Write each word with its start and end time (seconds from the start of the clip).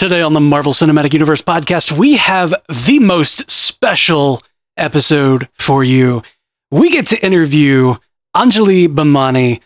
Today 0.00 0.22
on 0.22 0.32
the 0.32 0.40
Marvel 0.40 0.72
Cinematic 0.72 1.12
Universe 1.12 1.42
podcast, 1.42 1.92
we 1.92 2.16
have 2.16 2.54
the 2.86 2.98
most 3.00 3.50
special 3.50 4.40
episode 4.78 5.46
for 5.58 5.84
you. 5.84 6.22
We 6.70 6.88
get 6.88 7.06
to 7.08 7.22
interview 7.22 7.96
Anjali 8.34 8.88
Bhimani, 8.88 9.60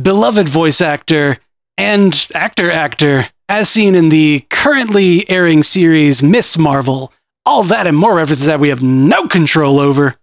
beloved 0.00 0.48
voice 0.48 0.80
actor 0.80 1.38
and 1.76 2.28
actor 2.36 2.70
actor, 2.70 3.30
as 3.48 3.68
seen 3.68 3.96
in 3.96 4.10
the 4.10 4.46
currently 4.48 5.28
airing 5.28 5.64
series 5.64 6.22
Miss 6.22 6.56
Marvel. 6.56 7.12
All 7.44 7.64
that 7.64 7.88
and 7.88 7.96
more 7.96 8.14
references 8.14 8.46
that 8.46 8.60
we 8.60 8.68
have 8.68 8.84
no 8.84 9.26
control 9.26 9.80
over. 9.80 10.14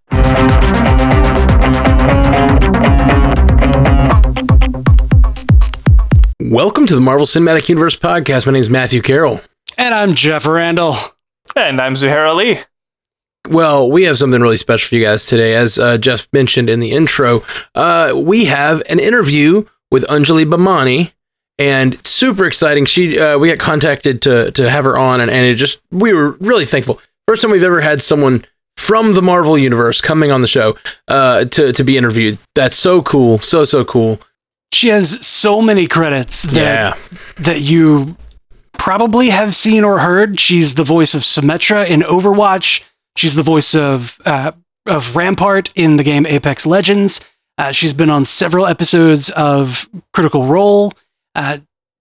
Welcome 6.40 6.88
to 6.88 6.96
the 6.96 7.02
Marvel 7.02 7.26
Cinematic 7.26 7.68
Universe 7.68 7.98
podcast. 7.98 8.46
My 8.46 8.54
name 8.54 8.62
is 8.62 8.70
Matthew 8.70 9.02
Carroll. 9.02 9.42
And 9.78 9.94
I'm 9.94 10.16
Jeff 10.16 10.46
Randall. 10.46 10.96
And 11.56 11.80
I'm 11.82 11.94
Zuhair 11.94 12.28
Ali. 12.28 12.60
Well, 13.50 13.90
we 13.90 14.04
have 14.04 14.18
something 14.18 14.42
really 14.42 14.58
special 14.58 14.90
for 14.90 14.96
you 14.96 15.04
guys 15.06 15.26
today. 15.26 15.56
As 15.56 15.80
uh, 15.80 15.98
Jeff 15.98 16.28
mentioned 16.34 16.70
in 16.70 16.80
the 16.80 16.92
intro, 16.92 17.44
uh, 17.76 18.14
we 18.16 18.46
have 18.46 18.82
an 18.90 19.00
interview 19.00 19.64
with 19.90 20.04
Anjali 20.08 20.46
Bhimani, 20.46 21.14
and 21.58 22.06
super 22.06 22.46
exciting. 22.46 22.86
She, 22.86 23.18
uh, 23.18 23.38
we 23.38 23.48
got 23.48 23.58
contacted 23.60 24.22
to 24.24 24.52
to 24.52 24.70
have 24.70 24.84
her 24.84 24.98
on, 24.98 25.22
and, 25.22 25.32
and 25.32 25.46
it 25.46 25.56
just 25.56 25.82
we 25.92 26.12
were 26.14 26.32
really 26.42 26.66
thankful. 26.66 27.00
First 27.28 27.42
time 27.42 27.52
we've 27.52 27.64
ever 27.64 27.80
had 27.82 28.02
someone 28.02 28.44
from 28.76 29.14
the 29.14 29.22
Marvel 29.22 29.58
universe 29.58 30.02
coming 30.02 30.30
on 30.32 30.42
the 30.42 30.48
show 30.48 30.76
uh, 31.08 31.46
to 31.46 31.72
to 31.72 31.84
be 31.86 31.98
interviewed. 31.98 32.38
That's 32.54 32.76
so 32.76 33.02
cool, 33.02 33.40
so 33.40 33.64
so 33.64 33.86
cool. 33.86 34.20
She 34.74 34.90
has 34.90 35.26
so 35.26 35.62
many 35.62 35.88
credits 35.88 36.44
that 36.44 36.54
Yeah. 36.56 36.96
that 37.44 37.62
you 37.62 38.18
probably 38.78 39.30
have 39.30 39.56
seen 39.56 39.84
or 39.84 40.00
heard. 40.00 40.40
She's 40.40 40.76
the 40.76 40.84
voice 40.84 41.14
of 41.14 41.22
Symmetra 41.22 41.88
in 41.88 42.02
Overwatch. 42.02 42.84
She's 43.16 43.36
the 43.36 43.44
voice 43.44 43.76
of 43.76 44.20
uh, 44.26 44.52
of 44.86 45.16
Rampart 45.16 45.72
in 45.76 45.98
the 45.98 46.04
game 46.04 46.26
Apex 46.26 46.66
Legends. 46.66 47.22
Uh, 47.58 47.72
she's 47.72 47.94
been 47.94 48.10
on 48.10 48.24
several 48.24 48.68
episodes 48.68 49.30
of 49.32 49.90
Critical 50.14 50.46
Role 50.46 50.94
uh, 51.36 51.58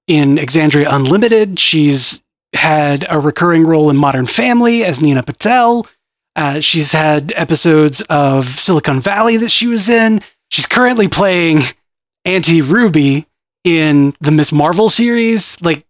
in 0.06 0.36
Exandria 0.36 0.86
Unlimited. 0.88 1.58
She's 1.58 2.22
had 2.52 3.06
a 3.08 3.18
recurring 3.18 3.66
role 3.66 3.90
in 3.90 3.96
Modern 3.96 4.26
Family 4.26 4.84
as 4.84 5.00
Nina 5.00 5.22
Patel. 5.22 5.86
Uh, 6.34 6.60
she's 6.60 6.92
had 6.92 7.32
episodes 7.36 8.02
of 8.02 8.44
Silicon 8.58 9.00
Valley 9.00 9.38
that 9.38 9.50
she 9.50 9.66
was 9.66 9.88
in. 9.88 10.20
She's 10.50 10.66
currently 10.66 11.08
playing 11.08 11.62
Auntie 12.26 12.60
Ruby 12.60 13.26
in 13.64 14.14
the 14.20 14.30
Miss 14.30 14.52
Marvel 14.52 14.90
series. 14.90 15.60
Like 15.62 15.85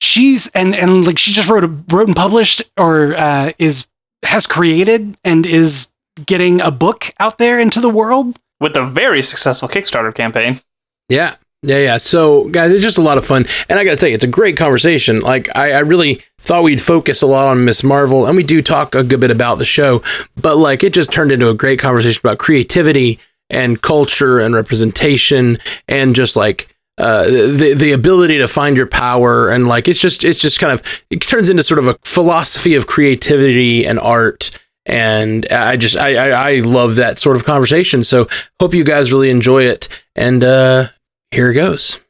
she's 0.00 0.48
and 0.48 0.74
and 0.74 1.06
like 1.06 1.18
she 1.18 1.32
just 1.32 1.48
wrote 1.48 1.64
a 1.64 1.68
wrote 1.68 2.08
and 2.08 2.16
published 2.16 2.62
or 2.76 3.14
uh, 3.14 3.52
is 3.58 3.86
has 4.24 4.46
created 4.46 5.16
and 5.24 5.46
is 5.46 5.88
getting 6.26 6.60
a 6.60 6.70
book 6.70 7.14
out 7.18 7.38
there 7.38 7.58
into 7.58 7.80
the 7.80 7.90
world. 7.90 8.38
With 8.60 8.76
a 8.76 8.84
very 8.84 9.22
successful 9.22 9.68
Kickstarter 9.68 10.14
campaign. 10.14 10.60
Yeah. 11.08 11.36
Yeah, 11.62 11.78
yeah. 11.78 11.96
So, 11.98 12.48
guys, 12.48 12.72
it's 12.72 12.82
just 12.82 12.96
a 12.96 13.02
lot 13.02 13.18
of 13.18 13.26
fun. 13.26 13.44
And 13.68 13.78
I 13.78 13.84
got 13.84 13.90
to 13.90 13.96
tell 13.96 14.08
you, 14.08 14.14
it's 14.14 14.24
a 14.24 14.28
great 14.28 14.56
conversation. 14.56 15.20
Like, 15.20 15.54
I, 15.54 15.72
I 15.72 15.78
really 15.80 16.22
thought 16.38 16.62
we'd 16.62 16.80
focus 16.80 17.20
a 17.20 17.26
lot 17.26 17.48
on 17.48 17.66
Miss 17.66 17.84
Marvel, 17.84 18.26
and 18.26 18.34
we 18.34 18.42
do 18.42 18.62
talk 18.62 18.94
a 18.94 19.04
good 19.04 19.20
bit 19.20 19.30
about 19.30 19.58
the 19.58 19.66
show, 19.66 20.02
but 20.36 20.56
like, 20.56 20.82
it 20.82 20.94
just 20.94 21.12
turned 21.12 21.32
into 21.32 21.50
a 21.50 21.54
great 21.54 21.78
conversation 21.78 22.18
about 22.24 22.38
creativity 22.38 23.18
and 23.50 23.82
culture 23.82 24.38
and 24.38 24.54
representation 24.54 25.58
and 25.86 26.16
just 26.16 26.34
like, 26.34 26.69
uh, 27.00 27.24
the 27.24 27.74
the 27.74 27.92
ability 27.92 28.38
to 28.38 28.46
find 28.46 28.76
your 28.76 28.86
power 28.86 29.48
and 29.48 29.66
like 29.66 29.88
it's 29.88 30.00
just 30.00 30.22
it's 30.22 30.38
just 30.38 30.60
kind 30.60 30.72
of 30.72 31.02
it 31.10 31.20
turns 31.22 31.48
into 31.48 31.62
sort 31.62 31.78
of 31.78 31.88
a 31.88 31.96
philosophy 32.04 32.74
of 32.74 32.86
creativity 32.86 33.86
and 33.86 33.98
art 33.98 34.50
and 34.86 35.46
I 35.50 35.76
just 35.76 35.96
I, 35.96 36.16
I 36.16 36.50
I 36.50 36.60
love 36.60 36.96
that 36.96 37.18
sort 37.18 37.36
of 37.36 37.44
conversation. 37.44 38.02
So 38.02 38.28
hope 38.58 38.74
you 38.74 38.84
guys 38.84 39.12
really 39.12 39.30
enjoy 39.30 39.64
it. 39.64 39.88
And 40.16 40.42
uh, 40.42 40.88
here 41.30 41.50
it 41.50 41.54
goes. 41.54 42.00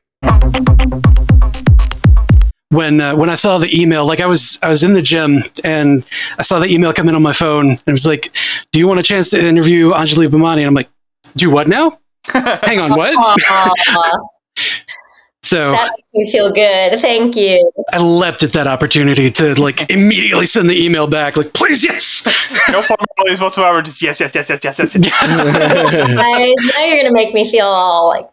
When 2.71 3.00
uh, 3.00 3.17
when 3.17 3.29
I 3.29 3.34
saw 3.34 3.59
the 3.59 3.69
email, 3.79 4.06
like 4.06 4.21
I 4.21 4.27
was 4.27 4.59
I 4.62 4.69
was 4.69 4.83
in 4.83 4.95
the 4.95 5.03
gym 5.03 5.39
and 5.65 6.05
I 6.39 6.43
saw 6.43 6.59
the 6.59 6.73
email 6.73 6.93
come 6.93 7.09
in 7.09 7.15
on 7.15 7.23
my 7.23 7.33
phone 7.33 7.71
and 7.71 7.83
it 7.87 7.93
was 7.93 8.06
like, 8.06 8.34
"Do 8.73 8.79
you 8.79 8.87
want 8.87 9.00
a 9.00 9.03
chance 9.03 9.31
to 9.31 9.45
interview 9.45 9.91
Anjali 9.91 10.29
Bhimani?" 10.29 10.59
And 10.59 10.67
I'm 10.67 10.75
like, 10.75 10.89
"Do 11.37 11.50
what 11.50 11.69
now? 11.69 11.99
Hang 12.33 12.79
on, 12.79 12.91
what?" 12.97 13.15
Aw, 14.60 15.00
so 15.43 15.72
that 15.72 15.91
makes 15.97 16.15
me 16.15 16.31
feel 16.31 16.53
good. 16.53 16.98
Thank 17.00 17.34
you. 17.34 17.72
I 17.93 17.98
leapt 17.98 18.43
at 18.43 18.53
that 18.53 18.66
opportunity 18.66 19.31
to 19.32 19.60
like 19.60 19.91
immediately 19.91 20.47
send 20.47 20.71
the 20.71 20.84
email 20.84 21.06
back, 21.06 21.37
like, 21.37 21.53
"Please, 21.54 21.82
yes." 21.82 22.25
No 22.70 22.82
formalities 22.82 23.41
whatsoever. 23.41 23.82
Just 23.82 24.00
yes, 24.00 24.20
yes, 24.20 24.34
yes, 24.34 24.49
yes, 24.49 24.62
yes, 24.62 24.78
yes. 24.78 24.97
yes. 24.97 25.20
Guys, 25.20 26.76
now 26.76 26.84
you're 26.84 27.03
gonna 27.03 27.12
make 27.12 27.34
me 27.34 27.50
feel 27.50 27.66
all 27.66 28.09
like 28.09 28.28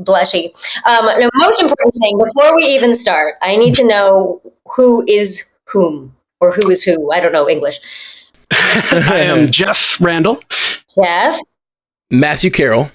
blushy. 0.00 0.52
Um, 0.86 1.06
the 1.06 1.30
most 1.34 1.62
important 1.62 1.94
thing 1.94 2.18
before 2.18 2.54
we 2.56 2.64
even 2.64 2.94
start, 2.94 3.36
I 3.42 3.56
need 3.56 3.72
to 3.74 3.86
know 3.86 4.42
who 4.76 5.04
is 5.06 5.56
whom 5.64 6.14
or 6.40 6.52
who 6.52 6.68
is 6.70 6.82
who. 6.82 7.12
I 7.12 7.20
don't 7.20 7.32
know 7.32 7.48
English. 7.48 7.80
I 8.52 9.20
am 9.24 9.50
Jeff 9.50 10.00
Randall. 10.00 10.42
Jeff, 10.94 11.38
Matthew 12.10 12.50
Carroll. 12.50 12.90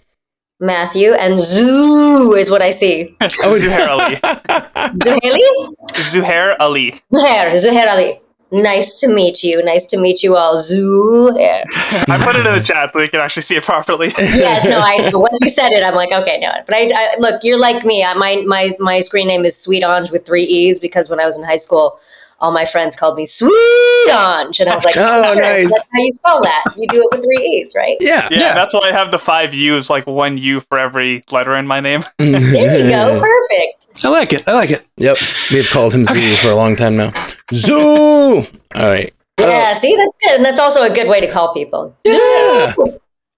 Matthew, 0.65 1.13
and 1.13 1.39
Zoo 1.39 2.33
is 2.33 2.49
what 2.49 2.61
I 2.61 2.71
see. 2.71 3.15
Zuhair 3.21 3.87
Ali. 3.87 4.15
Zuhaili? 4.15 5.75
Zuhair 5.93 6.55
Ali. 6.59 6.91
Zuhair, 7.11 7.53
Zuhair 7.53 7.87
Ali. 7.87 8.19
Nice 8.51 8.99
to 9.01 9.13
meet 9.13 9.43
you. 9.43 9.63
Nice 9.63 9.85
to 9.87 9.99
meet 9.99 10.23
you 10.23 10.37
all. 10.37 10.55
Zuhair. 10.55 11.63
I 12.07 12.21
put 12.23 12.35
it 12.35 12.45
in 12.45 12.53
the 12.53 12.63
chat 12.63 12.93
so 12.93 12.99
you 12.99 13.09
can 13.09 13.19
actually 13.19 13.41
see 13.41 13.55
it 13.55 13.63
properly. 13.63 14.07
yes, 14.17 14.65
no, 14.65 14.79
I 14.79 15.11
once 15.13 15.41
you 15.41 15.49
said 15.49 15.71
it, 15.71 15.83
I'm 15.83 15.95
like, 15.95 16.11
okay, 16.11 16.39
no. 16.39 16.51
But 16.65 16.75
I, 16.75 16.89
I 16.93 17.15
look, 17.19 17.43
you're 17.43 17.59
like 17.59 17.83
me. 17.85 18.03
I, 18.03 18.13
my 18.13 18.43
my 18.45 18.69
my 18.79 18.99
screen 18.99 19.27
name 19.27 19.45
is 19.45 19.57
Sweet 19.57 19.83
Ange 19.83 20.11
with 20.11 20.25
three 20.25 20.43
e's 20.43 20.79
because 20.79 21.09
when 21.09 21.19
I 21.19 21.25
was 21.25 21.37
in 21.37 21.43
high 21.43 21.57
school, 21.57 21.99
all 22.39 22.51
my 22.51 22.65
friends 22.65 22.95
called 22.95 23.15
me 23.15 23.25
Sweet 23.25 24.09
Ange, 24.09 24.59
and 24.59 24.69
I 24.69 24.75
was 24.75 24.85
like, 24.85 24.95
Oh, 24.97 25.33
sure, 25.33 25.41
nice. 25.41 25.71
That's 25.71 25.87
how 25.91 25.99
you 25.99 26.11
spell 26.11 26.41
that. 26.43 26.63
You 26.75 26.87
do 26.87 27.01
it 27.01 27.07
with 27.11 27.23
three 27.23 27.37
e's, 27.37 27.73
right? 27.75 27.97
Yeah. 27.99 28.27
Yeah, 28.31 28.53
that's 28.53 28.73
why 28.73 28.81
I 28.89 28.91
have 28.91 29.11
the 29.11 29.19
five 29.19 29.53
U's, 29.53 29.89
like 29.89 30.05
one 30.05 30.37
U 30.37 30.59
for 30.59 30.77
every 30.77 31.23
letter 31.31 31.55
in 31.55 31.67
my 31.67 31.79
name. 31.79 32.03
Mm-hmm. 32.25 32.51
There 32.53 32.85
you 32.85 32.89
go. 32.89 33.19
Perfect. 33.49 34.05
I 34.05 34.09
like 34.09 34.33
it. 34.33 34.47
I 34.47 34.53
like 34.53 34.71
it. 34.71 34.85
Yep. 34.97 35.17
We've 35.51 35.69
called 35.69 35.93
him 35.93 36.05
Zoo 36.05 36.35
for 36.37 36.49
a 36.49 36.55
long 36.55 36.75
time 36.75 36.97
now. 36.97 37.11
Zoo. 37.53 37.75
All 37.77 38.43
right. 38.75 39.13
Yeah. 39.39 39.71
Oh. 39.73 39.77
See, 39.77 39.95
that's 39.95 40.17
good, 40.23 40.35
and 40.37 40.45
that's 40.45 40.59
also 40.59 40.83
a 40.83 40.89
good 40.89 41.07
way 41.07 41.21
to 41.21 41.29
call 41.29 41.53
people. 41.53 41.95
Yeah. 42.05 42.71
So 42.73 42.83
you 42.83 42.91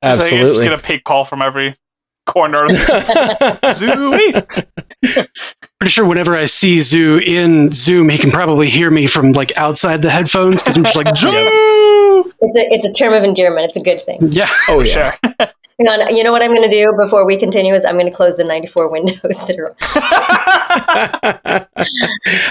just 0.04 0.22
Absolutely. 0.22 0.64
get 0.68 0.74
a 0.74 0.82
pig 0.82 1.04
call 1.04 1.26
from 1.26 1.42
every 1.42 1.76
corner. 2.28 2.66
of 2.66 2.72
Zooey. 2.72 4.48
Pretty 5.80 5.90
sure 5.90 6.06
whenever 6.06 6.36
I 6.36 6.46
see 6.46 6.82
Zoo 6.82 7.18
in 7.18 7.72
Zoom, 7.72 8.10
he 8.10 8.18
can 8.18 8.30
probably 8.30 8.70
hear 8.70 8.92
me 8.92 9.08
from 9.08 9.32
like 9.32 9.58
outside 9.58 10.02
the 10.04 10.12
headphones 10.12 10.62
because 10.62 10.78
I'm 10.78 10.84
just 10.84 10.96
like 10.96 11.16
Zoo. 11.16 11.30
It's 12.40 12.58
a 12.58 12.74
it's 12.74 12.88
a 12.88 12.94
term 12.94 13.14
of 13.14 13.24
endearment. 13.24 13.66
It's 13.70 13.78
a 13.78 13.84
good 13.84 14.04
thing. 14.04 14.32
Yeah. 14.32 14.50
oh 14.68 14.82
yeah. 14.82 15.16
Sure. 15.26 15.48
Hang 15.80 15.88
on. 15.90 16.16
You 16.16 16.24
know 16.24 16.32
what 16.32 16.42
I'm 16.42 16.54
going 16.54 16.68
to 16.68 16.76
do 16.76 16.92
before 16.98 17.24
we 17.24 17.38
continue 17.38 17.74
is 17.74 17.86
I'm 17.86 17.96
going 17.96 18.10
to 18.10 18.16
close 18.16 18.36
the 18.36 18.44
94 18.44 18.92
windows 18.92 19.20
that 19.22 19.60
are. 19.60 19.76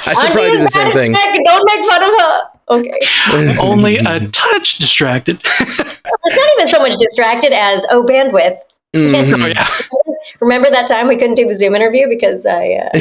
I 0.06 0.14
should 0.14 0.32
probably 0.32 0.52
do 0.52 0.58
the 0.58 0.68
same 0.68 0.92
thing. 0.92 1.12
Don't 1.12 1.64
make 1.66 1.84
fun 1.86 2.02
of 2.02 2.10
her. 2.20 2.40
Okay. 2.68 3.58
Only 3.60 3.96
a 3.98 4.26
touch 4.28 4.78
distracted. 4.78 5.40
It's 5.44 6.36
not 6.36 6.50
even 6.58 6.70
so 6.70 6.80
much 6.80 6.94
distracted 6.98 7.52
as 7.52 7.84
oh 7.90 8.04
bandwidth. 8.04 8.56
Mhm. 8.96 9.42
Oh 9.42 9.46
yeah. 9.46 9.68
Remember 10.40 10.68
that 10.70 10.86
time 10.88 11.06
we 11.06 11.16
couldn't 11.16 11.36
do 11.36 11.48
the 11.48 11.54
Zoom 11.54 11.74
interview 11.74 12.08
because 12.08 12.44
I. 12.44 12.74
Uh, 12.92 12.98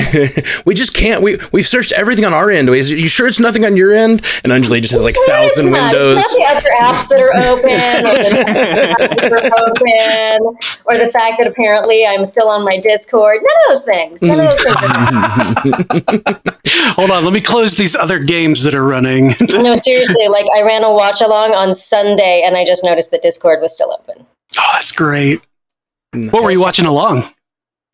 we 0.66 0.73
just 0.73 0.94
can't. 0.94 1.22
We 1.22 1.38
we've 1.51 1.66
searched 1.66 1.91
everything 1.91 2.23
on 2.23 2.33
our 2.33 2.50
end. 2.50 2.69
Is 2.69 2.89
you 2.89 3.07
sure 3.07 3.28
it's 3.28 3.39
nothing 3.39 3.66
on 3.66 3.75
your 3.75 3.94
end? 3.94 4.21
And 4.44 4.53
Anjali 4.53 4.80
just 4.81 4.94
has 4.94 5.03
like 5.03 5.15
thousand 5.27 5.71
not. 5.71 5.92
windows. 5.92 6.24
It's 6.24 6.38
not 6.38 6.63
the 6.63 6.69
other 6.69 6.69
apps 6.81 7.07
that 7.09 7.21
are 7.21 7.33
open, 7.50 7.71
or 8.06 8.15
the 8.15 8.30
apps 9.00 9.15
that 9.15 9.31
are 9.33 9.51
open, 9.68 10.57
or 10.86 10.97
the 10.97 11.12
fact 11.12 11.38
that 11.39 11.47
apparently 11.47 12.06
I'm 12.06 12.25
still 12.25 12.48
on 12.48 12.63
my 12.63 12.80
Discord. 12.80 13.41
None 13.41 13.57
of 13.65 13.69
those 13.71 13.86
things. 13.86 14.21
None 14.21 14.39
of 14.39 14.48
those 14.48 14.63
things. 14.63 16.36
Hold 16.95 17.12
on. 17.12 17.24
Let 17.24 17.33
me 17.33 17.41
close 17.41 17.75
these 17.75 17.95
other 17.95 18.19
games 18.19 18.63
that 18.63 18.74
are 18.75 18.83
running. 18.86 19.33
no, 19.50 19.75
seriously. 19.75 20.27
Like 20.30 20.45
I 20.56 20.62
ran 20.62 20.83
a 20.83 20.91
watch 20.91 21.21
along 21.21 21.53
on 21.56 21.74
Sunday, 21.74 22.44
and 22.45 22.56
I 22.56 22.63
just 22.65 22.83
noticed 22.83 23.12
that 23.12 23.21
Discord 23.24 23.62
was 23.62 23.74
still 23.74 23.91
open. 23.91 24.25
Oh, 24.57 24.69
that's 24.74 24.91
great. 24.91 25.41
What 26.31 26.44
were 26.44 26.51
you 26.51 26.62
watching 26.62 26.85
along? 26.85 27.23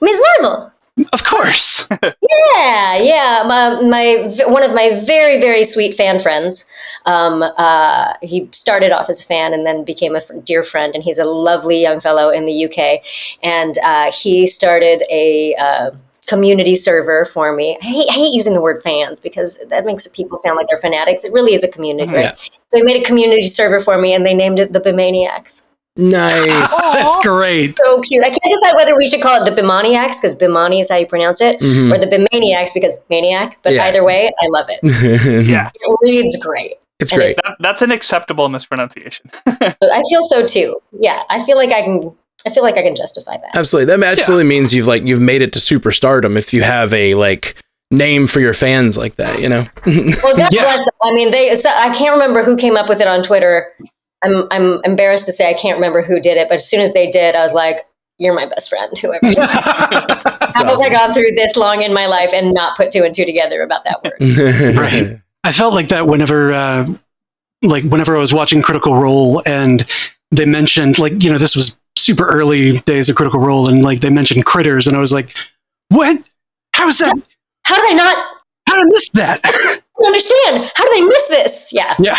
Ms. 0.01 0.21
Marvel. 0.39 0.71
Of 1.13 1.23
course. 1.23 1.87
Yeah, 2.55 2.95
yeah. 2.95 3.43
My, 3.47 3.81
my 3.81 4.33
one 4.47 4.63
of 4.63 4.73
my 4.73 4.99
very 5.05 5.39
very 5.39 5.63
sweet 5.63 5.95
fan 5.95 6.19
friends. 6.19 6.65
Um, 7.05 7.43
uh, 7.43 8.13
he 8.21 8.49
started 8.51 8.91
off 8.91 9.09
as 9.09 9.21
a 9.21 9.25
fan 9.25 9.53
and 9.53 9.65
then 9.65 9.83
became 9.83 10.15
a 10.15 10.19
f- 10.19 10.31
dear 10.43 10.63
friend, 10.63 10.93
and 10.93 11.03
he's 11.03 11.17
a 11.17 11.25
lovely 11.25 11.81
young 11.81 11.99
fellow 11.99 12.29
in 12.29 12.45
the 12.45 12.65
UK. 12.65 13.03
And 13.43 13.77
uh, 13.79 14.11
he 14.11 14.45
started 14.47 15.03
a 15.09 15.55
uh, 15.55 15.91
community 16.27 16.75
server 16.75 17.25
for 17.25 17.53
me. 17.53 17.77
I 17.81 17.85
hate, 17.85 18.07
I 18.09 18.13
hate 18.13 18.33
using 18.33 18.53
the 18.53 18.61
word 18.61 18.81
fans 18.81 19.19
because 19.19 19.59
that 19.69 19.85
makes 19.85 20.07
people 20.09 20.37
sound 20.37 20.57
like 20.57 20.67
they're 20.69 20.79
fanatics. 20.79 21.23
It 21.23 21.33
really 21.33 21.53
is 21.53 21.63
a 21.63 21.71
community. 21.71 22.11
Yeah. 22.11 22.27
Right? 22.27 22.37
So 22.37 22.51
they 22.71 22.81
made 22.81 23.01
a 23.01 23.05
community 23.05 23.43
server 23.43 23.79
for 23.79 23.97
me 23.97 24.13
and 24.13 24.25
they 24.25 24.33
named 24.33 24.59
it 24.59 24.73
the 24.73 24.79
Bimaniacs. 24.79 25.67
Nice. 25.97 26.75
That's 26.93 27.21
great. 27.21 27.77
So 27.83 28.01
cute. 28.01 28.23
I 28.23 28.29
can't 28.29 28.39
decide 28.61 28.75
whether 28.75 28.95
we 28.95 29.07
should 29.09 29.21
call 29.21 29.41
it 29.41 29.49
the 29.53 29.61
Bimaniacs 29.61 30.21
because 30.21 30.37
Bimani 30.37 30.81
is 30.81 30.89
how 30.89 30.97
you 30.97 31.05
pronounce 31.05 31.41
it, 31.41 31.59
Mhm. 31.59 31.93
or 31.93 31.97
the 31.97 32.07
Bimaniacs 32.07 32.73
because 32.73 32.97
maniac. 33.09 33.57
But 33.63 33.73
Yeah. 33.73 33.85
either 33.85 34.03
way, 34.03 34.31
I 34.41 34.47
love 34.47 34.67
it. 34.69 34.79
Yeah. 35.47 35.69
It 35.73 35.97
reads 36.01 36.37
great. 36.43 36.75
it's 36.99 37.11
And 37.11 37.19
great. 37.19 37.35
That, 37.43 37.55
that's 37.59 37.81
an 37.81 37.91
acceptable 37.91 38.47
mispronunciation. 38.47 39.29
I 39.47 40.01
feel 40.09 40.21
so 40.21 40.45
too. 40.45 40.79
Yeah, 40.99 41.23
I 41.29 41.43
feel 41.43 41.57
like 41.57 41.71
I 41.71 41.81
can. 41.81 42.11
I 42.45 42.49
feel 42.49 42.63
like 42.63 42.77
I 42.77 42.81
can 42.83 42.95
justify 42.95 43.37
that. 43.37 43.55
Absolutely. 43.55 43.95
That 43.95 44.03
absolutely 44.17 44.45
means 44.45 44.73
you've 44.73 44.87
like 44.87 45.03
you've 45.03 45.19
made 45.21 45.41
it 45.43 45.51
to 45.53 45.59
superstardom 45.59 46.37
if 46.37 46.53
you 46.53 46.63
have 46.63 46.91
a 46.93 47.13
like 47.15 47.55
name 47.91 48.25
for 48.27 48.39
your 48.39 48.53
fans 48.53 48.97
like 48.97 49.15
that, 49.17 49.39
you 49.41 49.49
know. 49.49 49.67
Well, 49.85 50.37
God 50.37 50.53
Yeah. 50.53 50.61
bless 50.63 50.77
them. 50.77 50.87
I 51.03 51.11
mean, 51.13 51.31
they. 51.31 51.53
So 51.55 51.69
I 51.69 51.93
can't 51.93 52.13
remember 52.13 52.41
who 52.43 52.55
came 52.55 52.77
up 52.77 52.87
with 52.87 53.01
it 53.01 53.07
on 53.07 53.21
Twitter. 53.23 53.73
I'm 54.23 54.47
I'm 54.51 54.81
embarrassed 54.83 55.25
to 55.25 55.31
say 55.31 55.49
I 55.49 55.53
can't 55.53 55.77
remember 55.77 56.01
who 56.01 56.19
did 56.19 56.37
it, 56.37 56.47
but 56.49 56.55
as 56.55 56.69
soon 56.69 56.81
as 56.81 56.93
they 56.93 57.09
did, 57.09 57.35
I 57.35 57.43
was 57.43 57.53
like, 57.53 57.77
"You're 58.19 58.33
my 58.33 58.45
best 58.45 58.69
friend." 58.69 58.97
Whoever. 58.97 59.27
you 59.27 59.35
are. 59.41 59.47
How 59.47 60.65
have 60.65 60.79
I 60.79 60.89
gone 60.89 61.13
through 61.13 61.31
this 61.35 61.55
long 61.55 61.81
in 61.81 61.93
my 61.93 62.05
life 62.05 62.31
and 62.33 62.53
not 62.53 62.77
put 62.77 62.91
two 62.91 63.03
and 63.03 63.15
two 63.15 63.25
together 63.25 63.61
about 63.61 63.83
that 63.85 64.03
word? 64.03 64.77
Right. 64.77 65.21
I 65.43 65.51
felt 65.51 65.73
like 65.73 65.87
that 65.87 66.05
whenever, 66.05 66.53
uh, 66.53 66.93
like 67.63 67.83
whenever 67.83 68.15
I 68.15 68.19
was 68.19 68.31
watching 68.31 68.61
Critical 68.61 68.95
Role 68.95 69.41
and 69.47 69.83
they 70.29 70.45
mentioned, 70.45 70.99
like, 70.99 71.23
you 71.23 71.31
know, 71.31 71.39
this 71.39 71.55
was 71.55 71.79
super 71.97 72.27
early 72.27 72.79
days 72.81 73.09
of 73.09 73.15
Critical 73.15 73.39
Role, 73.39 73.67
and 73.67 73.83
like 73.83 74.01
they 74.01 74.09
mentioned 74.09 74.45
critters, 74.45 74.87
and 74.87 74.95
I 74.95 74.99
was 74.99 75.11
like, 75.11 75.35
what? 75.89 76.23
How 76.73 76.87
is 76.87 76.99
that? 76.99 77.15
How 77.63 77.75
did 77.75 77.91
I 77.91 77.95
not 77.95 78.15
How 78.67 78.75
did 78.75 78.83
I 78.83 78.89
miss 78.89 79.09
that? 79.09 79.41
i 79.43 79.79
understand? 80.05 80.71
How 80.75 80.83
did 80.85 81.03
I 81.03 81.07
miss 81.07 81.27
this? 81.27 81.73
Yeah, 81.73 81.95
yeah. 81.99 82.17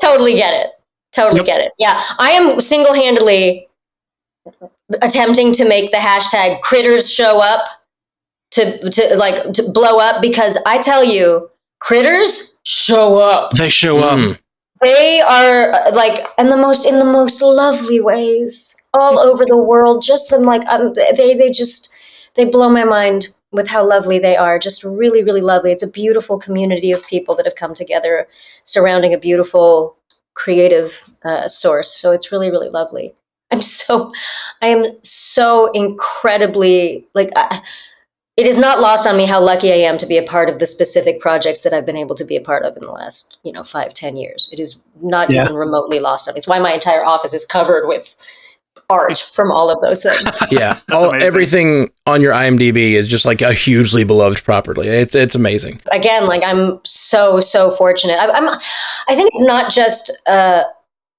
totally 0.00 0.34
get 0.34 0.52
it. 0.52 0.70
Totally 1.16 1.40
Yep. 1.40 1.46
get 1.46 1.60
it. 1.62 1.72
Yeah, 1.78 2.00
I 2.18 2.30
am 2.32 2.60
single 2.60 2.94
handedly 2.94 3.68
attempting 5.02 5.52
to 5.54 5.68
make 5.68 5.90
the 5.90 5.96
hashtag 5.96 6.60
critters 6.60 7.12
show 7.12 7.40
up 7.40 7.66
to 8.52 8.90
to 8.90 9.16
like 9.16 9.52
to 9.54 9.62
blow 9.72 9.98
up 9.98 10.22
because 10.22 10.58
I 10.66 10.80
tell 10.80 11.02
you, 11.02 11.50
critters 11.80 12.58
show 12.64 13.18
up. 13.18 13.52
They 13.52 13.70
show 13.70 13.98
up. 13.98 14.18
Mm. 14.18 14.38
They 14.82 15.20
are 15.22 15.72
uh, 15.72 15.94
like 15.94 16.26
in 16.38 16.50
the 16.50 16.56
most 16.56 16.86
in 16.86 16.98
the 16.98 17.04
most 17.04 17.40
lovely 17.40 18.00
ways 18.00 18.76
all 18.92 19.18
over 19.18 19.44
the 19.46 19.56
world. 19.56 20.02
Just 20.02 20.30
them 20.30 20.42
like 20.42 20.64
um, 20.66 20.92
they 21.16 21.34
they 21.34 21.50
just 21.50 21.94
they 22.34 22.44
blow 22.44 22.68
my 22.68 22.84
mind 22.84 23.28
with 23.52 23.68
how 23.68 23.86
lovely 23.86 24.18
they 24.18 24.36
are. 24.36 24.58
Just 24.58 24.84
really 24.84 25.24
really 25.24 25.40
lovely. 25.40 25.72
It's 25.72 25.82
a 25.82 25.90
beautiful 25.90 26.38
community 26.38 26.92
of 26.92 27.06
people 27.08 27.34
that 27.36 27.46
have 27.46 27.54
come 27.56 27.74
together 27.74 28.28
surrounding 28.64 29.14
a 29.14 29.18
beautiful 29.18 29.96
creative 30.36 31.02
uh, 31.24 31.48
source. 31.48 31.90
So 31.90 32.12
it's 32.12 32.30
really 32.30 32.50
really 32.50 32.70
lovely. 32.70 33.14
I'm 33.50 33.62
so 33.62 34.12
I 34.62 34.68
am 34.68 34.84
so 35.02 35.70
incredibly 35.72 37.06
like. 37.14 37.30
I, 37.36 37.62
it 38.36 38.46
is 38.46 38.58
not 38.58 38.80
lost 38.80 39.06
on 39.06 39.16
me 39.16 39.24
how 39.24 39.40
lucky 39.40 39.72
I 39.72 39.76
am 39.76 39.96
to 39.96 40.04
be 40.04 40.18
a 40.18 40.22
part 40.22 40.50
of 40.50 40.58
the 40.58 40.66
specific 40.66 41.20
projects 41.20 41.62
that 41.62 41.72
I've 41.72 41.86
been 41.86 41.96
able 41.96 42.14
to 42.16 42.24
be 42.24 42.36
a 42.36 42.40
part 42.42 42.66
of 42.66 42.76
in 42.76 42.82
the 42.82 42.92
last, 42.92 43.38
you 43.44 43.50
know, 43.50 43.64
five, 43.64 43.94
ten 43.94 44.14
years. 44.14 44.50
It 44.52 44.60
is 44.60 44.82
not 45.00 45.30
Yeah. 45.30 45.44
even 45.44 45.54
remotely 45.56 46.00
lost 46.00 46.28
on 46.28 46.34
me. 46.34 46.38
It's 46.38 46.46
why 46.46 46.58
my 46.58 46.74
entire 46.74 47.02
office 47.02 47.32
is 47.32 47.46
covered 47.46 47.88
with 47.88 48.14
art 48.88 49.18
from 49.18 49.50
all 49.50 49.70
of 49.70 49.80
those 49.82 50.02
things. 50.02 50.36
Yeah. 50.50 50.78
All, 50.92 51.12
everything 51.14 51.90
on 52.06 52.20
your 52.20 52.32
IMDb 52.32 52.92
is 52.92 53.08
just 53.08 53.26
like 53.26 53.42
a 53.42 53.52
hugely 53.52 54.04
beloved 54.04 54.44
property. 54.44 54.88
It's 54.88 55.14
it's 55.14 55.34
amazing. 55.34 55.80
Again, 55.90 56.26
like 56.26 56.42
I'm 56.44 56.80
so 56.84 57.40
so 57.40 57.70
fortunate. 57.70 58.14
I, 58.14 58.30
I'm, 58.30 58.48
I 58.48 59.14
think 59.14 59.30
it's 59.32 59.42
not 59.42 59.70
just. 59.70 60.22
Uh, 60.26 60.64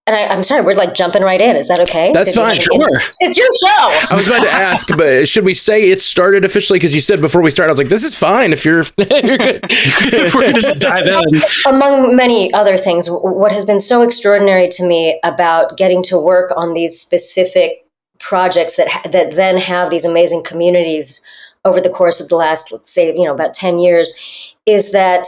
and 0.07 0.15
I, 0.15 0.25
I'm 0.27 0.43
sorry, 0.43 0.63
we're 0.63 0.73
like 0.73 0.93
jumping 0.93 1.21
right 1.21 1.41
in. 1.41 1.57
Is 1.57 1.67
that 1.67 1.81
okay? 1.81 2.11
That's 2.13 2.31
Did 2.31 2.39
fine, 2.39 2.55
sure. 2.55 3.01
It's 3.19 3.37
your 3.37 3.47
show. 3.61 4.13
I 4.13 4.15
was 4.17 4.27
about 4.27 4.43
to 4.43 4.49
ask, 4.51 4.87
but 4.95 5.27
should 5.27 5.43
we 5.43 5.53
say 5.53 5.89
it 5.89 6.01
started 6.01 6.45
officially? 6.45 6.79
Because 6.79 6.95
you 6.95 7.01
said 7.01 7.19
before 7.19 7.41
we 7.41 7.51
started, 7.51 7.69
I 7.69 7.73
was 7.73 7.77
like, 7.77 7.89
"This 7.89 8.05
is 8.05 8.17
fine 8.17 8.53
if 8.53 8.63
you're 8.63 8.83
you're 8.97 9.37
good." 9.37 9.61
We're 10.33 10.47
gonna 10.47 10.61
just 10.61 10.79
dive 10.79 11.05
in. 11.05 11.41
among 11.67 12.15
many 12.15 12.51
other 12.53 12.77
things, 12.77 13.09
what 13.09 13.51
has 13.51 13.65
been 13.65 13.81
so 13.81 14.01
extraordinary 14.01 14.69
to 14.69 14.87
me 14.87 15.19
about 15.23 15.77
getting 15.77 16.01
to 16.03 16.17
work 16.17 16.53
on 16.55 16.73
these 16.73 16.99
specific 16.99 17.85
projects 18.19 18.77
that 18.77 18.87
ha- 18.87 19.09
that 19.11 19.35
then 19.35 19.57
have 19.57 19.89
these 19.89 20.05
amazing 20.05 20.43
communities 20.43 21.21
over 21.65 21.81
the 21.81 21.89
course 21.89 22.21
of 22.21 22.29
the 22.29 22.35
last, 22.35 22.71
let's 22.71 22.89
say, 22.89 23.13
you 23.13 23.25
know, 23.25 23.33
about 23.33 23.53
ten 23.53 23.77
years, 23.77 24.55
is 24.65 24.93
that 24.93 25.27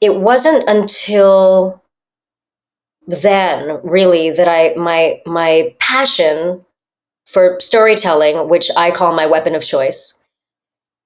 it 0.00 0.16
wasn't 0.16 0.68
until 0.68 1.81
then 3.06 3.80
really 3.82 4.30
that 4.30 4.48
I 4.48 4.74
my 4.74 5.20
my 5.26 5.74
passion 5.78 6.64
for 7.26 7.58
storytelling, 7.60 8.48
which 8.48 8.70
I 8.76 8.90
call 8.90 9.14
my 9.14 9.26
weapon 9.26 9.54
of 9.54 9.64
choice, 9.64 10.26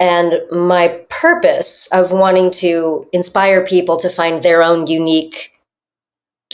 and 0.00 0.34
my 0.50 0.88
purpose 1.08 1.92
of 1.92 2.12
wanting 2.12 2.50
to 2.52 3.08
inspire 3.12 3.64
people 3.64 3.96
to 3.98 4.08
find 4.08 4.42
their 4.42 4.62
own 4.62 4.86
unique 4.86 5.52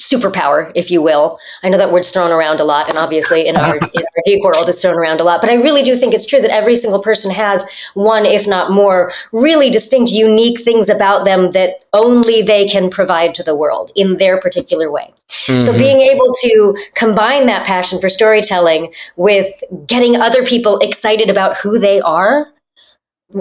superpower, 0.03 0.71
if 0.75 0.91
you 0.91 1.01
will. 1.01 1.39
I 1.63 1.69
know 1.69 1.79
that 1.79 1.93
word's 1.93 2.11
thrown 2.11 2.31
around 2.31 2.61
a 2.61 2.65
lot, 2.65 2.89
and 2.89 2.99
obviously 2.99 3.47
in 3.47 3.57
our, 3.57 3.77
in 3.95 4.03
our 4.03 4.23
geek 4.25 4.43
world, 4.45 4.69
it's 4.69 4.83
thrown 4.83 4.95
around 4.95 5.21
a 5.21 5.25
lot. 5.25 5.41
But 5.41 5.51
I 5.51 5.55
really 5.55 5.83
do 5.83 5.97
think 5.97 6.13
it's 6.13 6.27
true 6.27 6.41
that 6.41 6.51
every 6.51 6.77
single 6.77 7.03
person 7.03 7.31
has 7.31 7.69
one, 7.95 8.27
if 8.27 8.47
not 8.47 8.71
more, 8.71 9.13
really 9.33 9.71
distinct, 9.71 10.11
unique 10.11 10.63
things 10.63 10.91
about 10.91 11.25
them 11.25 11.53
that 11.53 11.85
only 11.93 12.43
they 12.43 12.67
can 12.67 12.91
provide 12.91 13.35
to 13.37 13.43
the 13.43 13.57
world 13.57 13.93
in 13.97 14.17
their 14.17 14.41
particular 14.41 14.91
way. 14.91 15.13
So 15.29 15.73
Mhm. 15.73 15.79
being 15.79 16.01
able 16.03 16.35
to 16.43 16.77
combine 16.95 17.47
that 17.47 17.65
passion 17.65 17.99
for 17.99 18.11
storytelling 18.11 18.93
with 19.17 19.49
getting 19.87 20.21
other 20.21 20.45
people 20.45 20.79
excited 20.79 21.31
about 21.31 21.57
who 21.57 21.79
they 21.79 22.01
are, 22.03 22.49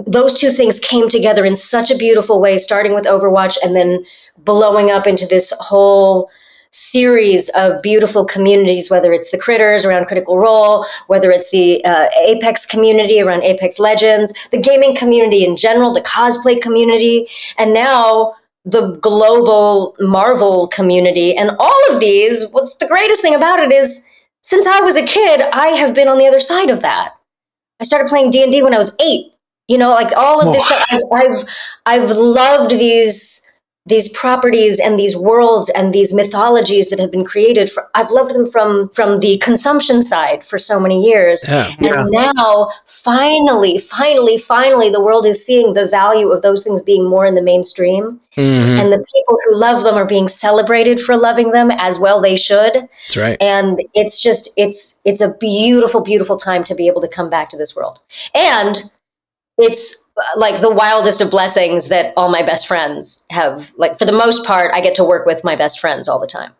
those 0.08 0.40
two 0.40 0.52
things 0.52 0.80
came 0.80 1.10
together 1.10 1.44
in 1.44 1.56
such 1.56 1.92
a 1.92 1.98
beautiful 1.98 2.40
way, 2.40 2.58
starting 2.58 2.94
with 2.94 3.06
Overwatch 3.06 3.58
and 3.63 3.75
then 3.75 4.06
blowing 4.38 4.90
up 4.90 5.06
into 5.06 5.25
this 5.25 5.52
whole 5.60 6.30
series 6.71 7.50
of 7.50 7.81
beautiful 7.81 8.25
communities, 8.25 8.89
whether 8.89 9.12
it's 9.13 9.31
the 9.31 9.38
critters 9.38 9.85
around 9.85 10.06
Critical 10.07 10.38
Role, 10.38 10.85
whether 11.07 11.29
it's 11.29 11.51
the 11.51 11.83
uh, 11.83 12.07
Apex 12.25 12.65
community 12.65 13.21
around 13.21 13.44
Apex 13.44 13.77
Legends, 13.77 14.50
the 14.50 14.62
gaming 14.62 14.95
community 14.95 15.44
in 15.44 15.56
general, 15.56 15.94
the 15.94 16.01
cosplay 16.01 16.62
community, 16.62 17.27
and 17.57 17.73
now 17.73 18.33
the 18.63 18.97
global 19.01 19.95
Marvel 20.00 20.69
community. 20.69 21.36
And 21.36 21.51
all 21.60 21.81
of 21.91 22.00
these, 22.00 22.50
what's 22.51 22.75
the 22.75 22.88
greatest 22.88 23.22
thing 23.22 23.36
about 23.36 23.60
it 23.60 23.72
is 23.72 24.07
since 24.41 24.65
I 24.65 24.79
was 24.81 24.96
a 24.96 25.05
kid, 25.05 25.41
I 25.53 25.69
have 25.69 25.93
been 25.93 26.07
on 26.07 26.17
the 26.17 26.27
other 26.27 26.39
side 26.39 26.69
of 26.69 26.81
that. 26.81 27.13
I 27.79 27.84
started 27.84 28.07
playing 28.07 28.31
D&D 28.31 28.62
when 28.62 28.74
I 28.74 28.77
was 28.77 28.96
8. 29.00 29.25
You 29.67 29.77
know, 29.77 29.91
like 29.91 30.15
all 30.17 30.41
of 30.41 30.53
this 30.53 30.65
stuff 30.65 30.86
I've, 30.91 31.01
I've 31.13 31.48
I've 31.86 32.17
loved 32.17 32.72
these 32.72 33.50
these 33.88 34.13
properties 34.13 34.79
and 34.79 35.00
these 35.00 35.17
worlds 35.17 35.69
and 35.71 35.91
these 35.91 36.13
mythologies 36.13 36.89
that 36.91 37.00
have 37.00 37.11
been 37.11 37.23
created 37.23 37.69
for 37.69 37.89
I've 37.95 38.11
loved 38.11 38.35
them 38.35 38.45
from 38.45 38.89
from 38.89 39.17
the 39.17 39.39
consumption 39.39 40.03
side 40.03 40.45
for 40.45 40.59
so 40.59 40.79
many 40.79 41.03
years. 41.03 41.43
Yeah. 41.47 41.67
Yeah. 41.79 42.01
And 42.01 42.11
now, 42.11 42.69
finally, 42.85 43.79
finally, 43.79 44.38
finally, 44.38 44.91
the 44.91 45.01
world 45.01 45.25
is 45.25 45.43
seeing 45.43 45.73
the 45.73 45.88
value 45.88 46.29
of 46.29 46.43
those 46.43 46.63
things 46.63 46.83
being 46.83 47.09
more 47.09 47.25
in 47.25 47.33
the 47.33 47.41
mainstream. 47.41 48.19
Mhm. 48.38 48.79
And 48.79 48.91
the 48.93 49.03
people 49.13 49.38
who 49.45 49.57
love 49.57 49.83
them 49.83 49.95
are 49.95 50.05
being 50.05 50.27
celebrated 50.27 51.00
for 51.01 51.17
loving 51.17 51.51
them 51.51 51.71
as 51.71 52.00
well 52.00 52.21
they 52.21 52.35
should. 52.35 52.73
That's 52.73 53.17
right. 53.17 53.38
And 53.41 53.79
it's 53.93 54.21
just, 54.21 54.53
it's, 54.57 55.01
it's 55.03 55.21
a 55.21 55.35
beautiful, 55.39 56.01
beautiful 56.01 56.38
time 56.38 56.63
to 56.65 56.75
be 56.75 56.88
able 56.88 57.01
to 57.01 57.09
come 57.09 57.29
back 57.29 57.50
to 57.50 57.57
this 57.57 57.75
world. 57.75 58.00
And 58.33 58.77
it's 59.63 60.12
uh, 60.18 60.22
like 60.36 60.62
the 60.62 60.72
wildest 60.72 61.22
of 61.22 61.32
blessings 61.32 61.89
that 61.89 62.13
all 62.18 62.30
my 62.30 62.44
best 62.44 62.68
friends 62.68 63.25
have. 63.32 63.72
Like, 63.77 63.98
for 63.98 64.06
the 64.06 64.12
most 64.12 64.46
part, 64.46 64.74
I 64.74 64.82
get 64.82 64.96
to 64.96 65.03
work 65.03 65.25
with 65.25 65.44
my 65.44 65.56
best 65.56 65.80
friends 65.80 66.08
all 66.08 66.20
the 66.20 66.27
time. 66.27 66.51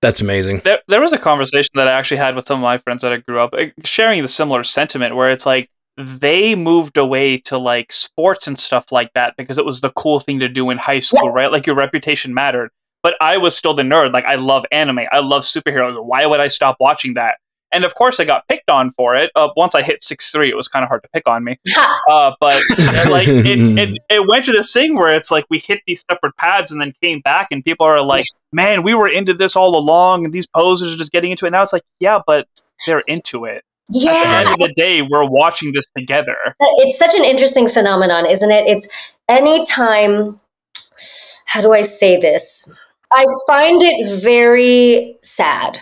That's 0.00 0.20
amazing. 0.20 0.62
There, 0.64 0.80
there 0.88 1.00
was 1.00 1.12
a 1.12 1.18
conversation 1.18 1.70
that 1.74 1.86
I 1.86 1.92
actually 1.92 2.16
had 2.16 2.34
with 2.34 2.46
some 2.46 2.58
of 2.58 2.62
my 2.62 2.78
friends 2.78 3.02
that 3.02 3.12
I 3.12 3.18
grew 3.18 3.38
up 3.38 3.54
eh, 3.56 3.70
sharing 3.84 4.22
the 4.22 4.28
similar 4.28 4.62
sentiment 4.62 5.14
where 5.14 5.30
it's 5.30 5.44
like 5.44 5.68
they 5.98 6.54
moved 6.54 6.96
away 6.96 7.36
to 7.38 7.58
like 7.58 7.92
sports 7.92 8.46
and 8.46 8.58
stuff 8.58 8.90
like 8.90 9.12
that 9.14 9.34
because 9.36 9.58
it 9.58 9.64
was 9.66 9.82
the 9.82 9.90
cool 9.90 10.18
thing 10.18 10.38
to 10.38 10.48
do 10.48 10.70
in 10.70 10.78
high 10.78 11.00
school, 11.00 11.30
right? 11.30 11.52
Like 11.52 11.66
your 11.66 11.76
reputation 11.76 12.32
mattered. 12.32 12.70
But 13.02 13.16
I 13.20 13.36
was 13.36 13.56
still 13.56 13.74
the 13.74 13.82
nerd. 13.82 14.12
Like 14.12 14.24
I 14.24 14.36
love 14.36 14.64
anime. 14.72 15.00
I 15.12 15.20
love 15.20 15.42
superheroes. 15.42 16.02
Why 16.02 16.24
would 16.26 16.40
I 16.40 16.48
stop 16.48 16.76
watching 16.80 17.14
that? 17.14 17.36
And 17.72 17.84
of 17.84 17.94
course, 17.94 18.18
I 18.18 18.24
got 18.24 18.48
picked 18.48 18.68
on 18.68 18.90
for 18.90 19.14
it. 19.14 19.30
Uh, 19.36 19.50
once 19.56 19.74
I 19.74 19.82
hit 19.82 20.02
six 20.02 20.30
three, 20.30 20.50
it 20.50 20.56
was 20.56 20.68
kind 20.68 20.82
of 20.82 20.88
hard 20.88 21.02
to 21.02 21.08
pick 21.12 21.28
on 21.28 21.44
me. 21.44 21.58
Uh, 22.08 22.32
but 22.40 22.60
like 23.08 23.28
it, 23.28 23.78
it, 23.78 23.98
it 24.08 24.26
went 24.28 24.44
to 24.44 24.52
this 24.52 24.72
thing 24.72 24.96
where 24.96 25.14
it's 25.14 25.30
like 25.30 25.44
we 25.48 25.58
hit 25.58 25.80
these 25.86 26.04
separate 26.08 26.36
pads 26.36 26.72
and 26.72 26.80
then 26.80 26.92
came 27.00 27.20
back, 27.20 27.48
and 27.50 27.64
people 27.64 27.86
are 27.86 28.02
like, 28.02 28.24
"Man, 28.52 28.82
we 28.82 28.94
were 28.94 29.06
into 29.06 29.32
this 29.32 29.54
all 29.54 29.76
along, 29.76 30.24
and 30.24 30.32
these 30.34 30.46
posers 30.46 30.94
are 30.94 30.98
just 30.98 31.12
getting 31.12 31.30
into 31.30 31.46
it." 31.46 31.50
Now 31.50 31.62
it's 31.62 31.72
like, 31.72 31.84
yeah, 32.00 32.18
but 32.26 32.48
they're 32.84 33.02
into 33.06 33.44
it. 33.44 33.64
Yeah. 33.90 34.12
At 34.12 34.22
the 34.22 34.28
end 34.28 34.48
of 34.48 34.58
the 34.68 34.74
day, 34.74 35.02
we're 35.02 35.28
watching 35.28 35.72
this 35.72 35.86
together. 35.96 36.36
it's 36.60 36.98
such 36.98 37.14
an 37.14 37.24
interesting 37.24 37.68
phenomenon, 37.68 38.26
isn't 38.26 38.50
it? 38.50 38.66
It's 38.66 38.88
anytime, 39.28 40.40
how 41.46 41.60
do 41.60 41.72
I 41.72 41.82
say 41.82 42.20
this? 42.20 42.76
I 43.12 43.26
find 43.46 43.82
it 43.82 44.22
very 44.22 45.18
sad 45.22 45.78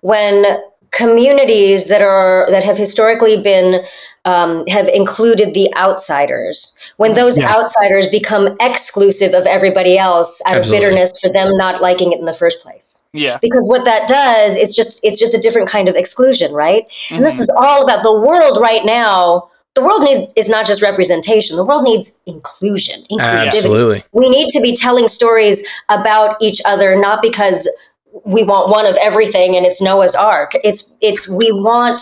when 0.00 0.44
communities 0.92 1.86
that 1.88 2.02
are 2.02 2.46
that 2.50 2.64
have 2.64 2.76
historically 2.76 3.40
been 3.40 3.84
um, 4.26 4.66
have 4.66 4.86
included 4.88 5.54
the 5.54 5.72
outsiders 5.76 6.76
when 6.98 7.14
those 7.14 7.38
Yeah. 7.38 7.50
outsiders 7.56 8.06
become 8.08 8.54
exclusive 8.60 9.32
of 9.32 9.46
everybody 9.46 9.96
else 9.96 10.42
out 10.46 10.56
Absolutely. 10.56 10.76
of 10.76 10.90
bitterness 10.90 11.20
for 11.20 11.30
them 11.32 11.56
not 11.56 11.80
liking 11.80 12.12
it 12.12 12.18
in 12.18 12.26
the 12.26 12.34
first 12.34 12.60
place 12.62 13.06
Yeah. 13.14 13.38
because 13.40 13.66
what 13.68 13.84
that 13.86 14.08
does 14.08 14.56
is 14.56 14.74
just 14.76 15.00
it's 15.02 15.18
just 15.18 15.34
a 15.34 15.38
different 15.38 15.68
kind 15.68 15.88
of 15.88 15.94
exclusion 15.96 16.52
right 16.52 16.86
and 17.10 17.24
this 17.24 17.34
Mhm. 17.36 17.40
is 17.40 17.50
all 17.62 17.82
about 17.82 18.02
the 18.02 18.12
world 18.12 18.58
right 18.60 18.84
now 18.84 19.48
the 19.76 19.82
world 19.82 20.02
needs 20.02 20.32
is 20.36 20.48
not 20.50 20.66
just 20.66 20.82
representation 20.82 21.56
the 21.56 21.64
world 21.64 21.84
needs 21.84 22.20
inclusion 22.26 23.00
inclusivity 23.10 23.46
Absolutely. 23.56 24.04
we 24.12 24.28
need 24.28 24.50
to 24.50 24.60
be 24.60 24.76
telling 24.76 25.08
stories 25.08 25.64
about 25.88 26.36
each 26.42 26.60
other 26.66 26.94
not 26.96 27.22
because 27.22 27.66
we 28.24 28.42
want 28.42 28.70
one 28.70 28.86
of 28.86 28.96
everything 28.96 29.56
and 29.56 29.64
it's 29.66 29.80
noah's 29.82 30.14
ark 30.14 30.52
it's 30.64 30.96
it's 31.00 31.28
we 31.28 31.50
want 31.52 32.00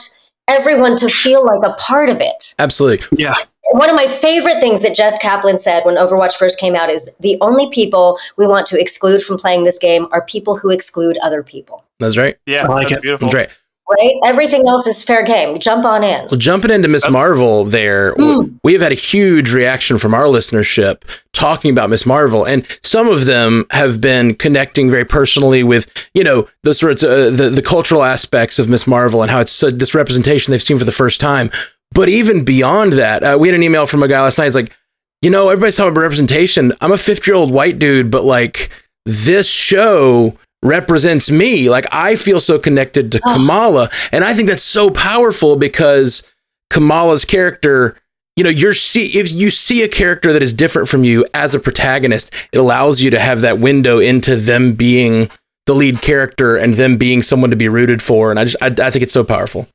everyone 0.49 0.97
to 0.97 1.09
feel 1.09 1.45
like 1.45 1.63
a 1.65 1.75
part 1.75 2.09
of 2.09 2.21
it 2.21 2.55
Absolutely. 2.59 3.05
Yeah. 3.19 3.35
one 3.73 3.91
of 3.91 3.97
my 3.97 4.07
favorite 4.07 4.61
things 4.61 4.81
that 4.81 4.95
Jeff 4.97 5.21
Kaplan 5.21 5.59
said 5.59 5.85
when 5.85 5.97
Overwatch 5.97 6.35
first 6.37 6.59
came 6.59 6.75
out 6.75 6.89
is 6.89 7.15
the 7.19 7.37
only 7.43 7.69
people 7.71 8.19
we 8.39 8.47
want 8.47 8.67
to 8.69 8.81
exclude 8.81 9.23
from 9.23 9.37
playing 9.37 9.65
this 9.65 9.79
game 9.79 10.07
are 10.11 10.23
people 10.25 10.57
who 10.57 10.71
exclude 10.71 11.19
other 11.19 11.43
people. 11.43 11.85
That's 11.99 12.17
right. 12.17 12.37
Yeah. 12.47 12.65
I 12.65 12.69
like 12.69 12.89
that's 12.89 12.99
it. 13.01 13.03
beautiful. 13.03 13.27
That's 13.27 13.35
right. 13.35 13.51
Right? 13.91 14.15
Everything 14.25 14.69
else 14.69 14.87
is 14.87 15.03
fair 15.03 15.23
game. 15.23 15.59
Jump 15.59 15.85
on 15.87 16.05
in. 16.05 16.27
Well, 16.31 16.39
jumping 16.39 16.71
into 16.71 16.89
Miss 16.89 17.09
Marvel 17.09 17.65
there, 17.65 18.15
Mm. 18.17 18.55
we 18.63 18.75
have 18.75 18.83
had 18.83 18.93
a 18.93 18.97
huge 18.97 19.53
reaction 19.53 19.97
from 19.97 20.13
our 20.13 20.25
listenership 20.25 21.03
talking 21.33 21.71
about 21.71 21.89
Miss 21.89 22.05
Marvel, 22.05 22.45
and 22.45 22.67
some 22.83 23.09
of 23.09 23.25
them 23.25 23.65
have 23.71 24.01
been 24.01 24.35
connecting 24.35 24.91
very 24.91 25.05
personally 25.07 25.63
with, 25.63 25.91
you 26.13 26.23
know, 26.23 26.47
the 26.65 26.75
sorts 26.75 27.03
of 27.03 27.39
the, 27.39 27.49
the 27.49 27.63
cultural 27.63 28.03
aspects 28.05 28.59
of 28.59 28.69
Miss 28.69 28.87
Marvel 28.87 29.23
and 29.23 29.31
how 29.31 29.41
it's 29.41 29.63
uh, 29.63 29.71
this 29.73 29.95
representation 29.95 30.51
they've 30.51 30.63
seen 30.63 30.79
for 30.79 30.85
the 30.85 30.93
first 30.93 31.19
time. 31.21 31.51
But 31.93 32.11
even 32.11 32.45
beyond 32.45 32.93
that, 32.95 33.23
uh, 33.23 33.39
we 33.41 33.49
had 33.49 33.55
an 33.55 33.63
email 33.63 33.87
from 33.87 34.03
a 34.03 34.09
guy 34.09 34.21
last 34.21 34.37
night. 34.37 34.45
He's 34.45 34.55
like, 34.55 34.77
you 35.23 35.31
know, 35.31 35.49
everybody's 35.49 35.77
talking 35.77 35.93
about 35.93 36.03
representation. 36.03 36.73
I'm 36.83 36.93
a 36.93 36.99
50 36.99 37.31
year 37.31 37.37
old 37.37 37.51
white 37.51 37.79
dude, 37.79 38.11
but 38.11 38.25
like 38.25 38.69
this 39.07 39.51
show 39.51 40.37
represents 40.63 41.31
me. 41.31 41.69
Like 41.71 41.87
I 41.93 42.17
feel 42.17 42.41
so 42.41 42.59
connected 42.59 43.13
to 43.13 43.21
Oh. 43.25 43.35
Kamala, 43.35 43.91
and 44.13 44.25
I 44.25 44.35
think 44.35 44.49
that's 44.49 44.63
so 44.63 44.91
powerful 44.91 45.57
because 45.57 46.23
Kamala's 46.71 47.25
character, 47.25 47.97
you 48.37 48.45
know, 48.45 48.51
you're 48.51 48.75
see 48.75 49.19
if 49.19 49.33
you 49.33 49.51
see 49.51 49.83
a 49.83 49.89
character 49.89 50.33
that 50.33 50.43
is 50.43 50.53
different 50.53 50.89
from 50.89 51.05
you 51.05 51.27
as 51.35 51.55
a 51.55 51.61
protagonist, 51.61 52.33
it 52.53 52.59
allows 52.59 53.01
you 53.01 53.11
to 53.11 53.19
have 53.19 53.41
that 53.41 53.59
window 53.59 53.99
into 53.99 54.37
them 54.37 54.73
being 54.75 55.31
the 55.67 55.75
lead 55.75 56.01
character 56.01 56.57
and 56.57 56.75
them 56.75 56.97
being 56.97 57.23
someone 57.23 57.51
to 57.51 57.57
be 57.57 57.69
rooted 57.69 58.03
for. 58.03 58.31
And 58.31 58.41
I 58.41 58.45
just 58.45 58.57
I, 58.63 58.67
I 58.67 58.91
think 58.91 59.03
it's 59.03 59.13
so 59.13 59.25
powerful. 59.25 59.69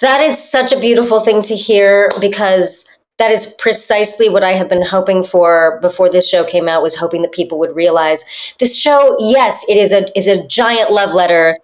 That 0.00 0.20
is 0.20 0.50
such 0.50 0.72
a 0.72 0.80
beautiful 0.80 1.20
thing 1.20 1.42
to 1.42 1.56
hear 1.56 2.08
because 2.20 2.91
that 3.18 3.30
is 3.30 3.54
precisely 3.60 4.28
what 4.28 4.42
I 4.42 4.52
have 4.52 4.68
been 4.68 4.84
hoping 4.84 5.22
for 5.22 5.78
before 5.80 6.10
this 6.10 6.28
show 6.28 6.44
came 6.44 6.68
out 6.68 6.82
was 6.82 6.96
hoping 6.96 7.22
that 7.22 7.32
people 7.32 7.58
would 7.58 7.74
realize 7.74 8.24
this 8.58 8.76
show 8.76 9.16
yes 9.20 9.64
it 9.68 9.76
is 9.76 9.92
a 9.92 10.16
is 10.18 10.26
a 10.28 10.46
giant 10.46 10.90
love 10.90 11.14
letter 11.14 11.58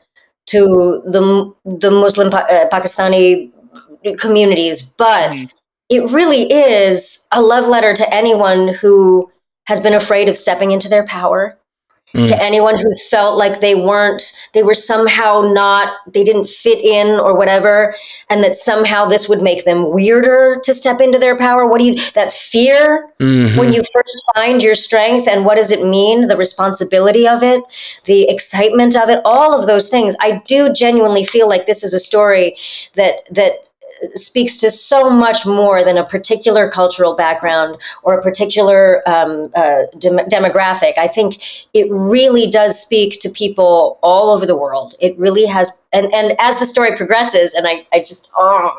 to 0.46 1.02
the 1.06 1.52
the 1.64 1.90
Muslim 1.90 2.32
uh, 2.32 2.68
Pakistani 2.72 3.50
communities 4.18 4.94
but 4.98 5.32
Mhm. 5.32 5.54
it 5.88 6.10
really 6.10 6.50
is 6.52 7.26
a 7.32 7.42
love 7.42 7.66
letter 7.68 7.94
to 7.94 8.14
anyone 8.14 8.68
who 8.68 9.30
has 9.66 9.80
been 9.80 9.94
afraid 9.94 10.28
of 10.28 10.36
stepping 10.36 10.70
into 10.70 10.88
their 10.88 11.04
power 11.06 11.58
Mm. 12.14 12.26
to 12.26 12.42
anyone 12.42 12.74
who's 12.78 13.06
felt 13.10 13.36
like 13.36 13.60
they 13.60 13.74
weren't 13.74 14.22
they 14.54 14.62
were 14.62 14.72
somehow 14.72 15.42
not 15.52 15.92
they 16.10 16.24
didn't 16.24 16.48
fit 16.48 16.78
in 16.78 17.20
or 17.20 17.36
whatever 17.36 17.94
and 18.30 18.42
that 18.42 18.56
somehow 18.56 19.04
this 19.04 19.28
would 19.28 19.42
make 19.42 19.66
them 19.66 19.90
weirder 19.90 20.58
to 20.64 20.72
step 20.72 21.02
into 21.02 21.18
their 21.18 21.36
power 21.36 21.66
what 21.66 21.78
do 21.78 21.84
you 21.84 21.94
that 22.14 22.32
fear 22.32 23.10
Mhm. 23.20 23.58
when 23.58 23.74
you 23.74 23.82
first 23.92 24.22
find 24.34 24.62
your 24.62 24.74
strength 24.74 25.28
and 25.28 25.44
what 25.44 25.56
does 25.56 25.70
it 25.70 25.84
mean 25.84 26.28
the 26.28 26.36
responsibility 26.36 27.28
of 27.28 27.42
it 27.42 27.62
the 28.06 28.26
excitement 28.30 28.96
of 28.96 29.10
it 29.10 29.20
all 29.26 29.52
of 29.52 29.66
those 29.66 29.90
things 29.90 30.16
i 30.18 30.40
do 30.46 30.72
genuinely 30.72 31.24
feel 31.24 31.46
like 31.46 31.66
this 31.66 31.82
is 31.84 31.92
a 31.92 32.00
story 32.00 32.56
that 32.94 33.16
that 33.30 33.67
speaks 34.14 34.56
to 34.58 34.70
so 34.70 35.10
much 35.10 35.46
more 35.46 35.84
than 35.84 35.98
a 35.98 36.04
particular 36.04 36.70
cultural 36.70 37.14
background 37.14 37.76
or 38.02 38.18
a 38.18 38.22
particular 38.22 39.08
um, 39.08 39.50
uh, 39.54 39.82
dem- 39.98 40.28
demographic. 40.28 40.96
I 40.98 41.08
think 41.08 41.68
it 41.74 41.90
really 41.90 42.50
does 42.50 42.80
speak 42.80 43.20
to 43.20 43.28
people 43.30 43.98
all 44.02 44.30
over 44.30 44.46
the 44.46 44.56
world. 44.56 44.94
It 45.00 45.18
really 45.18 45.46
has, 45.46 45.86
and, 45.92 46.12
and 46.12 46.36
as 46.38 46.58
the 46.58 46.66
story 46.66 46.96
progresses, 46.96 47.54
and 47.54 47.66
I, 47.66 47.86
I 47.92 48.00
just, 48.00 48.32
oh, 48.36 48.76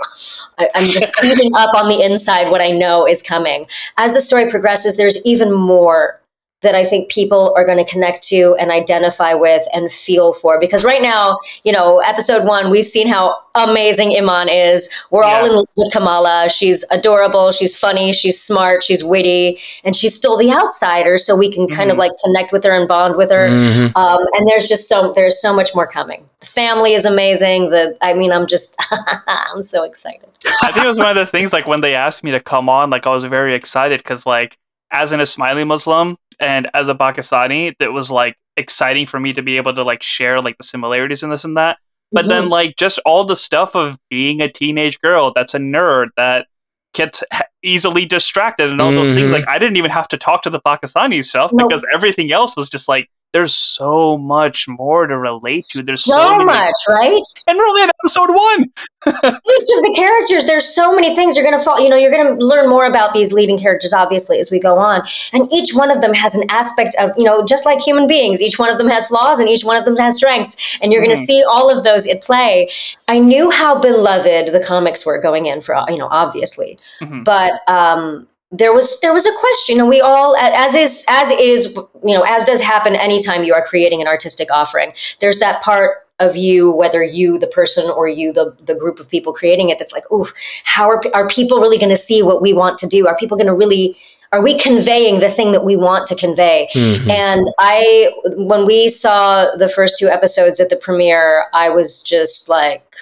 I, 0.57 0.69
I'm 0.75 0.91
just 0.91 1.05
eating 1.23 1.51
up 1.55 1.75
on 1.75 1.89
the 1.89 2.01
inside 2.01 2.49
what 2.49 2.61
I 2.61 2.71
know 2.71 3.07
is 3.07 3.21
coming. 3.21 3.67
As 3.97 4.13
the 4.13 4.21
story 4.21 4.49
progresses, 4.49 4.97
there's 4.97 5.25
even 5.25 5.51
more 5.53 6.19
that 6.61 6.75
I 6.75 6.85
think 6.85 7.09
people 7.09 7.53
are 7.55 7.65
going 7.65 7.77
to 7.77 7.89
connect 7.89 8.21
to 8.27 8.55
and 8.59 8.69
identify 8.69 9.33
with 9.33 9.65
and 9.73 9.89
feel 9.89 10.33
for. 10.33 10.59
Because 10.59 10.83
right 10.83 11.01
now, 11.01 11.39
you 11.63 11.71
know, 11.71 11.99
episode 11.99 12.45
one, 12.45 12.69
we've 12.69 12.85
seen 12.85 13.07
how 13.07 13.37
amazing 13.55 14.15
Iman 14.17 14.49
is. 14.49 14.91
We're 15.09 15.23
all 15.23 15.45
in 15.45 15.53
love 15.53 15.67
with 15.77 15.91
Kamala. 15.93 16.49
She's 16.49 16.83
adorable. 16.91 17.51
She's 17.51 17.77
funny. 17.77 18.11
She's 18.11 18.41
smart. 18.41 18.83
She's 18.83 19.03
witty. 19.05 19.57
And 19.85 19.95
she's 19.95 20.13
still 20.15 20.37
the 20.37 20.51
outsider. 20.51 21.17
So 21.17 21.35
we 21.35 21.49
can 21.49 21.67
kind 21.69 21.91
of 21.91 21.95
Mhm. 21.95 21.99
like 21.99 22.11
connect 22.25 22.51
with 22.51 22.63
her 22.65 22.71
and 22.77 22.87
bond 22.89 23.15
with 23.15 23.31
her. 23.31 23.47
Mhm. 23.47 23.95
Um, 23.95 24.19
and 24.33 24.47
there's 24.47 24.67
just 24.67 24.89
so, 24.89 25.13
there's 25.13 25.41
so 25.41 25.53
much 25.53 25.73
more 25.73 25.87
coming. 25.87 26.25
The 26.41 26.45
family 26.47 26.93
is 26.93 27.05
amazing. 27.05 27.69
The, 27.69 27.95
I 28.01 28.13
mean, 28.13 28.33
I'm 28.33 28.47
just, 28.47 28.75
I'm 29.27 29.61
so 29.61 29.83
excited. 29.83 30.27
I 30.61 30.71
think 30.73 30.85
it 30.85 30.89
was 30.89 30.99
one 30.99 31.09
of 31.09 31.15
the 31.15 31.25
things 31.25 31.53
like 31.53 31.67
when 31.67 31.79
they 31.81 31.95
asked 31.95 32.23
me 32.23 32.31
to 32.31 32.39
come 32.41 32.67
on, 32.67 32.89
like 32.89 33.07
I 33.07 33.11
was 33.11 33.23
very 33.23 33.55
excited 33.55 33.99
because 33.99 34.25
like 34.25 34.57
as 34.91 35.11
an 35.13 35.19
Ismaili 35.21 35.65
Muslim 35.67 36.17
and 36.39 36.69
as 36.73 36.89
a 36.89 36.95
Pakistani, 36.95 37.75
that 37.79 37.91
was 37.93 38.09
like 38.11 38.35
exciting 38.57 39.05
for 39.05 39.19
me 39.19 39.33
to 39.33 39.41
be 39.41 39.57
able 39.57 39.73
to 39.73 39.83
like 39.83 40.03
share 40.03 40.41
like 40.41 40.57
the 40.57 40.63
similarities 40.63 41.23
in 41.23 41.29
this 41.29 41.43
and 41.45 41.57
that. 41.57 41.77
But 42.11 42.21
Mm-hmm. 42.21 42.29
then 42.29 42.49
like 42.49 42.75
just 42.77 42.99
all 43.05 43.23
the 43.23 43.35
stuff 43.35 43.75
of 43.75 43.97
being 44.09 44.41
a 44.41 44.51
teenage 44.51 44.99
girl 45.01 45.31
that's 45.35 45.53
a 45.53 45.59
nerd 45.59 46.07
that 46.17 46.47
gets 46.95 47.23
easily 47.63 48.05
distracted 48.05 48.69
and 48.69 48.81
all 48.81 48.91
those 48.91 49.13
things. 49.13 49.29
Mhm. 49.31 49.33
Like 49.35 49.47
I 49.47 49.59
didn't 49.59 49.77
even 49.77 49.91
have 49.91 50.07
to 50.09 50.17
talk 50.17 50.41
to 50.43 50.49
the 50.49 50.59
Pakistani 50.59 51.23
stuff 51.23 51.51
Nope. 51.53 51.69
because 51.69 51.85
everything 51.93 52.31
else 52.31 52.57
was 52.57 52.67
just 52.69 52.89
like 52.89 53.09
there's 53.33 53.53
so 53.53 54.17
much 54.17 54.67
more 54.67 55.05
to 55.05 55.17
relate 55.17 55.65
to. 55.71 55.83
There's 55.83 56.03
so, 56.03 56.13
so 56.13 56.37
much, 56.39 56.75
right? 56.89 57.21
and 57.47 57.57
we're 57.57 57.65
only 57.67 57.81
on 57.83 57.89
episode 58.03 58.29
one. 58.33 58.63
each 59.07 59.13
of 59.15 59.81
the 59.81 59.93
characters 59.95 60.45
there's 60.45 60.65
so 60.75 60.93
many 60.93 61.15
things 61.15 61.33
you're 61.37 61.45
going 61.45 61.57
to 61.57 61.63
fall 61.63 61.79
you 61.79 61.87
know 61.87 61.95
you're 61.95 62.11
going 62.11 62.37
to 62.37 62.45
learn 62.45 62.69
more 62.69 62.83
about 62.85 63.13
these 63.13 63.31
leading 63.31 63.57
characters 63.57 63.93
obviously 63.93 64.37
as 64.39 64.51
we 64.51 64.59
go 64.59 64.77
on 64.77 65.01
and 65.31 65.47
each 65.53 65.73
one 65.73 65.89
of 65.89 66.01
them 66.01 66.13
has 66.13 66.35
an 66.35 66.43
aspect 66.49 66.93
of 66.99 67.11
you 67.17 67.23
know 67.23 67.45
just 67.45 67.65
like 67.65 67.79
human 67.79 68.07
beings 68.07 68.41
each 68.41 68.59
one 68.59 68.69
of 68.69 68.77
them 68.77 68.89
has 68.89 69.07
flaws 69.07 69.39
and 69.39 69.47
each 69.47 69.63
one 69.63 69.77
of 69.77 69.85
them 69.85 69.95
has 69.95 70.17
strengths 70.17 70.77
and 70.81 70.91
you're 70.91 71.01
going 71.01 71.15
to 71.15 71.25
see 71.25 71.41
all 71.49 71.69
of 71.75 71.85
those 71.85 72.05
at 72.07 72.21
play 72.21 72.69
i 73.07 73.17
knew 73.17 73.49
how 73.49 73.79
beloved 73.79 74.51
the 74.51 74.61
comics 74.67 75.05
were 75.05 75.21
going 75.21 75.45
in 75.45 75.61
for 75.61 75.81
you 75.87 75.97
know 75.97 76.09
obviously 76.11 76.77
Mhm. 77.01 77.23
but 77.23 77.53
um 77.69 78.27
there 78.51 78.73
was 78.73 78.99
there 79.01 79.13
was 79.13 79.27
a 79.27 79.39
question 79.39 79.79
and 79.79 79.87
we 79.87 80.01
all 80.01 80.35
as 80.37 80.75
is 80.75 81.05
as 81.07 81.31
is 81.31 81.75
you 82.03 82.15
know 82.15 82.23
as 82.23 82.43
does 82.45 82.61
happen 82.61 82.95
anytime 82.95 83.43
you 83.43 83.53
are 83.53 83.63
creating 83.63 84.01
an 84.01 84.07
artistic 84.07 84.51
offering. 84.51 84.91
There's 85.19 85.39
that 85.39 85.61
part 85.61 86.07
of 86.19 86.35
you 86.35 86.71
whether 86.71 87.03
you 87.03 87.37
the 87.37 87.47
person 87.47 87.89
or 87.91 88.07
you 88.07 88.33
the 88.33 88.55
the 88.65 88.75
group 88.75 88.99
of 88.99 89.09
people 89.09 89.33
creating 89.33 89.69
it 89.69 89.77
that's 89.77 89.93
like 89.93 90.03
ooh 90.11 90.25
how 90.63 90.89
are, 90.89 91.01
are 91.13 91.27
people 91.27 91.61
really 91.61 91.77
going 91.77 91.91
to 91.91 91.97
see 91.97 92.23
what 92.23 92.41
we 92.41 92.51
want 92.53 92.79
to 92.79 92.87
do? 92.87 93.07
Are 93.07 93.15
people 93.15 93.37
going 93.37 93.47
to 93.47 93.53
really 93.53 93.95
are 94.31 94.41
we 94.43 94.59
conveying 94.59 95.19
the 95.19 95.29
thing 95.29 95.51
that 95.53 95.65
we 95.65 95.75
want 95.75 96.07
to 96.07 96.15
convey? 96.15 96.69
Mhm. 96.73 97.09
and 97.09 97.47
I, 97.57 98.11
when 98.35 98.65
we 98.65 98.87
saw 98.87 99.55
the 99.55 99.67
first 99.67 99.97
two 99.97 100.07
episodes 100.07 100.59
at 100.59 100.69
the 100.69 100.75
premiere, 100.75 101.47
I 101.53 101.69
was 101.69 102.03
just 102.03 102.47
like, 102.47 102.95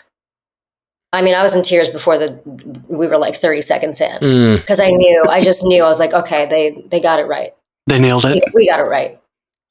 I 1.14 1.22
mean, 1.22 1.36
I 1.36 1.42
was 1.44 1.56
in 1.56 1.64
tears 1.64 1.90
before 1.90 2.18
the 2.18 2.40
we 2.90 3.08
were 3.08 3.18
like 3.18 3.36
30 3.36 3.62
seconds 3.62 4.02
in 4.02 4.20
Mm. 4.20 4.58
because 4.58 4.80
I 4.80 4.92
knew, 4.92 5.24
I 5.30 5.42
just 5.42 5.66
knew, 5.66 5.84
I 5.84 5.88
was 5.88 6.00
like, 6.00 6.14
okay, 6.14 6.46
they 6.48 6.84
they 6.90 7.00
got 7.00 7.20
it 7.20 7.24
right. 7.28 7.52
They 7.88 8.00
nailed 8.00 8.26
We, 8.26 8.32
it. 8.42 8.44
we 8.54 8.68
got 8.68 8.80
it 8.80 8.84
right. 8.84 9.20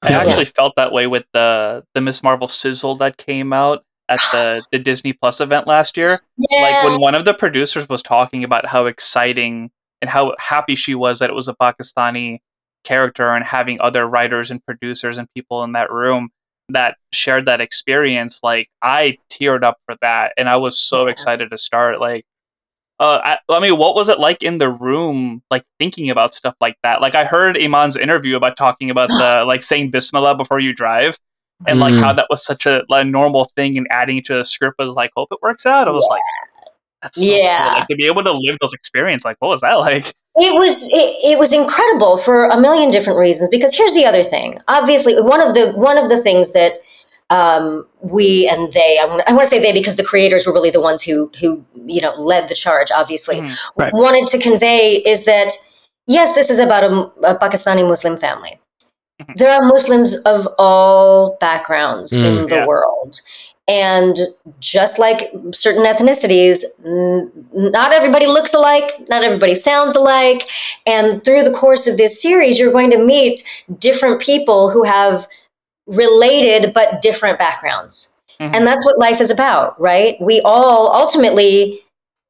I 0.02 0.10
Yeah. 0.10 0.20
actually 0.22 0.46
felt 0.46 0.74
that 0.76 0.92
way 0.92 1.06
with 1.06 1.24
the 1.32 1.84
the 1.94 2.00
Miss 2.00 2.22
Marvel 2.22 2.48
sizzle 2.48 2.94
that 2.96 3.16
came 3.18 3.52
out 3.52 3.84
at 4.08 4.18
the 4.32 4.62
the 4.72 4.78
Disney 4.78 5.12
Plus 5.12 5.40
event 5.40 5.66
last 5.66 5.96
year. 5.96 6.18
Yeah. 6.38 6.62
Like 6.62 6.84
when 6.84 7.00
one 7.00 7.14
of 7.14 7.24
the 7.24 7.34
producers 7.34 7.88
was 7.88 8.02
talking 8.02 8.42
about 8.42 8.66
how 8.66 8.86
exciting 8.86 9.70
and 10.00 10.10
how 10.10 10.34
happy 10.38 10.74
she 10.74 10.94
was 10.94 11.18
that 11.18 11.28
it 11.30 11.34
was 11.36 11.48
a 11.48 11.54
Pakistani 11.54 12.38
character 12.84 13.28
and 13.34 13.44
having 13.44 13.78
other 13.80 14.06
writers 14.06 14.50
and 14.50 14.64
producers 14.64 15.18
and 15.18 15.28
people 15.34 15.64
in 15.64 15.72
that 15.72 15.90
room. 15.90 16.30
That 16.68 16.96
shared 17.12 17.44
that 17.46 17.60
experience, 17.60 18.40
like 18.42 18.68
I 18.82 19.16
teared 19.30 19.62
up 19.62 19.78
for 19.86 19.96
that, 20.00 20.32
and 20.36 20.48
I 20.48 20.56
was 20.56 20.78
so 20.78 21.04
Yeah. 21.04 21.10
excited 21.12 21.50
to 21.50 21.58
start. 21.58 22.00
Like, 22.00 22.24
uh, 22.98 23.20
I, 23.22 23.38
I 23.50 23.60
mean, 23.60 23.76
what 23.76 23.94
was 23.94 24.08
it 24.08 24.18
like 24.18 24.42
in 24.42 24.58
the 24.58 24.70
room, 24.70 25.42
like 25.50 25.64
thinking 25.78 26.10
about 26.10 26.34
stuff 26.34 26.54
like 26.60 26.76
that? 26.82 27.00
Like, 27.00 27.14
I 27.14 27.24
heard 27.24 27.56
Iman's 27.56 27.96
interview 27.96 28.36
about 28.36 28.56
talking 28.56 28.90
about 28.90 29.08
the 29.18 29.44
like 29.46 29.62
saying 29.62 29.90
Bismillah 29.90 30.34
before 30.36 30.58
you 30.60 30.72
drive, 30.74 31.18
and 31.66 31.78
like 31.80 31.94
Mm. 31.94 32.00
how 32.00 32.12
that 32.14 32.26
was 32.30 32.44
such 32.44 32.66
a 32.66 32.84
like, 32.88 33.06
normal 33.06 33.46
thing, 33.56 33.76
and 33.78 33.86
adding 33.90 34.22
to 34.24 34.34
the 34.34 34.44
script 34.44 34.76
was 34.78 34.94
like, 34.94 35.10
hope 35.16 35.28
it 35.32 35.38
works 35.42 35.66
out. 35.66 35.88
I 35.88 35.92
was 35.92 36.06
like, 36.10 36.22
that's 37.02 37.24
so 37.24 37.32
Yeah. 37.34 37.62
cool. 37.64 37.72
Like 37.74 37.86
to 37.88 37.96
be 37.96 38.06
able 38.06 38.24
to 38.24 38.32
live 38.32 38.56
those 38.60 38.72
experiences. 38.74 39.24
Like, 39.24 39.36
what 39.40 39.48
was 39.48 39.60
that 39.60 39.74
like? 39.74 40.12
It 40.38 40.54
was 40.54 40.90
it, 40.92 41.32
it 41.32 41.38
was 41.38 41.52
incredible 41.52 42.18
for 42.18 42.46
a 42.46 42.60
million 42.60 42.90
different 42.90 43.18
reasons. 43.18 43.48
Because 43.50 43.74
here's 43.76 43.94
the 43.94 44.04
other 44.04 44.22
thing. 44.22 44.58
Obviously, 44.68 45.20
one 45.20 45.40
of 45.40 45.54
the 45.54 45.72
one 45.72 45.96
of 45.98 46.08
the 46.08 46.20
things 46.22 46.52
that 46.52 46.72
um, 47.30 47.86
we 48.02 48.46
and 48.48 48.72
they 48.72 48.98
I 48.98 49.04
want, 49.06 49.40
to 49.40 49.46
say 49.48 49.58
they 49.60 49.72
because 49.72 49.96
the 49.96 50.04
creators 50.04 50.46
were 50.46 50.52
really 50.52 50.70
the 50.70 50.80
ones 50.80 51.02
who 51.02 51.30
who 51.40 51.64
you 51.86 52.00
know 52.00 52.14
led 52.16 52.48
the 52.48 52.54
charge. 52.54 52.90
Obviously, 52.94 53.36
Mhm. 53.40 53.56
Right. 53.76 53.92
wanted 53.92 54.26
to 54.28 54.38
convey 54.38 54.96
is 54.96 55.24
that 55.24 55.52
yes, 56.06 56.34
this 56.34 56.50
is 56.50 56.58
about 56.60 56.84
a, 56.84 56.90
a 57.32 57.38
Pakistani 57.38 57.86
Muslim 57.88 58.16
family. 58.16 58.60
Mhm. 59.22 59.36
There 59.36 59.50
are 59.50 59.62
Muslims 59.62 60.14
of 60.24 60.46
all 60.58 61.36
backgrounds 61.40 62.12
in 62.12 62.44
Mm. 62.44 62.48
the 62.50 62.56
Yeah. 62.56 62.66
world. 62.66 63.20
And 63.68 64.16
just 64.60 64.98
like 65.00 65.32
certain 65.52 65.82
ethnicities, 65.84 66.62
n- 66.84 67.30
not 67.52 67.92
everybody 67.92 68.26
looks 68.26 68.54
alike, 68.54 69.08
not 69.08 69.24
everybody 69.24 69.56
sounds 69.56 69.96
alike. 69.96 70.48
And 70.86 71.22
through 71.24 71.42
the 71.42 71.52
course 71.52 71.88
of 71.88 71.96
this 71.96 72.22
series, 72.22 72.60
you're 72.60 72.70
going 72.72 72.90
to 72.90 72.98
meet 73.04 73.42
different 73.80 74.20
people 74.20 74.70
who 74.70 74.84
have 74.84 75.26
related 75.86 76.72
but 76.74 77.02
different 77.02 77.38
backgrounds. 77.38 78.16
Mhm. 78.40 78.54
And 78.54 78.66
that's 78.66 78.84
what 78.84 78.98
life 78.98 79.20
is 79.20 79.30
about, 79.30 79.80
right? 79.80 80.16
We 80.20 80.40
all 80.42 80.92
ultimately 80.94 81.82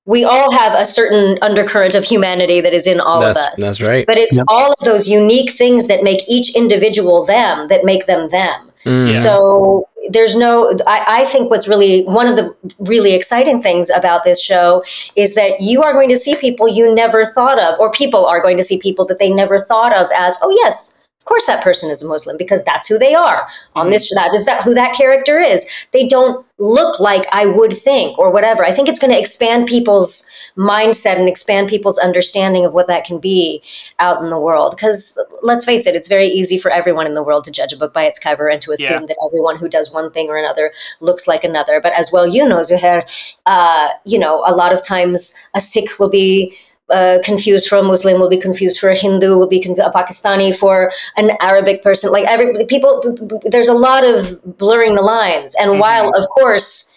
we 0.06 0.24
all 0.24 0.52
have 0.52 0.72
a 0.72 0.86
certain 0.86 1.36
undercurrent 1.42 1.96
of 1.96 2.04
humanity 2.04 2.60
that 2.60 2.72
is 2.72 2.86
in 2.86 3.00
all 3.00 3.20
that's, 3.20 3.38
of 3.40 3.52
us. 3.52 3.60
That's 3.60 3.80
right. 3.80 4.06
But 4.06 4.18
it's 4.18 4.36
Yep. 4.36 4.44
all 4.48 4.72
of 4.72 4.84
those 4.84 5.08
unique 5.08 5.50
things 5.50 5.88
that 5.88 6.04
make 6.04 6.22
each 6.28 6.54
individual 6.54 7.24
them 7.26 7.66
that 7.68 7.84
make 7.84 8.06
them 8.06 8.28
them. 8.28 8.70
Mm. 8.84 9.12
Yeah. 9.12 9.22
So 9.24 9.88
there's 10.10 10.36
no, 10.36 10.76
I, 10.86 11.04
I 11.22 11.24
think 11.26 11.50
what's 11.50 11.68
really 11.68 12.04
one 12.04 12.26
of 12.26 12.36
the 12.36 12.54
really 12.80 13.14
exciting 13.14 13.60
things 13.60 13.90
about 13.90 14.24
this 14.24 14.40
show 14.40 14.82
is 15.16 15.34
that 15.34 15.60
you 15.60 15.82
are 15.82 15.92
going 15.92 16.08
to 16.08 16.16
see 16.16 16.36
people 16.36 16.68
you 16.68 16.94
never 16.94 17.24
thought 17.24 17.62
of, 17.62 17.78
or 17.78 17.90
people 17.92 18.26
are 18.26 18.42
going 18.42 18.56
to 18.56 18.62
see 18.62 18.80
people 18.80 19.04
that 19.06 19.18
they 19.18 19.30
never 19.30 19.58
thought 19.58 19.94
of 19.96 20.08
as, 20.14 20.38
oh, 20.42 20.50
yes. 20.62 20.95
Of 21.26 21.28
course, 21.28 21.46
that 21.46 21.64
person 21.64 21.90
is 21.90 22.04
a 22.04 22.06
Muslim 22.06 22.36
because 22.36 22.62
that's 22.64 22.86
who 22.86 22.98
they 22.98 23.12
are. 23.12 23.48
On 23.74 23.88
Mhm. 23.88 23.90
this, 23.90 24.14
that 24.14 24.32
is 24.32 24.44
that 24.44 24.62
who 24.62 24.74
that 24.74 24.94
character 24.94 25.40
is. 25.40 25.68
They 25.90 26.06
don't 26.06 26.46
look 26.58 27.00
like 27.00 27.26
I 27.32 27.46
would 27.46 27.76
think, 27.76 28.16
or 28.16 28.30
whatever. 28.30 28.64
I 28.64 28.72
think 28.72 28.88
it's 28.88 29.00
going 29.00 29.12
to 29.12 29.18
expand 29.18 29.66
people's 29.66 30.30
mindset 30.56 31.18
and 31.18 31.28
expand 31.28 31.66
people's 31.68 31.98
understanding 31.98 32.64
of 32.64 32.74
what 32.74 32.86
that 32.86 33.04
can 33.04 33.18
be 33.18 33.60
out 33.98 34.22
in 34.22 34.30
the 34.30 34.38
world. 34.38 34.76
Because 34.76 35.18
let's 35.42 35.64
face 35.64 35.84
it, 35.88 35.96
it's 35.96 36.06
very 36.06 36.28
easy 36.28 36.58
for 36.58 36.70
everyone 36.70 37.06
in 37.06 37.14
the 37.14 37.24
world 37.24 37.42
to 37.46 37.50
judge 37.50 37.72
a 37.72 37.76
book 37.76 37.92
by 37.92 38.04
its 38.04 38.20
cover 38.20 38.46
and 38.48 38.62
to 38.62 38.70
assume 38.70 39.00
Yeah. 39.02 39.06
that 39.08 39.16
everyone 39.26 39.56
who 39.56 39.68
does 39.68 39.92
one 39.92 40.12
thing 40.12 40.28
or 40.28 40.36
another 40.36 40.72
looks 41.00 41.26
like 41.26 41.42
another. 41.42 41.80
But 41.80 41.92
as 41.94 42.12
well, 42.12 42.24
you 42.28 42.48
know, 42.48 42.58
Zuhair, 42.60 43.02
uh, 43.46 43.88
you 44.04 44.20
know, 44.20 44.44
a 44.46 44.54
lot 44.54 44.72
of 44.72 44.80
times 44.84 45.36
a 45.54 45.60
Sikh 45.60 45.98
will 45.98 46.08
be. 46.08 46.56
Uh, 46.88 47.18
confused 47.24 47.66
for 47.68 47.78
a 47.78 47.82
Muslim 47.82 48.20
will 48.20 48.30
be 48.30 48.38
confused 48.38 48.78
for 48.78 48.88
a 48.90 48.94
Hindu 48.96 49.36
will 49.36 49.48
be 49.48 49.60
con- 49.60 49.80
a 49.80 49.90
Pakistani 49.90 50.56
for 50.56 50.92
an 51.16 51.32
Arabic 51.40 51.82
person 51.82 52.12
like 52.12 52.24
every 52.28 52.64
people 52.66 53.02
there's 53.44 53.66
a 53.66 53.74
lot 53.74 54.04
of 54.04 54.40
blurring 54.56 54.94
the 54.94 55.02
lines 55.02 55.56
and 55.60 55.72
Mhm. 55.72 55.80
while 55.80 56.08
of 56.14 56.28
course 56.28 56.94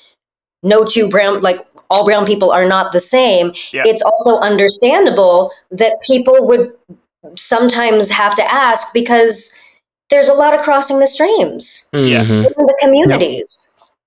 no 0.62 0.86
two 0.86 1.10
brown 1.10 1.42
like 1.42 1.66
all 1.90 2.06
brown 2.06 2.24
people 2.24 2.52
are 2.52 2.68
not 2.68 2.92
the 2.92 3.00
same 3.00 3.52
Yeah. 3.72 3.82
it's 3.88 4.04
also 4.04 4.38
understandable 4.38 5.52
that 5.72 5.94
people 6.06 6.38
would 6.46 6.72
sometimes 7.36 8.12
have 8.12 8.36
to 8.36 8.44
ask 8.54 8.94
because 8.94 9.60
there's 10.12 10.30
a 10.30 10.34
lot 10.36 10.54
of 10.54 10.60
crossing 10.62 11.00
the 11.00 11.08
streams. 11.08 11.90
Mhm. 11.94 12.46
in 12.46 12.66
the 12.72 12.78
communities 12.80 13.50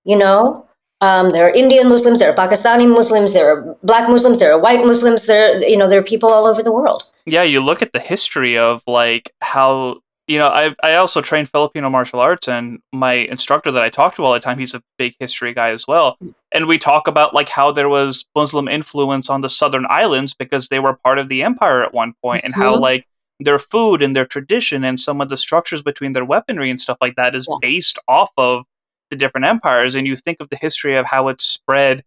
you 0.04 0.16
know 0.16 0.64
um, 1.06 1.28
there 1.34 1.44
are 1.48 1.54
indian 1.62 1.88
muslims 1.94 2.18
there 2.20 2.30
are 2.32 2.38
pakistani 2.42 2.86
muslims 2.98 3.32
there 3.36 3.48
are 3.52 3.76
black 3.90 4.08
muslims 4.14 4.38
there 4.40 4.52
are 4.54 4.60
white 4.66 4.84
muslims 4.92 5.26
there 5.26 5.46
you 5.72 5.76
know 5.76 5.88
there 5.88 6.00
are 6.04 6.08
people 6.14 6.30
all 6.36 6.46
over 6.54 6.62
the 6.62 6.72
world 6.80 7.04
yeah, 7.24 7.44
you 7.44 7.60
look 7.60 7.82
at 7.82 7.92
the 7.92 8.00
history 8.00 8.58
of 8.58 8.82
like 8.88 9.30
how 9.42 10.00
you 10.26 10.38
know 10.40 10.48
I 10.48 10.74
I 10.82 10.94
also 11.02 11.20
train 11.20 11.46
Filipino 11.46 11.88
martial 11.88 12.18
arts 12.18 12.48
and 12.48 12.80
my 12.92 13.12
instructor 13.34 13.70
that 13.74 13.82
I 13.88 13.90
talk 13.90 14.16
to 14.16 14.24
all 14.24 14.32
the 14.32 14.40
time 14.40 14.58
he's 14.58 14.74
a 14.74 14.82
big 14.98 15.14
history 15.20 15.52
guy 15.54 15.70
as 15.70 15.84
well 15.86 16.18
and 16.50 16.66
we 16.66 16.78
talk 16.78 17.06
about 17.12 17.32
like 17.38 17.48
how 17.58 17.70
there 17.70 17.88
was 17.88 18.24
Muslim 18.40 18.66
influence 18.78 19.30
on 19.30 19.40
the 19.40 19.48
southern 19.60 19.86
islands 20.02 20.34
because 20.34 20.66
they 20.68 20.80
were 20.80 20.94
part 21.04 21.18
of 21.20 21.28
the 21.28 21.44
empire 21.44 21.80
at 21.86 21.94
one 21.94 22.12
point 22.24 22.42
and 22.44 22.54
how 22.56 22.74
Mhm. 22.76 22.80
like 22.90 23.06
their 23.38 23.60
food 23.72 24.02
and 24.02 24.16
their 24.16 24.26
tradition 24.26 24.82
and 24.84 24.98
some 24.98 25.20
of 25.20 25.28
the 25.28 25.36
structures 25.36 25.82
between 25.90 26.12
their 26.12 26.24
weaponry 26.24 26.70
and 26.70 26.80
stuff 26.80 26.98
like 27.00 27.14
that 27.20 27.36
is 27.36 27.46
Yeah. 27.48 27.58
based 27.70 27.98
off 28.08 28.30
of 28.36 28.64
the 29.12 29.16
different 29.16 29.46
empires 29.46 29.94
and 29.94 30.06
you 30.06 30.16
think 30.16 30.40
of 30.40 30.48
the 30.48 30.56
history 30.56 30.96
of 30.96 31.04
how 31.04 31.28
it 31.28 31.40
spread 31.40 32.02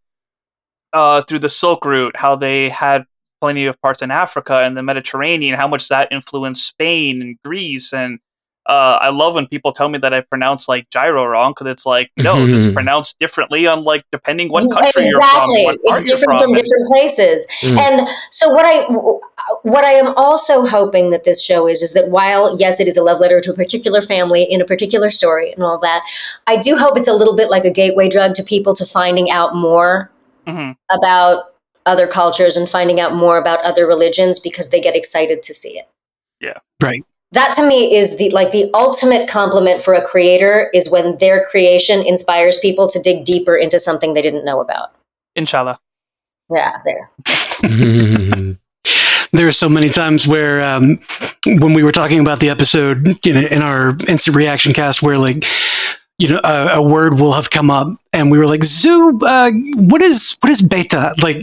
uh, 0.91 1.21
through 1.21 1.39
the 1.39 1.49
Silk 1.49 1.85
Route, 1.85 2.17
how 2.17 2.35
they 2.35 2.69
had 2.69 3.05
plenty 3.39 3.67
of 3.67 3.79
parts 3.79 4.01
in 4.01 4.09
Africa 4.09 4.61
and 4.61 4.75
the 4.75 4.81
Mediterranean, 4.81 5.55
how 5.55 5.67
much 5.67 5.87
that 5.89 6.11
influenced 6.11 6.65
Spain 6.65 7.21
and 7.21 7.37
Greece. 7.43 7.93
And 7.93 8.19
uh, 8.67 8.97
I 9.01 9.09
love 9.09 9.35
when 9.35 9.45
people 9.47 9.71
tell 9.71 9.89
me 9.89 9.99
that 9.99 10.13
I 10.13 10.21
pronounce 10.21 10.67
like 10.67 10.89
gyro 10.89 11.25
wrong 11.25 11.51
because 11.51 11.67
it's 11.67 11.85
like, 11.85 12.09
no, 12.17 12.45
it's 12.47 12.67
pronounced 12.67 13.19
differently 13.19 13.67
on 13.67 13.83
like 13.83 14.03
depending 14.11 14.49
what 14.49 14.63
country 14.73 15.03
you're 15.05 15.19
from. 15.19 15.29
exactly 15.29 15.63
What 15.65 15.77
part 15.85 15.97
it's 15.99 16.07
you're 16.07 16.17
different 16.17 16.39
from. 16.39 16.47
from 16.49 16.53
and- 16.55 16.63
different 16.63 16.87
places 16.87 17.47
Mm. 17.61 17.77
and 17.77 18.09
so 18.31 18.49
what 18.49 18.65
i 18.65 18.83
what 19.61 19.85
i 19.85 19.91
am 19.91 20.13
also 20.17 20.65
hoping 20.65 21.11
that 21.11 21.23
this 21.23 21.43
show 21.43 21.67
is 21.67 21.81
is 21.83 21.93
that 21.93 22.09
while 22.09 22.57
yes 22.59 22.79
it 22.79 22.87
is 22.87 22.97
a 22.97 23.03
love 23.03 23.19
letter 23.19 23.39
to 23.41 23.51
a 23.51 23.53
particular 23.55 24.01
family 24.01 24.43
in 24.43 24.61
a 24.61 24.65
particular 24.65 25.09
story 25.09 25.51
and 25.51 25.63
all 25.63 25.77
that 25.79 26.03
i 26.47 26.55
do 26.57 26.75
hope 26.75 26.97
it's 26.97 27.07
a 27.07 27.13
little 27.13 27.35
bit 27.35 27.49
like 27.51 27.65
a 27.65 27.69
gateway 27.71 28.09
drug 28.09 28.33
to 28.35 28.43
people 28.43 28.73
to 28.73 28.85
finding 28.85 29.29
out 29.29 29.55
more 29.55 30.09
Mhm. 30.47 30.75
about 30.91 31.43
other 31.85 32.07
cultures 32.07 32.57
and 32.57 32.67
finding 32.67 32.99
out 32.99 33.13
more 33.13 33.37
about 33.37 33.61
other 33.63 33.85
religions 33.87 34.39
because 34.39 34.69
they 34.71 34.81
get 34.81 34.95
excited 34.95 35.43
to 35.43 35.53
see 35.53 35.77
it 35.77 35.85
Yeah. 36.41 36.57
Right. 36.81 37.03
That 37.31 37.53
to 37.53 37.67
me 37.67 37.95
is 37.95 38.17
the 38.17 38.29
like 38.31 38.51
the 38.51 38.69
ultimate 38.73 39.27
compliment 39.29 39.81
for 39.81 39.93
a 39.93 40.05
creator 40.05 40.69
is 40.73 40.89
when 40.91 41.17
their 41.17 41.43
creation 41.45 42.05
inspires 42.05 42.59
people 42.59 42.87
to 42.89 43.01
dig 43.01 43.25
deeper 43.25 43.55
into 43.55 43.79
something 43.79 44.13
they 44.13 44.21
didn't 44.21 44.45
know 44.45 44.61
about 44.61 44.91
Inshallah. 45.35 45.77
yeah 46.53 46.77
there 46.85 47.09
there 49.31 49.47
are 49.47 49.51
so 49.51 49.67
many 49.67 49.89
times 49.89 50.27
where 50.27 50.63
um, 50.63 50.99
when 51.45 51.73
we 51.73 51.83
were 51.83 51.91
talking 51.91 52.19
about 52.19 52.39
the 52.39 52.49
episode 52.49 53.17
you 53.25 53.33
know, 53.33 53.41
in 53.41 53.61
our 53.61 53.97
instant 54.07 54.35
reaction 54.35 54.71
cast 54.73 55.01
where 55.01 55.17
like 55.17 55.43
you 56.19 56.29
know 56.29 56.39
a, 56.43 56.67
a 56.75 56.81
word 56.81 57.19
will 57.19 57.33
have 57.33 57.49
come 57.49 57.69
up 57.69 57.87
and 58.13 58.31
we 58.31 58.37
were 58.39 58.47
like 58.47 58.63
zoo 58.63 59.19
uh, 59.25 59.51
what 59.75 60.01
is 60.01 60.37
what 60.41 60.49
is 60.51 60.61
beta 60.61 61.13
like 61.21 61.37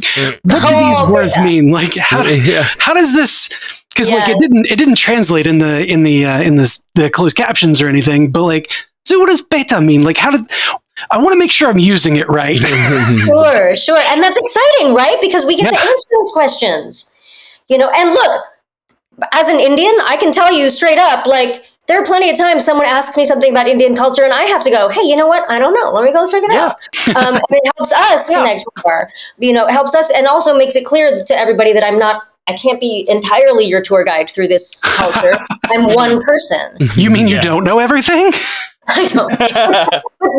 what 0.44 0.62
do 0.62 0.76
these 0.86 0.98
Oh, 1.00 1.10
words 1.12 1.34
beta. 1.34 1.44
mean 1.44 1.70
like 1.70 1.94
how, 1.96 2.22
yeah. 2.26 2.66
how 2.78 2.94
does 2.94 3.12
this 3.14 3.50
because 3.92 4.10
like 4.10 4.28
it 4.28 4.38
didn't 4.38 4.66
it 4.66 4.76
didn't 4.76 4.96
translate 4.96 5.46
in 5.46 5.58
the 5.58 5.86
in 5.86 6.02
the 6.02 6.24
uh, 6.26 6.40
in 6.42 6.56
the 6.56 6.80
the 6.94 7.10
closed 7.10 7.36
captions 7.36 7.80
or 7.80 7.88
anything 7.88 8.30
but 8.30 8.42
like 8.42 8.70
so 9.04 9.18
what 9.18 9.28
does 9.28 9.42
beta 9.42 9.80
mean 9.80 10.02
like 10.04 10.16
how 10.16 10.30
does 10.30 10.42
i 11.10 11.18
want 11.18 11.32
to 11.32 11.38
make 11.38 11.50
sure 11.52 11.68
i'm 11.70 11.78
using 11.78 12.16
it 12.16 12.28
right 12.28 12.60
Sure, 13.24 13.76
sure. 13.76 13.98
And 13.98 14.22
that's 14.22 14.38
exciting, 14.38 14.94
right? 14.94 15.16
Because 15.20 15.44
we 15.44 15.56
get 15.56 15.70
to 15.70 15.78
answer 15.78 16.08
those 16.12 16.32
questions. 16.32 17.18
You 17.68 17.78
know, 17.78 17.90
and 17.94 18.10
look, 18.10 18.44
as 19.32 19.48
an 19.48 19.58
Indian, 19.60 19.92
I 20.04 20.16
can 20.16 20.32
tell 20.32 20.52
you 20.52 20.68
straight 20.70 20.98
up, 20.98 21.26
like, 21.26 21.64
there 21.88 22.00
are 22.00 22.04
plenty 22.04 22.30
of 22.30 22.36
times 22.38 22.64
someone 22.64 22.86
asks 22.86 23.16
me 23.16 23.24
something 23.24 23.50
about 23.50 23.68
Indian 23.68 23.94
culture, 23.96 24.22
and 24.24 24.32
I 24.32 24.44
have 24.44 24.62
to 24.64 24.70
go, 24.70 24.88
hey, 24.88 25.02
you 25.02 25.16
know 25.16 25.26
what? 25.26 25.48
I 25.50 25.58
don't 25.58 25.74
know. 25.74 25.90
Let 25.92 26.04
me 26.04 26.12
go 26.12 26.26
check 26.26 26.42
it 26.44 26.52
Yeah. 26.52 26.72
out. 26.72 27.16
Um, 27.16 27.34
and 27.34 27.44
it 27.50 27.72
helps 27.76 27.92
us 27.92 28.30
Yeah. 28.30 28.38
connect 28.38 28.64
more. 28.84 29.08
You 29.38 29.52
know, 29.52 29.66
it 29.66 29.72
helps 29.72 29.94
us 29.94 30.10
and 30.14 30.26
also 30.26 30.56
makes 30.56 30.76
it 30.76 30.84
clear 30.84 31.14
to 31.14 31.36
everybody 31.36 31.72
that 31.72 31.84
I'm 31.84 31.98
not, 31.98 32.22
I 32.52 32.56
can't 32.56 32.80
be 32.80 33.06
entirely 33.08 33.64
your 33.66 33.80
tour 33.82 34.04
guide 34.04 34.28
through 34.30 34.48
this 34.48 34.82
culture. 34.82 35.32
I'm 35.64 35.84
one 35.94 36.20
person. 36.20 36.76
you 36.96 37.10
mean 37.10 37.28
you 37.28 37.36
Yeah. 37.36 37.42
don't 37.42 37.64
know 37.64 37.78
everything 37.78 38.32
I 38.88 39.04
know 39.14 39.28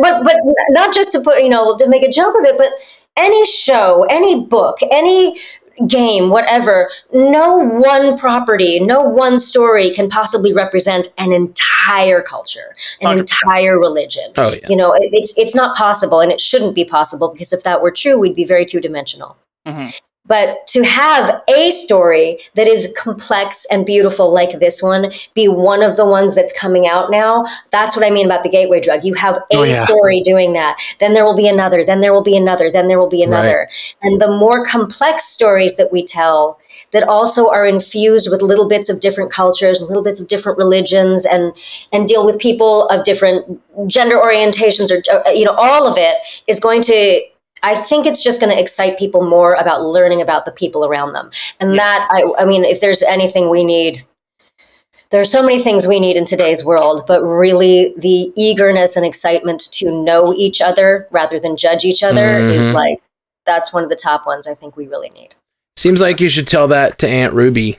but 0.02 0.22
but 0.22 0.36
not 0.70 0.94
just 0.94 1.12
to 1.12 1.20
put 1.20 1.42
you 1.42 1.48
know 1.48 1.76
to 1.78 1.88
make 1.88 2.02
a 2.02 2.10
joke 2.10 2.36
of 2.38 2.44
it 2.44 2.56
but 2.58 2.68
any 3.16 3.44
show 3.46 4.04
any 4.10 4.44
book 4.44 4.78
any 4.90 5.40
game 5.88 6.28
whatever 6.30 6.90
no 7.12 7.56
one 7.58 8.16
property 8.18 8.78
no 8.80 9.00
one 9.00 9.38
story 9.38 9.92
can 9.92 10.10
possibly 10.10 10.52
represent 10.52 11.08
an 11.18 11.32
entire 11.32 12.20
culture 12.22 12.76
an 13.00 13.16
100%. 13.16 13.20
entire 13.20 13.78
religion 13.78 14.24
Oh 14.36 14.52
yeah. 14.52 14.68
you 14.68 14.76
know 14.76 14.92
it, 14.92 15.08
it's 15.12 15.36
it's 15.38 15.54
not 15.54 15.74
possible 15.76 16.20
and 16.20 16.30
it 16.30 16.40
shouldn't 16.40 16.74
be 16.74 16.84
possible 16.84 17.32
because 17.32 17.52
if 17.52 17.62
that 17.64 17.80
were 17.82 17.90
true 17.90 18.18
we'd 18.18 18.36
be 18.36 18.44
very 18.44 18.64
two-dimensional 18.66 19.36
Mhm. 19.66 19.98
But 20.26 20.66
to 20.68 20.82
have 20.84 21.42
a 21.48 21.70
story 21.70 22.38
that 22.54 22.66
is 22.66 22.94
complex 22.96 23.66
and 23.70 23.84
beautiful 23.84 24.32
like 24.32 24.58
this 24.58 24.82
one 24.82 25.12
be 25.34 25.48
one 25.48 25.82
of 25.82 25.96
the 25.96 26.06
ones 26.06 26.34
that's 26.34 26.58
coming 26.58 26.86
out 26.86 27.10
now, 27.10 27.44
that's 27.70 27.96
what 27.96 28.06
I 28.06 28.10
mean 28.10 28.26
about 28.26 28.42
the 28.42 28.48
gateway 28.48 28.80
drug. 28.80 29.04
You 29.04 29.14
have 29.14 29.36
a 29.36 29.42
Oh, 29.52 29.62
yeah. 29.64 29.84
story 29.84 30.22
doing 30.22 30.52
that, 30.54 30.78
then 30.98 31.12
there 31.14 31.24
will 31.24 31.36
be 31.36 31.48
another, 31.48 31.84
then 31.84 32.00
there 32.00 32.12
will 32.12 32.22
be 32.22 32.36
another, 32.36 32.70
then 32.70 32.88
there 32.88 32.98
will 32.98 33.08
be 33.08 33.22
another. 33.22 33.68
And 34.02 34.20
the 34.20 34.28
more 34.28 34.64
complex 34.64 35.24
stories 35.24 35.76
that 35.76 35.92
we 35.92 36.04
tell 36.04 36.58
that 36.92 37.02
also 37.06 37.50
are 37.50 37.66
infused 37.66 38.30
with 38.30 38.40
little 38.42 38.68
bits 38.68 38.88
of 38.88 39.00
different 39.00 39.30
cultures, 39.30 39.82
little 39.82 40.02
bits 40.02 40.20
of 40.20 40.28
different 40.28 40.58
religions 40.58 41.26
and 41.26 41.52
and 41.92 42.08
deal 42.08 42.24
with 42.24 42.38
people 42.38 42.86
of 42.88 43.04
different 43.04 43.60
gender 43.88 44.16
orientations 44.16 44.90
or 44.90 45.02
uh, 45.26 45.30
you 45.30 45.44
know 45.44 45.52
all 45.54 45.86
of 45.86 45.96
it 45.98 46.16
is 46.46 46.58
going 46.60 46.80
to 46.82 47.20
I 47.64 47.74
think 47.74 48.04
it's 48.06 48.22
just 48.22 48.40
going 48.40 48.54
to 48.54 48.60
excite 48.60 48.98
people 48.98 49.26
more 49.28 49.54
about 49.54 49.80
learning 49.82 50.20
about 50.20 50.44
the 50.44 50.52
people 50.52 50.84
around 50.84 51.14
them. 51.14 51.30
And 51.60 51.78
that, 51.78 52.06
I, 52.10 52.42
I 52.42 52.44
mean, 52.44 52.62
if 52.64 52.80
there's 52.80 53.02
anything 53.02 53.48
we 53.48 53.64
need, 53.64 54.02
there 55.10 55.20
are 55.20 55.24
so 55.24 55.42
many 55.42 55.58
things 55.58 55.86
we 55.86 55.98
need 55.98 56.16
in 56.16 56.26
today's 56.26 56.62
world, 56.62 57.04
but 57.08 57.22
really 57.22 57.94
the 57.96 58.30
eagerness 58.36 58.96
and 58.96 59.06
excitement 59.06 59.62
to 59.72 60.04
know 60.04 60.34
each 60.34 60.60
other 60.60 61.08
rather 61.10 61.40
than 61.40 61.56
judge 61.56 61.84
each 61.84 62.02
other 62.02 62.38
is 62.38 62.68
Mhm. 62.70 62.74
like, 62.74 62.98
that's 63.46 63.72
one 63.72 63.82
of 63.82 63.88
the 63.88 63.96
top 63.96 64.26
ones 64.26 64.46
I 64.46 64.52
think 64.54 64.76
we 64.76 64.86
really 64.86 65.10
need. 65.10 65.34
Seems 65.76 66.00
like 66.00 66.20
you 66.20 66.28
should 66.28 66.46
tell 66.46 66.68
that 66.68 66.98
to 66.98 67.08
Aunt 67.08 67.32
Ruby. 67.32 67.78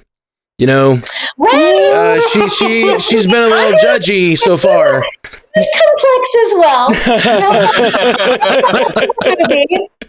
You 0.58 0.68
know, 0.68 1.02
uh, 1.42 2.22
she 2.32 2.48
she 2.48 3.00
she's 3.00 3.26
been 3.26 3.44
a 3.44 3.48
little 3.48 3.78
judgy 3.80 4.38
so 4.38 4.56
far. 4.56 5.06
He's 5.56 5.70
complex 5.82 6.24
as 6.46 6.52
well. 6.60 6.88
Ruby, 9.40 9.66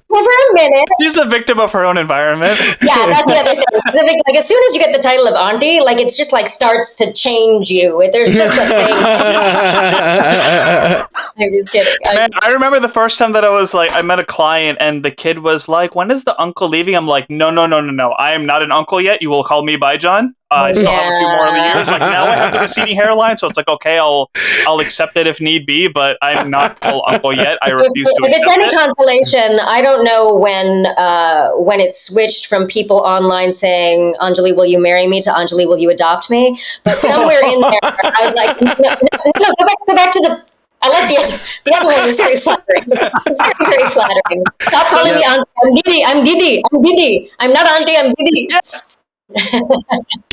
Give 0.08 0.24
her 0.24 0.50
a 0.50 0.54
minute. 0.54 0.88
She's 1.00 1.16
a 1.18 1.24
victim 1.24 1.58
of 1.58 1.72
her 1.72 1.84
own 1.84 1.98
environment. 1.98 2.56
Yeah, 2.80 3.06
that's 3.06 3.28
the 3.30 3.36
other 3.38 3.54
thing. 3.56 3.64
It's 3.68 4.24
Like 4.28 4.36
as 4.38 4.46
soon 4.48 4.62
as 4.68 4.74
you 4.74 4.80
get 4.80 4.94
the 4.96 5.02
title 5.02 5.26
of 5.26 5.34
auntie, 5.34 5.80
like 5.80 5.98
it's 5.98 6.16
just 6.16 6.32
like 6.32 6.46
starts 6.48 6.94
to 6.96 7.12
change 7.12 7.70
you. 7.70 8.08
There's 8.12 8.30
just 8.30 8.56
a 8.58 8.64
thing. 8.66 8.94
I'm 11.38 11.52
just 11.52 11.70
kidding. 11.72 11.92
I- 12.06 12.14
Man, 12.14 12.30
I 12.40 12.52
remember 12.52 12.78
the 12.80 12.88
first 12.88 13.18
time 13.18 13.32
that 13.32 13.44
I 13.44 13.50
was 13.50 13.74
like, 13.74 13.90
I 13.94 14.00
met 14.02 14.20
a 14.20 14.24
client 14.24 14.78
and 14.80 15.04
the 15.04 15.10
kid 15.10 15.40
was 15.40 15.68
like, 15.68 15.94
"When 15.96 16.10
is 16.12 16.22
the 16.24 16.40
uncle 16.40 16.68
leaving?" 16.68 16.94
I'm 16.94 17.06
like, 17.08 17.28
"No, 17.28 17.50
no, 17.50 17.66
no, 17.66 17.80
no, 17.80 17.90
no. 17.90 18.12
I 18.12 18.32
am 18.32 18.46
not 18.46 18.62
an 18.62 18.70
uncle 18.72 19.00
yet. 19.00 19.20
You 19.20 19.30
will 19.30 19.42
call 19.44 19.64
me 19.64 19.76
by 19.76 19.96
John. 19.96 20.34
Uh, 20.48 20.70
I 20.70 20.72
still 20.74 20.88
have 20.88 21.12
a 21.12 21.18
few 21.18 21.26
more 21.26 21.46
of 21.48 21.54
the 21.54 21.60
years. 21.60 21.90
Like 21.90 22.00
now, 22.00 22.22
I 22.24 22.36
have 22.36 22.52
the 22.54 22.60
receding 22.70 22.94
hairline, 22.94 23.36
so 23.36 23.48
it's 23.48 23.56
like 23.56 23.66
okay, 23.66 23.98
I'll 23.98 24.30
I'll 24.64 24.78
accept 24.78 25.16
it 25.16 25.26
if 25.26 25.40
need 25.40 25.66
be, 25.66 25.88
but 25.88 26.16
I'm 26.22 26.50
not 26.50 26.78
full 26.84 27.02
uncle 27.08 27.32
yet. 27.32 27.58
I 27.62 27.70
if, 27.70 27.74
refuse 27.74 28.06
to 28.06 28.16
if 28.22 28.36
it's 28.36 28.52
any 28.52 28.64
it. 28.64 28.72
consolation, 28.72 29.58
I 29.58 29.82
don't 29.82 30.04
know 30.04 30.36
when 30.36 30.86
uh, 30.86 31.50
when 31.58 31.80
it 31.80 31.92
switched 31.92 32.46
from 32.46 32.68
people 32.68 32.98
online 32.98 33.52
saying 33.52 34.14
"Anjali, 34.20 34.54
will 34.54 34.66
you 34.66 34.80
marry 34.80 35.08
me?" 35.08 35.20
to 35.22 35.30
"Anjali, 35.30 35.66
will 35.66 35.78
you 35.78 35.90
adopt 35.90 36.30
me?" 36.30 36.56
But 36.84 36.98
somewhere 36.98 37.40
in 37.44 37.60
there, 37.60 37.80
I 37.82 38.20
was 38.22 38.34
like, 38.34 38.60
"No, 38.60 38.72
no, 38.78 38.94
no, 39.40 39.54
go 39.58 39.66
back, 39.66 39.76
go 39.88 39.94
back 39.96 40.12
to 40.12 40.20
the." 40.20 40.56
I 40.80 40.88
like 40.90 41.08
the 41.08 41.16
other, 41.18 41.36
the 41.64 41.74
other 41.74 41.86
one 41.88 42.06
was 42.06 42.16
very 42.16 42.36
flattering. 42.36 42.84
It's 43.26 43.40
very, 43.40 43.66
very 43.66 43.90
flattering. 43.90 44.44
Stop 44.60 44.86
calling 44.88 45.14
me 45.14 45.24
auntie. 45.24 45.50
I'm 45.64 45.74
Didi. 45.74 46.04
I'm 46.04 46.24
Didi. 46.24 46.62
I'm 46.70 46.82
Didi. 46.82 47.30
I'm 47.40 47.52
not 47.52 47.66
auntie. 47.66 47.96
I'm 47.96 48.14
Didi. 48.14 48.46
Yes. 48.50 48.95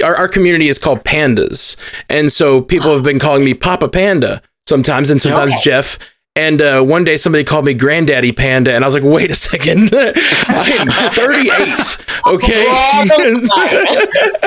our, 0.03 0.15
our 0.15 0.27
community 0.27 0.67
is 0.67 0.77
called 0.79 1.03
pandas 1.03 1.77
and 2.09 2.31
so 2.31 2.61
people 2.61 2.93
have 2.93 3.03
been 3.03 3.19
calling 3.19 3.43
me 3.43 3.53
papa 3.53 3.87
panda 3.89 4.41
sometimes 4.67 5.09
and 5.09 5.21
sometimes 5.21 5.51
Okay. 5.53 5.61
jeff 5.63 5.97
and 6.35 6.63
uh, 6.63 6.81
one 6.81 7.03
day 7.03 7.15
somebody 7.17 7.43
called 7.43 7.65
me 7.65 7.73
granddaddy 7.73 8.31
panda 8.31 8.73
and 8.73 8.83
i 8.83 8.87
was 8.87 8.93
like 8.93 9.03
wait 9.03 9.31
a 9.31 9.35
second 9.35 9.89
i 9.93 10.75
am 10.79 10.87
38 11.13 12.05
okay 12.27 12.63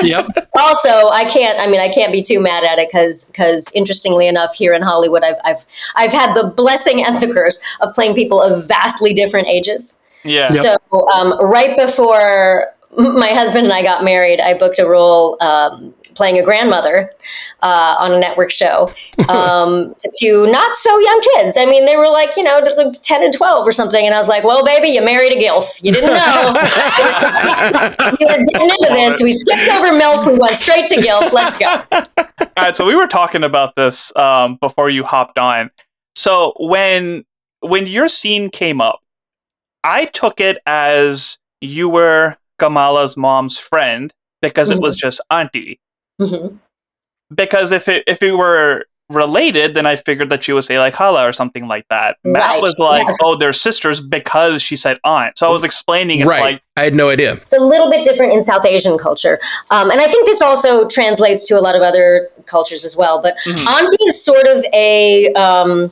Yep. 0.07 0.27
also 0.57 1.09
i 1.09 1.25
can't 1.29 1.59
i 1.59 1.67
mean 1.67 1.79
i 1.81 1.89
can't 1.89 2.13
be 2.13 2.21
too 2.21 2.39
mad 2.39 2.63
at 2.63 2.79
it 2.79 2.87
because 2.89 3.29
because 3.31 3.71
interestingly 3.75 4.27
enough 4.27 4.53
here 4.55 4.73
in 4.73 4.81
hollywood 4.81 5.23
I've, 5.23 5.35
I've 5.43 5.65
i've 5.95 6.11
had 6.11 6.33
the 6.35 6.47
blessing 6.55 7.03
and 7.03 7.21
the 7.21 7.33
curse 7.33 7.61
of 7.81 7.93
playing 7.93 8.15
people 8.15 8.41
of 8.41 8.65
vastly 8.67 9.13
different 9.13 9.47
ages 9.47 10.01
Yeah. 10.23 10.51
Yep. 10.53 10.81
so 10.91 11.07
um, 11.09 11.37
right 11.41 11.77
before 11.77 12.67
my 12.97 13.29
husband 13.29 13.65
and 13.65 13.73
i 13.73 13.81
got 13.81 14.03
married 14.03 14.39
i 14.39 14.53
booked 14.57 14.79
a 14.79 14.87
role 14.87 15.37
um, 15.41 15.93
playing 16.17 16.39
a 16.39 16.43
grandmother 16.43 17.11
uh, 17.61 17.95
on 17.99 18.11
a 18.11 18.19
network 18.19 18.49
show 18.49 18.91
um, 19.29 19.95
to, 19.99 20.11
to 20.19 20.51
not 20.51 20.75
so 20.75 20.99
young 20.99 21.21
kids. 21.35 21.57
I 21.57 21.65
mean, 21.65 21.85
they 21.85 21.95
were 21.95 22.09
like, 22.09 22.35
you 22.35 22.43
know, 22.43 22.59
like 22.59 22.99
10 23.01 23.23
and 23.23 23.33
12 23.33 23.67
or 23.67 23.71
something. 23.71 24.03
And 24.03 24.13
I 24.13 24.17
was 24.17 24.27
like, 24.27 24.43
well, 24.43 24.65
baby, 24.65 24.89
you 24.89 25.01
married 25.05 25.31
a 25.31 25.35
GILF. 25.35 25.83
You 25.83 25.93
didn't 25.93 26.09
know. 26.09 26.47
you 28.19 28.27
were 28.27 28.43
getting 28.45 28.69
into 28.69 28.89
this. 28.89 29.21
We 29.21 29.31
skipped 29.31 29.69
over 29.71 29.93
MILF. 29.93 30.27
We 30.27 30.37
went 30.37 30.55
straight 30.55 30.89
to 30.89 30.95
GILF. 30.95 31.31
Let's 31.31 31.57
go. 31.57 31.67
All 32.57 32.63
right, 32.65 32.75
so 32.75 32.85
we 32.85 32.95
were 32.95 33.07
talking 33.07 33.43
about 33.43 33.75
this 33.75 34.15
um, 34.15 34.55
before 34.55 34.89
you 34.89 35.03
hopped 35.03 35.37
on. 35.37 35.69
So 36.15 36.53
when 36.59 37.23
when 37.59 37.85
your 37.85 38.07
scene 38.07 38.49
came 38.49 38.81
up, 38.81 39.01
I 39.83 40.05
took 40.05 40.41
it 40.41 40.57
as 40.65 41.37
you 41.61 41.89
were 41.89 42.37
Kamala's 42.59 43.15
mom's 43.17 43.57
friend 43.59 44.13
because 44.41 44.69
it 44.69 44.79
was 44.79 44.95
just 44.95 45.21
auntie. 45.29 45.79
Mhm. 46.21 46.57
Because 47.33 47.71
if 47.71 47.87
it 47.87 48.03
if 48.07 48.21
it 48.23 48.33
were 48.33 48.85
related, 49.09 49.73
then 49.73 49.85
I 49.85 49.95
figured 49.95 50.29
that 50.31 50.43
she 50.43 50.51
would 50.51 50.65
say 50.65 50.79
like 50.79 50.93
hala 50.93 51.25
or 51.27 51.31
something 51.31 51.67
like 51.67 51.85
that. 51.89 52.17
Matt 52.25 52.43
Right, 52.43 52.61
was 52.61 52.77
like, 52.77 53.07
yeah. 53.07 53.15
oh, 53.21 53.37
they're 53.37 53.53
sisters 53.53 54.01
because 54.01 54.61
she 54.61 54.75
said 54.75 54.99
aunt. 55.05 55.37
So 55.37 55.47
I 55.47 55.51
was 55.51 55.63
explaining 55.63 56.19
it's 56.19 56.27
right 56.27 56.41
like 56.41 56.61
i 56.75 56.83
had 56.83 56.93
no 56.93 57.09
idea 57.09 57.33
It's 57.35 57.53
a 57.53 57.59
little 57.59 57.89
bit 57.89 58.03
different 58.03 58.33
in 58.33 58.43
South 58.43 58.65
Asian 58.65 58.97
culture. 58.97 59.39
Um, 59.71 59.89
and 59.91 60.01
I 60.01 60.05
think 60.07 60.25
this 60.25 60.41
also 60.41 60.89
translates 60.89 61.45
to 61.47 61.57
a 61.57 61.61
lot 61.61 61.75
of 61.75 61.81
other 61.81 62.29
cultures 62.47 62.83
as 62.83 62.97
well. 62.97 63.21
But 63.21 63.37
Mhm. 63.45 63.65
auntie 63.81 63.97
is 64.07 64.21
sort 64.21 64.45
of 64.47 64.63
a 64.73 65.31
um, 65.33 65.89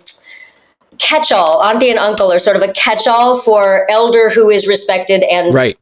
catch 0.99 1.31
all. 1.31 1.61
Auntie 1.63 1.89
and 1.89 1.99
uncle 1.99 2.31
are 2.33 2.39
sort 2.39 2.57
of 2.57 2.63
a 2.63 2.73
catch 2.73 3.07
all 3.07 3.39
for 3.39 3.89
elder 3.89 4.29
who 4.29 4.49
is 4.49 4.67
respected 4.67 5.23
and 5.23 5.53
right 5.53 5.77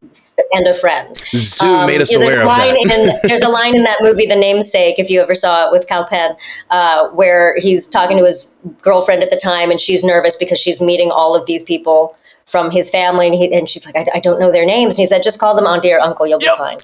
and 0.52 0.68
a 0.68 0.74
friend. 0.74 1.16
zoo 1.18 1.66
Um, 1.68 1.88
made 1.88 2.02
us 2.02 2.14
aware 2.14 2.38
there's 2.38 2.42
of 2.42 2.46
a 2.46 2.48
line 2.48 2.88
that 2.88 3.00
In, 3.00 3.20
there's 3.30 3.42
a 3.44 3.50
line 3.50 3.76
in 3.76 3.84
that 3.84 3.98
movie, 4.02 4.26
The 4.26 4.36
Namesake, 4.36 4.98
if 4.98 5.10
you 5.10 5.22
ever 5.22 5.36
saw 5.36 5.68
it 5.68 5.72
with 5.72 5.88
Kal 5.88 6.06
Penn, 6.06 6.36
uh, 6.72 7.10
where 7.10 7.56
he's 7.58 7.88
talking 7.88 8.18
to 8.18 8.26
his 8.26 8.58
girlfriend 8.82 9.24
at 9.24 9.30
the 9.30 9.38
time, 9.38 9.70
and 9.72 9.80
she's 9.80 10.04
nervous 10.04 10.36
because 10.38 10.60
she's 10.60 10.82
meeting 10.82 11.12
all 11.12 11.36
of 11.36 11.46
these 11.46 11.64
people 11.64 12.16
from 12.46 12.72
his 12.72 12.90
family, 12.90 13.28
and, 13.28 13.36
he, 13.36 13.54
and 13.56 13.70
she's 13.70 13.86
like, 13.86 13.96
I, 13.96 14.18
I 14.18 14.20
don't 14.20 14.40
know 14.40 14.52
their 14.52 14.66
names. 14.66 14.96
And 14.96 15.00
he 15.02 15.06
said, 15.06 15.24
just 15.24 15.40
call 15.40 15.56
them 15.56 15.66
auntie 15.66 15.92
or 15.94 16.00
uncle, 16.00 16.26
you'll 16.28 16.42
Yep. 16.42 16.54
be 16.54 16.58
fine. 16.58 16.78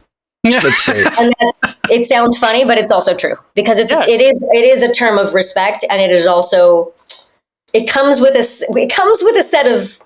Yeah, 0.43 0.62
that's 0.62 0.85
great 0.85 1.05
And 1.19 1.33
that's 1.39 1.83
it 1.89 2.05
sounds 2.05 2.38
funny, 2.38 2.63
but 2.63 2.77
it's 2.77 2.93
also 2.93 3.13
true 3.13 3.35
because 3.55 3.77
it's 3.77 3.91
Yeah. 3.91 4.05
it 4.07 4.21
is 4.21 4.47
it 4.53 4.63
is 4.63 4.81
a 4.83 4.93
term 4.93 5.17
of 5.17 5.33
respect, 5.33 5.83
and 5.89 6.01
it 6.01 6.12
is 6.12 6.25
also 6.25 6.93
it 7.73 7.89
comes 7.89 8.21
with 8.21 8.35
a 8.35 8.79
it 8.79 8.89
comes 8.89 9.19
with 9.21 9.35
a 9.35 9.43
set 9.43 9.69
of 9.69 9.99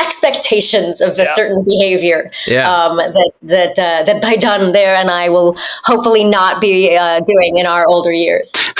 expectations 0.00 1.00
of 1.00 1.18
a 1.18 1.22
Yeah. 1.24 1.32
certain 1.34 1.64
behavior 1.64 2.30
yeah 2.46 2.70
um, 2.70 2.96
that 2.96 3.32
that 3.42 3.78
uh, 3.78 4.02
that 4.04 4.22
Baijan 4.22 4.72
there 4.72 4.94
and 4.94 5.10
I 5.10 5.28
will 5.28 5.56
hopefully 5.84 6.24
not 6.24 6.60
be 6.60 6.96
uh, 6.96 7.20
doing 7.20 7.56
in 7.56 7.66
our 7.66 7.86
older 7.86 8.12
years. 8.12 8.52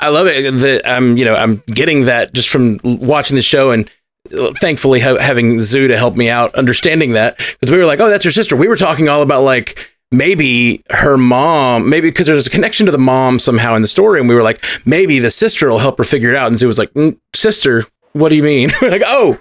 I 0.00 0.08
love 0.10 0.26
it 0.26 0.50
that 0.60 0.82
I'm, 0.88 1.16
you 1.16 1.24
know, 1.24 1.34
I'm 1.34 1.62
getting 1.66 2.06
that 2.06 2.32
just 2.32 2.48
from 2.48 2.80
watching 2.82 3.36
the 3.36 3.42
show 3.42 3.70
and 3.70 3.88
uh, 4.36 4.52
thankfully 4.54 5.00
ha- 5.00 5.18
having 5.18 5.58
Zoo 5.60 5.86
to 5.88 5.96
help 5.96 6.16
me 6.16 6.28
out 6.28 6.54
understanding 6.54 7.12
that 7.12 7.36
because 7.38 7.70
we 7.70 7.78
were 7.78 7.86
like, 7.86 8.00
oh, 8.00 8.08
that's 8.08 8.24
her 8.24 8.30
sister. 8.30 8.56
We 8.56 8.68
were 8.68 8.76
talking 8.76 9.08
all 9.08 9.22
about 9.22 9.42
like 9.42 9.78
maybe 10.10 10.82
her 10.90 11.16
mom, 11.16 11.88
maybe 11.88 12.08
because 12.10 12.26
there's 12.26 12.46
a 12.46 12.50
connection 12.50 12.86
to 12.86 12.92
the 12.92 12.98
mom 12.98 13.38
somehow 13.38 13.74
in 13.74 13.82
the 13.82 13.88
story, 13.88 14.18
and 14.20 14.28
we 14.28 14.34
were 14.34 14.42
like, 14.42 14.64
maybe 14.84 15.18
the 15.18 15.30
sister 15.30 15.68
will 15.70 15.78
help 15.78 15.98
her 15.98 16.04
figure 16.04 16.30
it 16.30 16.36
out. 16.36 16.48
And 16.48 16.58
Zoo 16.58 16.66
was 16.66 16.78
like, 16.78 16.92
mm, 16.94 17.16
sister, 17.34 17.84
what 18.12 18.28
do 18.30 18.36
you 18.36 18.42
mean? 18.42 18.70
we're 18.82 18.90
like, 18.90 19.02
oh, 19.06 19.38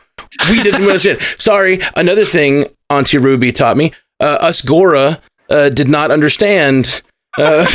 we 0.50 0.64
didn't 0.64 0.84
understand. 0.84 1.22
Sorry. 1.22 1.80
Another 1.96 2.26
thing 2.26 2.66
Auntie 2.90 3.18
Ruby 3.18 3.52
taught 3.52 3.78
me, 3.78 3.92
uh, 4.20 4.38
us 4.42 4.62
Gora 4.62 5.22
uh, 5.50 5.70
did 5.70 5.90
not 5.90 6.12
understand. 6.12 7.02
Uh, 7.38 7.64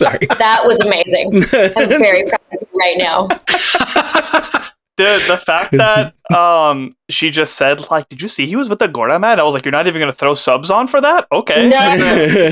sorry. 0.00 0.26
That 0.38 0.62
was 0.64 0.80
amazing. 0.80 1.34
I'm 1.36 1.88
very 1.88 2.24
proud 2.28 2.40
of 2.52 2.60
you 2.60 2.78
right 2.78 2.96
now. 2.98 3.28
Dude, 4.96 5.22
the 5.22 5.42
fact 5.44 5.72
that 5.72 6.14
um 6.32 6.96
she 7.10 7.30
just 7.30 7.56
said 7.56 7.90
like, 7.90 8.08
"Did 8.08 8.22
you 8.22 8.28
see 8.28 8.46
he 8.46 8.56
was 8.56 8.68
with 8.68 8.78
the 8.78 8.88
Gorda 8.88 9.18
man?" 9.18 9.38
I 9.38 9.42
was 9.42 9.52
like, 9.52 9.64
"You're 9.64 9.72
not 9.72 9.86
even 9.86 10.00
gonna 10.00 10.12
throw 10.12 10.34
subs 10.34 10.70
on 10.70 10.86
for 10.86 11.00
that?" 11.00 11.26
Okay. 11.30 11.68
No, 11.68 11.76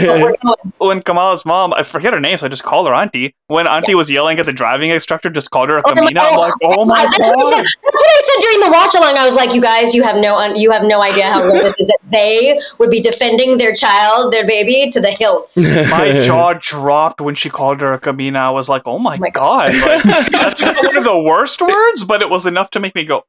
but 0.06 0.20
we're 0.20 0.35
going. 0.44 0.72
When 0.78 1.02
Kamala's 1.02 1.46
mom, 1.46 1.72
I 1.72 1.82
forget 1.82 2.12
her 2.12 2.20
name, 2.20 2.37
so 2.37 2.46
I 2.46 2.48
just 2.50 2.62
called 2.62 2.87
her 2.87 2.92
auntie. 2.94 3.35
When 3.46 3.66
auntie 3.66 3.94
was 3.94 4.11
yelling 4.11 4.38
at 4.38 4.44
the 4.46 4.52
driving 4.52 4.90
instructor, 4.90 5.30
just 5.30 5.50
called 5.50 5.70
her 5.70 5.78
a 5.78 5.82
Oh, 5.87 5.92
Kamina. 5.92 6.20
I'm 6.20 6.37
like, 6.37 6.52
"Oh 6.62 6.85
my 6.85 7.02
That's 7.02 7.18
what, 7.18 7.38
I 7.38 7.50
said, 7.50 7.62
god!" 7.62 7.64
that's 7.82 8.02
what 8.02 8.11
I 8.11 8.22
said 8.26 8.40
during 8.42 8.61
the 8.61 8.70
watch 8.72 8.94
along. 8.94 9.16
I 9.16 9.24
was 9.24 9.35
like, 9.35 9.54
"You 9.54 9.62
guys, 9.62 9.94
you 9.94 10.02
have 10.02 10.16
no, 10.16 10.37
un- 10.37 10.56
you 10.56 10.70
have 10.70 10.82
no 10.85 11.02
idea 11.02 11.24
how 11.24 11.40
real 11.42 11.54
this 11.54 11.78
is. 11.78 11.87
That 11.87 11.98
they 12.11 12.61
would 12.78 12.90
be 12.90 13.00
defending 13.00 13.56
their 13.56 13.72
child, 13.74 14.35
their 14.35 14.46
baby, 14.46 14.90
to 14.90 15.00
the 15.00 15.11
hilt." 15.11 15.50
My 15.56 16.20
jaw 16.24 16.52
dropped 16.61 17.22
when 17.22 17.35
she 17.35 17.48
called 17.48 17.80
her 17.80 17.94
a 17.94 17.98
Kamina. 18.00 18.37
I 18.37 18.50
was 18.50 18.68
like, 18.68 18.82
"Oh 18.85 18.98
my, 18.98 19.16
my 19.18 19.30
god!" 19.30 19.74
Like, 19.74 20.02
that's 20.30 20.62
one 20.82 20.96
of 20.96 21.04
the 21.04 21.22
worst 21.26 21.62
words, 21.62 22.04
but 22.04 22.20
it 22.20 22.28
was 22.28 22.44
enough 22.44 22.68
to 22.70 22.80
make 22.80 22.94
me 22.94 23.04
go. 23.04 23.24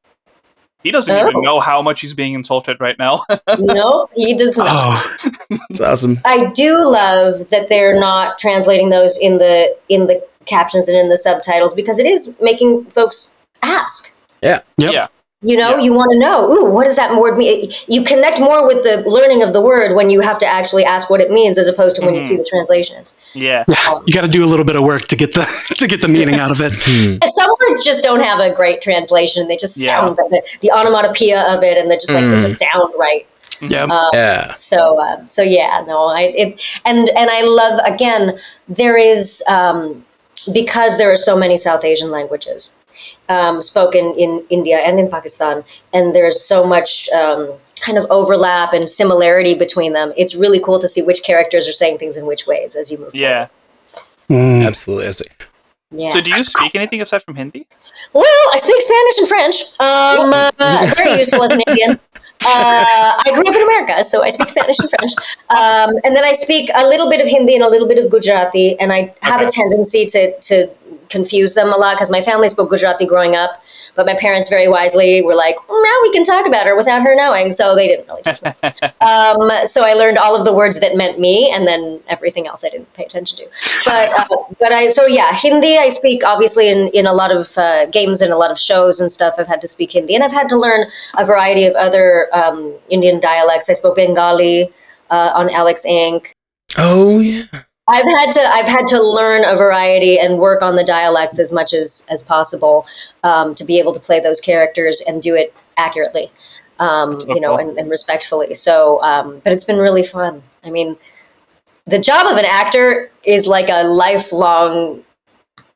He 0.84 0.90
doesn't 0.92 1.12
Oh. 1.16 1.28
even 1.28 1.42
know 1.42 1.58
how 1.60 1.82
much 1.82 2.02
he's 2.02 2.14
being 2.14 2.34
insulted 2.34 2.76
right 2.78 2.96
now. 2.98 3.22
no, 3.58 4.08
he 4.14 4.34
does 4.34 4.56
not. 4.56 4.68
Oh, 4.70 5.30
It's 5.70 5.80
awesome. 5.80 6.20
I 6.24 6.50
do 6.52 6.86
love 6.88 7.48
that 7.50 7.68
they're 7.68 7.98
not 7.98 8.38
translating 8.38 8.90
those 8.90 9.18
in 9.18 9.38
the 9.38 9.74
in 9.88 10.06
the 10.06 10.24
captions 10.46 10.88
and 10.88 10.96
in 10.96 11.08
the 11.08 11.16
subtitles 11.16 11.74
because 11.74 11.98
it 11.98 12.06
is 12.06 12.38
making 12.40 12.84
folks 12.84 13.42
ask. 13.62 14.14
Yep. 14.42 14.64
Yeah. 14.76 15.06
You 15.44 15.56
know, 15.58 15.70
Yeah. 15.76 15.80
you 15.82 15.92
want 15.92 16.10
to 16.12 16.18
know, 16.18 16.50
ooh, 16.50 16.64
what 16.70 16.84
does 16.84 16.96
that 16.96 17.14
word 17.20 17.36
mean? 17.36 17.70
You 17.86 18.02
connect 18.02 18.40
more 18.40 18.66
with 18.66 18.82
the 18.82 18.96
learning 19.08 19.42
of 19.42 19.52
the 19.52 19.60
word 19.60 19.94
when 19.94 20.08
you 20.08 20.20
have 20.20 20.38
to 20.38 20.46
actually 20.46 20.84
ask 20.86 21.10
what 21.10 21.20
it 21.20 21.30
means 21.30 21.58
as 21.58 21.68
opposed 21.68 21.96
to 21.96 22.02
when 22.06 22.14
you 22.14 22.20
Mhm. 22.22 22.28
see 22.30 22.36
the 22.36 22.44
translation. 22.44 23.04
yeah. 23.34 23.64
you 24.06 24.14
got 24.14 24.22
to 24.22 24.28
do 24.38 24.42
a 24.44 24.46
little 24.52 24.64
bit 24.64 24.76
of 24.76 24.82
work 24.82 25.06
to 25.08 25.16
get 25.16 25.34
the 25.34 25.44
to 25.80 25.86
get 25.86 26.00
the 26.00 26.08
meaning 26.08 26.36
out 26.36 26.50
of 26.50 26.60
it. 26.62 26.72
Hmm. 26.74 27.16
Some 27.34 27.50
words 27.60 27.84
just 27.84 28.02
don't 28.02 28.20
have 28.20 28.40
a 28.40 28.50
great 28.50 28.80
translation. 28.80 29.48
They 29.48 29.56
just 29.56 29.76
Yeah. 29.76 30.00
sound 30.00 30.16
the, 30.16 30.42
the 30.62 30.70
onomatopoeia 30.72 31.40
of 31.54 31.62
it, 31.62 31.76
and 31.78 31.90
they're 31.90 31.98
just 31.98 32.12
like 32.12 32.24
they 32.24 32.40
just 32.40 32.58
sound 32.58 32.92
right. 32.98 33.26
Yeah. 33.60 33.84
Um, 33.84 34.10
Yeah. 34.14 34.54
so 34.56 34.98
uh, 35.00 35.16
so 35.26 35.42
yeah 35.42 35.82
no 35.86 36.06
i 36.06 36.22
it, 36.42 36.60
and 36.84 37.08
and 37.20 37.30
i 37.30 37.40
love 37.42 37.80
again 37.84 38.38
there 38.68 38.96
is 38.96 39.42
um, 39.48 40.04
because 40.52 40.98
there 40.98 41.10
are 41.10 41.16
so 41.16 41.34
many 41.36 41.56
south 41.56 41.84
asian 41.84 42.10
languages 42.10 42.74
um, 43.28 43.62
spoken 43.62 44.14
in 44.16 44.44
india 44.50 44.78
and 44.78 44.98
in 44.98 45.08
pakistan 45.08 45.64
and 45.92 46.14
there's 46.14 46.40
so 46.40 46.64
much 46.66 47.08
um, 47.10 47.52
kind 47.80 47.98
of 47.98 48.06
overlap 48.10 48.72
and 48.72 48.88
similarity 48.88 49.54
between 49.54 49.92
them 49.92 50.12
it's 50.16 50.34
really 50.34 50.60
cool 50.60 50.78
to 50.78 50.88
see 50.88 51.02
which 51.02 51.22
characters 51.24 51.68
are 51.68 51.72
saying 51.72 51.98
things 51.98 52.16
in 52.16 52.26
which 52.26 52.46
ways 52.46 52.76
as 52.76 52.90
you 52.90 52.98
move 52.98 53.14
Yeah. 53.14 53.48
Mm. 54.30 54.64
Absolutely. 54.66 55.06
Absolutely. 55.08 55.36
yeah 55.90 56.08
So 56.08 56.20
do 56.20 56.30
you 56.30 56.42
speak 56.42 56.74
anything 56.74 57.02
aside 57.02 57.22
from 57.22 57.36
Hindi? 57.36 57.66
Well, 58.12 58.24
I 58.52 58.58
speak 58.58 58.80
Spanish 58.80 59.18
and 59.18 59.28
French. 59.28 59.56
Um, 59.80 60.32
uh, 60.58 60.92
very 60.96 61.18
useful 61.18 61.44
as 61.44 61.52
an 61.52 61.62
Indian. 61.66 62.00
Uh, 62.46 63.22
I 63.24 63.30
grew 63.32 63.40
up 63.40 63.54
in 63.54 63.62
America, 63.62 64.04
so 64.04 64.22
I 64.22 64.30
speak 64.30 64.50
Spanish 64.50 64.78
and 64.78 64.90
French. 64.90 65.12
Um, 65.50 65.98
and 66.04 66.14
then 66.14 66.24
I 66.24 66.32
speak 66.32 66.70
a 66.74 66.86
little 66.86 67.08
bit 67.08 67.20
of 67.20 67.28
Hindi 67.28 67.54
and 67.54 67.64
a 67.64 67.70
little 67.70 67.88
bit 67.88 67.98
of 67.98 68.10
Gujarati, 68.10 68.78
and 68.78 68.92
I 68.92 69.14
have 69.22 69.40
a 69.40 69.50
tendency 69.50 70.04
to, 70.06 70.38
to 70.40 70.68
confuse 71.08 71.54
them 71.54 71.72
a 71.72 71.76
lot 71.76 71.94
because 71.94 72.10
my 72.10 72.20
family 72.20 72.48
spoke 72.48 72.70
Gujarati 72.70 73.06
growing 73.06 73.34
up. 73.34 73.62
But 73.94 74.06
my 74.06 74.14
parents 74.14 74.48
very 74.48 74.68
wisely 74.68 75.22
were 75.22 75.34
like, 75.34 75.56
now 75.68 75.98
we 76.02 76.12
can 76.12 76.24
talk 76.24 76.46
about 76.46 76.66
her 76.66 76.76
without 76.76 77.02
her 77.02 77.14
knowing. 77.14 77.52
So 77.52 77.74
they 77.74 77.86
didn't 77.86 78.08
really 78.08 78.22
teach 78.22 78.42
me. 78.42 78.50
um, 79.00 79.66
so 79.66 79.84
I 79.84 79.94
learned 79.94 80.18
all 80.18 80.36
of 80.38 80.44
the 80.44 80.52
words 80.52 80.80
that 80.80 80.96
meant 80.96 81.18
me, 81.18 81.50
and 81.50 81.66
then 81.66 82.00
everything 82.08 82.46
else 82.46 82.64
I 82.64 82.70
didn't 82.70 82.92
pay 82.94 83.04
attention 83.04 83.38
to. 83.38 83.46
But 83.84 84.18
uh, 84.18 84.26
but 84.58 84.72
I 84.72 84.88
so 84.88 85.06
yeah, 85.06 85.32
Hindi 85.32 85.78
I 85.78 85.88
speak 85.88 86.24
obviously 86.24 86.68
in 86.68 86.88
in 86.88 87.06
a 87.06 87.12
lot 87.12 87.34
of 87.34 87.56
uh, 87.56 87.86
games 87.86 88.20
and 88.20 88.32
a 88.32 88.36
lot 88.36 88.50
of 88.50 88.58
shows 88.58 89.00
and 89.00 89.10
stuff. 89.10 89.34
I've 89.38 89.46
had 89.46 89.60
to 89.60 89.68
speak 89.68 89.92
Hindi, 89.92 90.14
and 90.14 90.24
I've 90.24 90.32
had 90.32 90.48
to 90.48 90.58
learn 90.58 90.86
a 91.16 91.24
variety 91.24 91.64
of 91.66 91.74
other 91.74 92.28
um, 92.32 92.74
Indian 92.88 93.20
dialects. 93.20 93.70
I 93.70 93.74
spoke 93.74 93.96
Bengali 93.96 94.72
uh, 95.10 95.32
on 95.34 95.50
Alex 95.50 95.84
Inc. 95.86 96.32
Oh 96.76 97.20
yeah. 97.20 97.44
I've 97.86 98.04
had 98.04 98.30
to 98.30 98.40
I've 98.40 98.68
had 98.68 98.88
to 98.88 99.02
learn 99.02 99.44
a 99.44 99.56
variety 99.56 100.18
and 100.18 100.38
work 100.38 100.62
on 100.62 100.76
the 100.76 100.84
dialects 100.84 101.38
as 101.38 101.52
much 101.52 101.74
as 101.74 102.06
as 102.10 102.22
possible 102.22 102.86
um, 103.22 103.54
to 103.56 103.64
be 103.64 103.78
able 103.78 103.92
to 103.92 104.00
play 104.00 104.20
those 104.20 104.40
characters 104.40 105.02
and 105.06 105.20
do 105.20 105.34
it 105.34 105.54
accurately, 105.76 106.30
um, 106.78 107.18
you 107.28 107.40
know, 107.40 107.58
and, 107.58 107.76
and 107.78 107.90
respectfully. 107.90 108.54
So, 108.54 109.02
um, 109.02 109.40
but 109.44 109.52
it's 109.52 109.64
been 109.64 109.78
really 109.78 110.02
fun. 110.02 110.42
I 110.62 110.70
mean, 110.70 110.96
the 111.86 111.98
job 111.98 112.26
of 112.26 112.38
an 112.38 112.46
actor 112.46 113.10
is 113.24 113.46
like 113.46 113.68
a 113.68 113.84
lifelong 113.84 115.04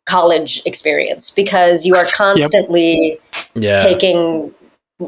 college 0.06 0.62
experience 0.64 1.30
because 1.30 1.84
you 1.84 1.94
are 1.94 2.10
constantly 2.12 3.18
Yeah. 3.54 3.76
taking 3.76 4.54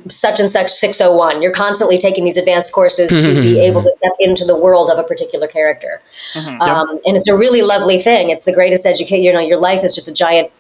such 0.08 0.38
and 0.38 0.48
such 0.48 0.70
601 0.70 1.42
you're 1.42 1.52
constantly 1.52 1.98
taking 1.98 2.24
these 2.24 2.36
advanced 2.36 2.72
courses 2.72 3.08
to 3.08 3.40
be 3.40 3.58
able 3.68 3.82
to 3.82 3.92
step 3.92 4.12
into 4.20 4.44
the 4.44 4.54
world 4.54 4.88
of 4.88 4.98
a 4.98 5.02
particular 5.02 5.48
character. 5.48 6.00
Mhm. 6.34 6.60
um, 6.60 7.00
and 7.04 7.16
it's 7.16 7.28
a 7.28 7.36
really 7.36 7.62
lovely 7.62 7.98
thing. 7.98 8.30
It's 8.30 8.44
the 8.44 8.52
greatest 8.52 8.86
education 8.86 9.24
you 9.24 9.32
know 9.32 9.40
your 9.40 9.58
life 9.58 9.82
is 9.82 9.92
just 9.94 10.06
a 10.06 10.14
giant 10.14 10.50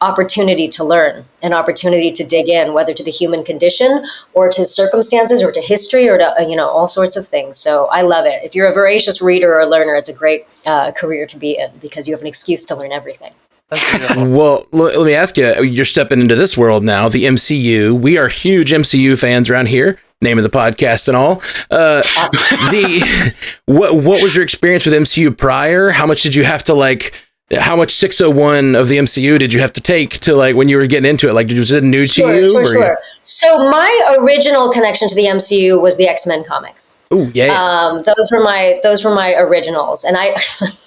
opportunity 0.00 0.68
to 0.68 0.84
learn 0.84 1.24
an 1.42 1.54
opportunity 1.54 2.10
to 2.12 2.24
dig 2.24 2.48
in 2.48 2.72
whether 2.72 2.92
to 2.92 3.04
the 3.04 3.10
human 3.10 3.44
condition 3.44 4.04
or 4.34 4.50
to 4.50 4.66
circumstances 4.66 5.42
or 5.42 5.52
to 5.52 5.60
history 5.60 6.08
or 6.08 6.18
to 6.18 6.34
you 6.48 6.56
know 6.56 6.68
all 6.68 6.88
sorts 6.88 7.16
of 7.16 7.28
things. 7.28 7.58
So 7.58 7.86
i 7.86 8.00
love 8.00 8.24
it. 8.24 8.42
If 8.42 8.54
you're 8.54 8.68
a 8.68 8.74
voracious 8.74 9.20
reader 9.20 9.54
or 9.58 9.66
learner 9.66 9.94
it's 9.94 10.08
a 10.08 10.14
great 10.14 10.46
uh, 10.64 10.92
career 10.92 11.26
to 11.26 11.38
be 11.38 11.58
in 11.58 11.70
because 11.80 12.08
you 12.08 12.14
have 12.14 12.22
an 12.22 12.26
excuse 12.26 12.64
to 12.66 12.74
learn 12.74 12.92
everything. 12.92 13.32
Well, 13.70 14.66
l- 14.72 15.00
let 15.00 15.04
me 15.04 15.14
ask 15.14 15.36
you. 15.36 15.62
You're 15.62 15.84
stepping 15.84 16.20
into 16.20 16.34
this 16.34 16.56
world 16.56 16.84
now, 16.84 17.08
the 17.08 17.24
MCU. 17.24 17.98
We 17.98 18.18
are 18.18 18.28
huge 18.28 18.70
MCU 18.72 19.18
fans 19.18 19.50
around 19.50 19.68
here. 19.68 19.98
Name 20.20 20.38
of 20.38 20.44
the 20.44 20.50
podcast 20.50 21.08
and 21.08 21.16
all. 21.16 21.42
Uh, 21.70 22.02
the 22.70 23.34
what 23.66 23.96
what 23.96 24.22
was 24.22 24.34
your 24.36 24.44
experience 24.44 24.86
with 24.86 24.94
MCU 24.94 25.36
prior? 25.36 25.90
How 25.90 26.06
much 26.06 26.22
did 26.22 26.34
you 26.34 26.44
have 26.44 26.64
to 26.64 26.74
like? 26.74 27.12
How 27.54 27.76
much 27.76 27.92
601 27.92 28.74
of 28.74 28.88
the 28.88 28.96
MCU 28.96 29.38
did 29.38 29.52
you 29.52 29.60
have 29.60 29.72
to 29.74 29.80
take 29.80 30.18
to 30.20 30.34
like 30.34 30.56
when 30.56 30.68
you 30.68 30.78
were 30.78 30.86
getting 30.86 31.08
into 31.08 31.28
it? 31.28 31.34
Like, 31.34 31.46
did 31.46 31.58
was 31.58 31.72
it 31.72 31.84
new 31.84 32.06
sure, 32.06 32.32
to 32.32 32.40
you? 32.40 32.50
sure, 32.50 32.64
sure. 32.64 32.98
So 33.24 33.70
my 33.70 34.16
original 34.18 34.72
connection 34.72 35.08
to 35.10 35.14
the 35.14 35.26
MCU 35.26 35.80
was 35.80 35.96
the 35.98 36.08
X 36.08 36.26
Men 36.26 36.42
comics. 36.42 37.04
Oh 37.10 37.30
yeah. 37.34 37.52
Um, 37.52 38.02
those 38.02 38.30
were 38.32 38.42
my 38.42 38.80
those 38.82 39.04
were 39.04 39.14
my 39.14 39.34
originals, 39.34 40.04
and 40.04 40.16
I 40.18 40.34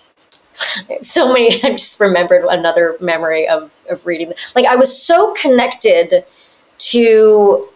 so 1.01 1.33
many. 1.33 1.61
I 1.63 1.71
just 1.71 1.99
remembered 1.99 2.45
another 2.49 2.97
memory 2.99 3.47
of 3.47 3.71
of 3.89 4.05
reading. 4.05 4.33
Like 4.55 4.65
I 4.65 4.75
was 4.75 4.95
so 4.95 5.33
connected 5.35 6.25
to 6.79 7.67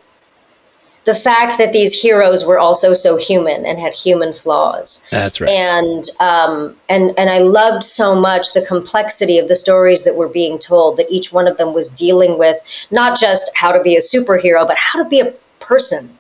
the 1.04 1.16
fact 1.16 1.58
that 1.58 1.74
these 1.74 2.00
heroes 2.00 2.46
were 2.46 2.60
also 2.60 2.94
so 2.94 3.18
human 3.18 3.66
and 3.66 3.80
had 3.80 3.92
human 3.92 4.34
flaws 4.34 5.08
That's 5.10 5.42
right. 5.42 5.50
and 5.50 6.06
um, 6.20 6.76
and 6.90 7.18
and 7.18 7.28
I 7.30 7.40
loved 7.40 7.84
so 7.84 8.14
much 8.14 8.54
the 8.54 8.62
complexity 8.62 9.40
of 9.40 9.48
the 9.48 9.56
stories 9.56 10.04
that 10.04 10.16
were 10.16 10.28
being 10.28 10.60
told. 10.60 10.98
That 10.98 11.10
each 11.10 11.34
one 11.34 11.48
of 11.48 11.58
them 11.58 11.74
was 11.74 11.90
dealing 11.90 12.38
with 12.38 12.58
not 12.92 13.18
just 13.18 13.52
how 13.58 13.72
to 13.72 13.82
be 13.82 13.96
a 13.96 14.00
superhero, 14.00 14.66
but 14.68 14.78
how 14.78 15.02
to 15.02 15.10
be 15.10 15.22
a 15.22 15.34
person, 15.60 16.16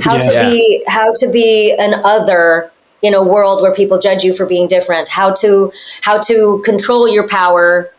how 0.00 0.16
Yeah. 0.16 0.42
to 0.42 0.50
be 0.50 0.84
how 0.86 1.12
to 1.12 1.30
be 1.30 1.72
an 1.72 1.92
other 2.02 2.70
in 3.04 3.12
a 3.14 3.22
world 3.22 3.62
where 3.62 3.74
people 3.74 3.98
judge 3.98 4.24
you 4.24 4.32
for 4.34 4.46
being 4.46 4.66
different. 4.66 5.08
How 5.08 5.32
to 5.34 5.70
how 6.00 6.18
to 6.22 6.62
control 6.64 7.06
your 7.06 7.28
power 7.28 7.92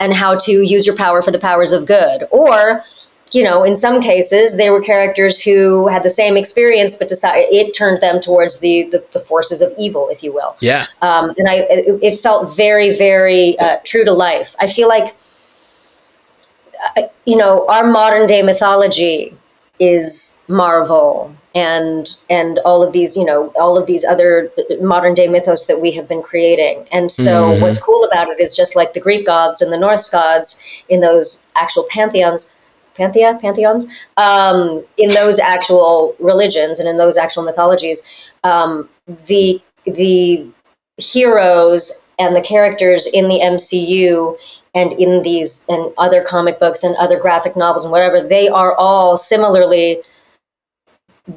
and 0.00 0.12
how 0.12 0.36
to 0.36 0.52
use 0.52 0.86
your 0.86 0.96
power 0.96 1.22
for 1.22 1.30
the 1.30 1.38
powers 1.38 1.72
of 1.72 1.86
good, 1.86 2.24
or 2.30 2.84
you 3.32 3.44
know, 3.44 3.62
in 3.62 3.76
some 3.76 4.00
cases, 4.00 4.56
they 4.56 4.70
were 4.70 4.80
characters 4.80 5.40
who 5.40 5.86
had 5.88 6.02
the 6.02 6.10
same 6.10 6.36
experience, 6.36 6.96
but 6.96 7.08
decided 7.08 7.52
it 7.52 7.76
turned 7.76 8.00
them 8.00 8.20
towards 8.20 8.60
the, 8.60 8.88
the, 8.90 9.04
the 9.12 9.20
forces 9.20 9.60
of 9.60 9.70
evil, 9.78 10.08
if 10.10 10.22
you 10.22 10.32
will. 10.32 10.56
yeah. 10.60 10.86
Um, 11.02 11.34
and 11.36 11.46
I, 11.46 11.56
it, 11.68 11.98
it 12.02 12.18
felt 12.18 12.56
very, 12.56 12.96
very 12.96 13.58
uh, 13.58 13.76
true 13.84 14.04
to 14.06 14.12
life. 14.12 14.56
I 14.60 14.66
feel 14.66 14.88
like, 14.88 15.14
uh, 16.96 17.02
you 17.26 17.36
know, 17.36 17.66
our 17.68 17.86
modern 17.86 18.26
day 18.26 18.40
mythology 18.40 19.36
is 19.80 20.42
Marvel 20.48 21.34
and 21.54 22.08
and 22.28 22.58
all 22.60 22.82
of 22.86 22.92
these, 22.92 23.16
you 23.16 23.24
know, 23.24 23.52
all 23.58 23.78
of 23.78 23.86
these 23.86 24.04
other 24.04 24.50
modern 24.80 25.14
day 25.14 25.28
mythos 25.28 25.66
that 25.66 25.80
we 25.80 25.90
have 25.92 26.06
been 26.08 26.22
creating. 26.22 26.86
And 26.92 27.10
so, 27.10 27.50
Mhm. 27.50 27.60
what's 27.60 27.78
cool 27.82 28.04
about 28.04 28.28
it 28.28 28.40
is 28.40 28.56
just 28.56 28.76
like 28.76 28.92
the 28.92 29.00
Greek 29.00 29.26
gods 29.26 29.62
and 29.62 29.72
the 29.72 29.78
Norse 29.78 30.10
gods 30.10 30.62
in 30.88 31.00
those 31.00 31.46
actual 31.56 31.84
pantheons 31.90 32.52
panthea 32.94 33.38
pantheons 33.40 33.86
um, 34.16 34.82
in 34.96 35.08
those 35.14 35.38
actual 35.38 36.16
religions 36.18 36.80
and 36.80 36.88
in 36.88 36.98
those 36.98 37.16
actual 37.16 37.44
mythologies 37.44 38.32
um, 38.42 38.88
the 39.26 39.62
the 39.84 40.44
heroes 40.98 42.10
and 42.18 42.34
the 42.34 42.40
characters 42.40 43.06
in 43.06 43.28
the 43.28 43.40
MCU 43.40 44.36
and 44.74 44.92
in 44.92 45.22
these 45.22 45.66
and 45.68 45.92
other 45.98 46.22
comic 46.22 46.58
books 46.60 46.84
and 46.84 46.96
other 46.96 47.18
graphic 47.18 47.56
novels 47.56 47.84
and 47.84 47.92
whatever 47.92 48.22
they 48.22 48.48
are 48.48 48.74
all 48.74 49.16
similarly 49.16 50.00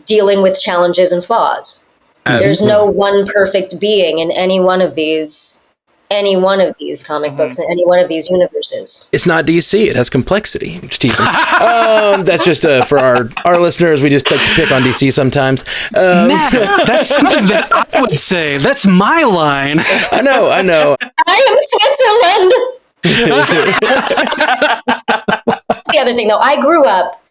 dealing 0.05 0.41
with 0.41 0.59
challenges 0.59 1.11
and 1.11 1.23
flaws 1.23 1.91
there's 2.25 2.61
no 2.61 2.85
one 2.85 3.25
perfect 3.25 3.79
being 3.79 4.19
in 4.19 4.31
any 4.31 4.59
one 4.59 4.81
of 4.81 4.95
these 4.95 5.67
any 6.11 6.35
one 6.35 6.59
of 6.59 6.75
these 6.77 7.03
comic 7.03 7.35
books 7.37 7.57
in 7.57 7.65
any 7.71 7.85
one 7.85 7.97
of 7.97 8.09
these 8.09 8.29
universes 8.29 9.09
It's 9.11 9.25
not 9.25 9.45
DC. 9.45 9.87
It 9.87 9.95
has 9.95 10.09
complexity. 10.09 10.77
Just 10.79 11.01
teasing. 11.01 11.25
um, 11.25 12.25
that's 12.25 12.43
just 12.43 12.65
uh, 12.65 12.83
for 12.83 12.99
our 12.99 13.29
our 13.45 13.59
listeners. 13.59 14.01
We 14.01 14.09
just 14.09 14.29
like 14.29 14.39
to 14.41 14.53
pick 14.55 14.71
on 14.71 14.81
DC 14.83 15.11
sometimes. 15.13 15.63
Um, 15.95 16.27
Matt, 16.27 16.51
that's 16.85 17.09
something 17.09 17.45
that 17.47 17.71
I 17.71 18.01
would 18.01 18.17
say. 18.19 18.57
That's 18.57 18.85
my 18.85 19.23
line. 19.23 19.79
I 20.11 20.21
know. 20.21 20.51
I 20.51 20.61
know. 20.61 20.97
I 21.01 21.47
am 21.49 21.57
Switzerland. 21.71 22.80
The 23.03 24.91
other 25.99 26.13
thing, 26.13 26.27
though, 26.27 26.39
I 26.39 26.59
grew 26.61 26.85
up, 26.85 27.21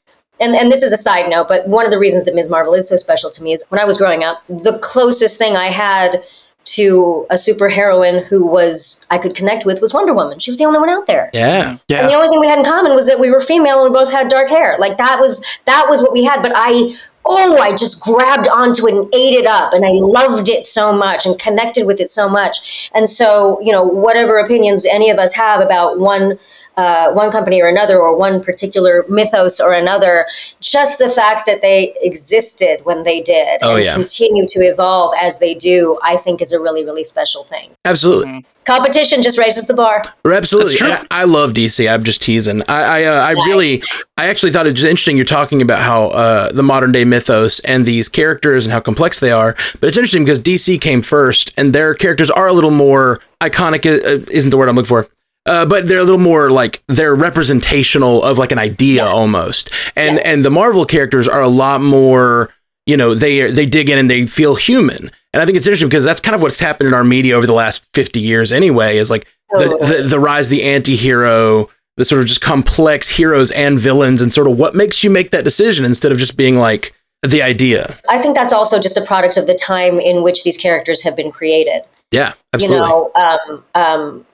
and, 0.40 0.54
and 0.54 0.70
this 0.70 0.82
is 0.82 0.92
a 0.92 0.96
side 0.96 1.28
note, 1.28 1.48
but 1.48 1.68
one 1.68 1.84
of 1.84 1.90
the 1.90 1.98
reasons 1.98 2.24
that 2.24 2.34
Ms. 2.34 2.48
Marvel 2.48 2.74
is 2.74 2.88
so 2.88 2.96
special 2.96 3.30
to 3.30 3.42
me 3.42 3.52
is 3.52 3.64
when 3.68 3.80
I 3.80 3.84
was 3.84 3.98
growing 3.98 4.24
up, 4.24 4.42
the 4.48 4.78
closest 4.80 5.38
thing 5.38 5.56
I 5.56 5.66
had 5.66 6.22
to 6.64 7.26
a 7.30 7.34
superheroine 7.34 8.24
who 8.24 8.46
was 8.46 9.06
I 9.10 9.18
could 9.18 9.34
connect 9.34 9.64
with 9.64 9.80
was 9.80 9.94
Wonder 9.94 10.12
Woman. 10.12 10.38
She 10.38 10.50
was 10.50 10.58
the 10.58 10.64
only 10.64 10.78
one 10.78 10.90
out 10.90 11.06
there. 11.06 11.30
Yeah. 11.32 11.78
Yeah. 11.88 12.02
And 12.02 12.10
the 12.10 12.14
only 12.14 12.28
thing 12.28 12.38
we 12.38 12.46
had 12.46 12.58
in 12.58 12.64
common 12.64 12.94
was 12.94 13.06
that 13.06 13.18
we 13.18 13.30
were 13.30 13.40
female 13.40 13.82
and 13.84 13.92
we 13.92 13.98
both 13.98 14.12
had 14.12 14.28
dark 14.28 14.48
hair. 14.48 14.76
Like 14.78 14.98
that 14.98 15.18
was 15.18 15.44
that 15.64 15.86
was 15.88 16.02
what 16.02 16.12
we 16.12 16.22
had. 16.22 16.42
But 16.42 16.52
I 16.54 16.96
oh, 17.24 17.58
I 17.58 17.76
just 17.76 18.02
grabbed 18.02 18.48
onto 18.48 18.88
it 18.88 18.94
and 18.94 19.14
ate 19.14 19.34
it 19.34 19.46
up 19.46 19.72
and 19.72 19.84
I 19.84 19.90
loved 19.90 20.48
it 20.48 20.64
so 20.64 20.92
much 20.92 21.26
and 21.26 21.38
connected 21.38 21.86
with 21.86 22.00
it 22.00 22.08
so 22.08 22.28
much. 22.28 22.90
And 22.94 23.08
so, 23.08 23.60
you 23.60 23.72
know, 23.72 23.82
whatever 23.82 24.38
opinions 24.38 24.86
any 24.86 25.10
of 25.10 25.18
us 25.18 25.34
have 25.34 25.60
about 25.60 25.98
one 25.98 26.38
uh, 26.76 27.10
one 27.12 27.30
company 27.30 27.60
or 27.60 27.66
another 27.68 27.98
or 28.00 28.16
one 28.16 28.42
particular 28.42 29.04
mythos 29.08 29.60
or 29.60 29.72
another, 29.74 30.24
just 30.60 30.98
the 30.98 31.08
fact 31.08 31.44
that 31.46 31.60
they 31.62 31.94
existed 32.02 32.78
when 32.84 33.02
they 33.02 33.20
did 33.20 33.58
Oh, 33.62 33.76
and 33.76 33.84
yeah. 33.84 33.94
continue 33.94 34.46
to 34.48 34.60
evolve 34.60 35.14
as 35.20 35.38
they 35.38 35.54
do, 35.54 35.98
I 36.02 36.16
think 36.16 36.40
is 36.40 36.52
a 36.52 36.60
really, 36.60 36.84
really 36.84 37.04
special 37.04 37.44
thing. 37.44 37.70
Absolutely. 37.84 38.44
Competition 38.64 39.20
just 39.22 39.38
raises 39.38 39.66
the 39.66 39.74
bar. 39.74 40.02
Absolutely. 40.24 40.72
That's 40.74 40.78
true. 40.78 40.90
And 40.92 41.06
I 41.10 41.22
I 41.22 41.24
love 41.24 41.54
DC. 41.54 41.90
I'm 41.92 42.04
just 42.04 42.22
teasing. 42.22 42.62
I 42.68 42.82
I, 42.82 43.04
uh, 43.04 43.22
I 43.22 43.34
Nice. 43.34 43.46
really 43.46 43.82
I 44.16 44.26
actually 44.28 44.52
thought 44.52 44.66
it 44.66 44.74
was 44.74 44.84
interesting 44.84 45.16
you're 45.16 45.24
talking 45.26 45.60
about 45.62 45.80
how 45.80 46.08
uh, 46.08 46.52
the 46.52 46.62
modern 46.62 46.92
day 46.92 47.04
mythos 47.04 47.60
and 47.60 47.84
these 47.84 48.08
characters 48.08 48.66
and 48.66 48.72
how 48.72 48.80
complex 48.80 49.18
they 49.18 49.32
are. 49.32 49.54
But 49.80 49.88
it's 49.88 49.96
interesting 49.96 50.24
because 50.24 50.38
DC 50.40 50.80
came 50.80 51.02
first 51.02 51.52
and 51.56 51.72
their 51.74 51.94
characters 51.94 52.30
are 52.30 52.46
a 52.46 52.52
little 52.52 52.70
more 52.70 53.20
iconic 53.40 53.84
uh, 53.86 54.24
isn't 54.30 54.50
the 54.50 54.56
word 54.56 54.68
I'm 54.68 54.76
looking 54.76 54.88
for. 54.88 55.08
Uh, 55.46 55.64
but 55.66 55.88
they're 55.88 55.98
a 55.98 56.04
little 56.04 56.18
more 56.20 56.50
like 56.50 56.82
they're 56.88 57.14
representational 57.14 58.22
of 58.22 58.38
like 58.38 58.52
an 58.52 58.58
idea 58.58 59.04
Yes. 59.04 59.12
almost. 59.12 59.70
And 59.96 60.16
Yes. 60.16 60.26
and 60.26 60.44
the 60.44 60.50
Marvel 60.50 60.84
characters 60.84 61.26
are 61.28 61.40
a 61.42 61.48
lot 61.48 61.80
more 61.80 62.50
you 62.86 62.96
know 62.96 63.14
they 63.14 63.50
they 63.50 63.66
dig 63.66 63.88
in 63.88 63.98
and 63.98 64.08
they 64.10 64.26
feel 64.26 64.54
human. 64.54 65.10
And 65.32 65.40
I 65.40 65.46
think 65.46 65.56
it's 65.56 65.66
interesting 65.66 65.88
because 65.88 66.04
that's 66.04 66.20
kind 66.20 66.34
of 66.34 66.42
what's 66.42 66.58
happened 66.60 66.88
in 66.88 66.94
our 66.94 67.04
media 67.04 67.36
over 67.36 67.46
the 67.46 67.52
last 67.54 67.84
50 67.94 68.18
years 68.20 68.50
anyway 68.52 68.96
is 68.98 69.10
like 69.10 69.26
the, 69.52 69.78
the, 70.02 70.08
the 70.08 70.18
rise 70.20 70.46
of 70.46 70.50
the 70.50 70.62
anti-hero 70.64 71.68
the 71.96 72.04
sort 72.04 72.20
of 72.20 72.26
just 72.26 72.40
complex 72.40 73.08
heroes 73.08 73.50
and 73.52 73.78
villains 73.78 74.22
and 74.22 74.32
sort 74.32 74.46
of 74.48 74.56
what 74.58 74.74
makes 74.74 75.04
you 75.04 75.10
make 75.10 75.30
that 75.32 75.44
decision 75.44 75.84
instead 75.84 76.10
of 76.12 76.18
just 76.18 76.36
being 76.36 76.56
like 76.58 76.94
the 77.22 77.42
idea 77.42 77.96
I 78.08 78.18
think 78.18 78.34
that's 78.36 78.52
also 78.52 78.80
just 78.80 78.96
a 78.96 79.02
product 79.02 79.36
of 79.36 79.46
the 79.46 79.54
time 79.54 79.98
in 80.00 80.22
which 80.22 80.42
these 80.44 80.56
characters 80.56 81.02
have 81.02 81.16
been 81.16 81.30
created. 81.30 81.82
yeah 82.12 82.32
absolutely 82.54 82.86
You 82.86 82.92
know, 82.92 83.10
um, 83.14 83.64
um, 83.74 84.26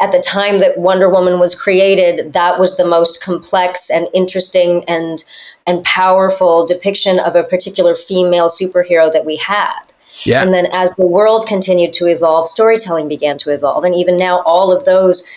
at 0.00 0.10
the 0.10 0.22
time 0.26 0.58
that 0.58 0.78
Wonder 0.78 1.10
Woman 1.10 1.38
was 1.38 1.60
created, 1.60 2.32
that 2.32 2.58
was 2.58 2.76
the 2.76 2.86
most 2.86 3.22
complex 3.22 3.90
and 3.90 4.06
interesting 4.14 4.84
and 4.88 5.24
and 5.66 5.84
powerful 5.84 6.66
depiction 6.66 7.18
of 7.18 7.34
a 7.34 7.42
particular 7.42 7.94
female 7.94 8.48
superhero 8.48 9.12
that 9.12 9.24
we 9.24 9.36
had. 9.36 9.80
yeah 10.24 10.42
And 10.42 10.54
then 10.54 10.66
as 10.72 10.94
the 10.94 11.06
world 11.06 11.46
continued 11.48 11.92
to 11.94 12.06
evolve, 12.06 12.48
storytelling 12.48 13.08
began 13.08 13.36
to 13.38 13.50
evolve. 13.50 13.82
And 13.82 13.94
even 13.94 14.16
now, 14.16 14.42
all 14.42 14.72
of 14.72 14.84
those, 14.84 15.28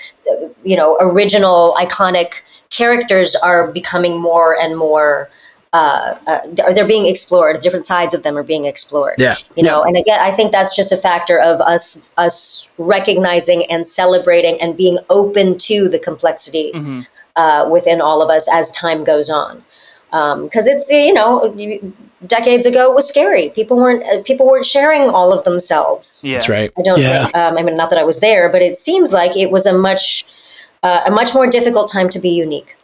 you 0.63 0.77
know, 0.77 0.97
original 1.01 1.75
iconic 1.79 2.41
characters 2.69 3.35
are 3.35 3.71
becoming 3.71 4.21
more 4.21 4.55
and 4.55 4.77
more. 4.77 5.29
Uh, 5.71 6.15
uh, 6.25 6.39
they're 6.73 6.87
being 6.87 7.05
explored. 7.05 7.61
Different 7.61 7.85
sides 7.85 8.15
of 8.15 8.23
them 8.23 8.35
are 8.35 8.43
being 8.43 8.65
explored. 8.65 9.15
Yeah. 9.19 9.35
you 9.55 9.61
know. 9.63 9.83
And 9.83 9.95
again, 9.97 10.19
I 10.19 10.31
think 10.31 10.51
that's 10.51 10.75
just 10.75 10.91
a 10.91 10.97
factor 10.97 11.37
of 11.39 11.61
us 11.61 12.09
us 12.17 12.71
recognizing 12.79 13.65
and 13.71 13.87
celebrating 13.87 14.59
and 14.59 14.75
being 14.75 14.97
open 15.11 15.57
to 15.59 15.87
the 15.87 15.99
complexity 15.99 16.71
Mhm. 16.73 17.05
uh, 17.35 17.67
within 17.69 18.01
all 18.01 18.21
of 18.23 18.29
us 18.31 18.49
as 18.51 18.71
time 18.71 19.03
goes 19.03 19.29
on. 19.29 19.63
Because 20.11 20.67
it's 20.67 20.89
you 20.89 21.13
know 21.13 21.53
decades 22.25 22.65
ago 22.65 22.89
it 22.91 22.95
was 22.95 23.07
scary. 23.07 23.49
People 23.51 23.77
weren't 23.77 24.01
uh, 24.11 24.23
people 24.23 24.47
weren't 24.47 24.65
sharing 24.65 25.03
all 25.09 25.31
of 25.31 25.43
themselves. 25.43 26.23
Yeah. 26.25 26.33
that's 26.33 26.49
right 26.49 26.71
I 26.79 26.81
don't 26.81 26.99
Yeah. 26.99 27.25
think. 27.25 27.37
Um, 27.37 27.57
I 27.59 27.61
mean, 27.61 27.77
not 27.77 27.91
that 27.91 27.99
I 27.99 28.03
was 28.03 28.19
there, 28.21 28.49
but 28.49 28.63
it 28.63 28.75
seems 28.75 29.13
like 29.13 29.37
it 29.37 29.51
was 29.51 29.67
a 29.67 29.77
much 29.77 30.25
uh, 30.81 31.01
a 31.05 31.11
much 31.11 31.35
more 31.35 31.45
difficult 31.45 31.91
time 31.91 32.09
to 32.09 32.19
be 32.19 32.29
unique. 32.29 32.75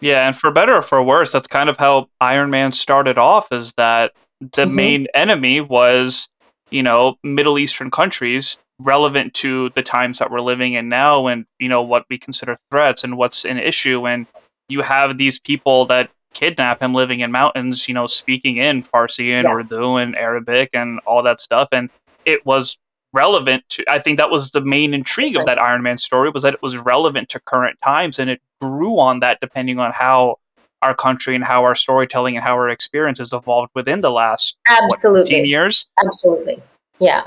Yeah, 0.00 0.26
and 0.26 0.36
for 0.36 0.50
better 0.50 0.76
or 0.76 0.82
for 0.82 1.02
worse, 1.02 1.32
that's 1.32 1.46
kind 1.46 1.68
of 1.68 1.76
how 1.76 2.08
Iron 2.20 2.50
Man 2.50 2.72
started 2.72 3.18
off 3.18 3.52
is 3.52 3.74
that 3.74 4.12
the 4.40 4.64
Mhm. 4.64 4.72
main 4.72 5.06
enemy 5.14 5.60
was, 5.60 6.28
you 6.70 6.82
know, 6.82 7.16
Middle 7.22 7.58
Eastern 7.58 7.90
countries 7.90 8.56
relevant 8.80 9.34
to 9.34 9.68
the 9.74 9.82
times 9.82 10.18
that 10.18 10.30
we're 10.30 10.40
living 10.40 10.72
in 10.72 10.88
now 10.88 11.26
and, 11.26 11.44
you 11.58 11.68
know, 11.68 11.82
what 11.82 12.06
we 12.08 12.16
consider 12.16 12.56
threats 12.70 13.04
and 13.04 13.18
what's 13.18 13.44
an 13.44 13.58
issue. 13.58 14.06
And 14.06 14.26
you 14.70 14.80
have 14.80 15.18
these 15.18 15.38
people 15.38 15.84
that 15.86 16.08
kidnap 16.32 16.80
him 16.82 16.94
living 16.94 17.20
in 17.20 17.30
mountains, 17.30 17.88
you 17.88 17.92
know, 17.94 18.06
speaking 18.06 18.56
in 18.56 18.82
Farsi 18.82 19.32
and. 19.32 19.46
Urdu 19.46 19.96
and 19.96 20.16
Arabic 20.16 20.70
and 20.72 21.00
all 21.04 21.22
that 21.24 21.40
stuff. 21.40 21.68
And 21.72 21.90
it 22.24 22.46
was 22.46 22.78
relevant 23.12 23.64
to 23.70 23.84
I 23.88 23.98
think 23.98 24.18
that 24.18 24.30
was 24.30 24.50
the 24.52 24.60
main 24.60 24.94
intrigue 24.94 25.36
of 25.36 25.46
that 25.46 25.60
Iron 25.60 25.82
Man 25.82 25.98
story 25.98 26.30
was 26.30 26.42
that 26.42 26.54
it 26.54 26.62
was 26.62 26.78
relevant 26.78 27.28
to 27.30 27.40
current 27.40 27.78
times 27.82 28.18
and 28.18 28.30
it 28.30 28.40
grew 28.60 28.98
on 28.98 29.20
that 29.20 29.40
depending 29.40 29.78
on 29.78 29.92
how 29.92 30.36
our 30.82 30.94
country 30.94 31.34
and 31.34 31.44
how 31.44 31.62
our 31.64 31.74
storytelling 31.74 32.36
and 32.36 32.44
how 32.44 32.54
our 32.54 32.68
experiences 32.68 33.32
evolved 33.32 33.70
within 33.74 34.00
the 34.00 34.10
last 34.10 34.56
what, 34.68 34.82
Absolutely. 34.84 35.32
15 35.32 35.44
years. 35.46 35.86
Absolutely. 36.04 36.62
Yeah. 37.00 37.26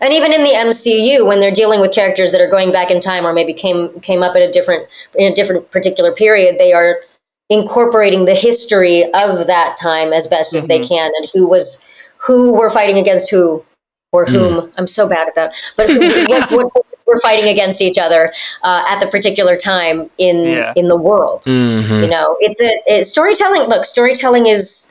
And 0.00 0.12
even 0.12 0.32
in 0.32 0.42
the 0.42 0.50
MCU, 0.50 1.26
when 1.26 1.38
they're 1.38 1.52
dealing 1.52 1.80
with 1.80 1.92
characters 1.94 2.32
that 2.32 2.40
are 2.40 2.48
going 2.50 2.72
back 2.72 2.90
in 2.90 3.00
time 3.00 3.26
or 3.26 3.32
maybe 3.32 3.52
came 3.52 4.00
came 4.00 4.22
up 4.22 4.34
at 4.36 4.42
a 4.42 4.50
different 4.50 4.88
in 5.14 5.30
a 5.30 5.34
different 5.34 5.70
particular 5.70 6.12
period, 6.12 6.58
they 6.58 6.72
are 6.72 6.98
incorporating 7.50 8.24
the 8.24 8.34
history 8.34 9.04
of 9.12 9.46
that 9.46 9.76
time 9.80 10.12
as 10.12 10.26
best 10.26 10.54
as 10.54 10.66
they 10.66 10.80
Mhm. 10.80 10.88
can 10.88 11.12
and 11.16 11.28
who 11.32 11.46
was 11.46 11.84
who 12.16 12.52
were 12.52 12.70
fighting 12.70 12.98
against 12.98 13.30
who 13.30 13.62
or 14.14 14.24
whom. 14.24 14.70
I'm 14.78 14.86
so 14.86 15.08
bad 15.08 15.26
at 15.28 15.34
that. 15.34 15.54
But 15.76 15.86
who, 15.90 15.98
what, 16.30 16.50
what 16.52 16.72
forces 16.72 16.94
were 17.06 17.18
fighting 17.18 17.48
against 17.48 17.82
each 17.82 17.98
other 17.98 18.32
uh, 18.62 18.84
at 18.88 19.00
the 19.00 19.08
particular 19.08 19.56
time 19.56 20.08
in 20.18 20.36
Yeah. 20.44 20.72
in 20.76 20.86
the 20.88 20.96
world 21.08 21.42
Mhm. 21.42 22.02
you 22.02 22.08
know 22.14 22.36
it's 22.46 22.60
a 22.62 22.70
it, 22.86 23.04
storytelling 23.14 23.62
look 23.72 23.84
storytelling 23.84 24.46
is 24.46 24.90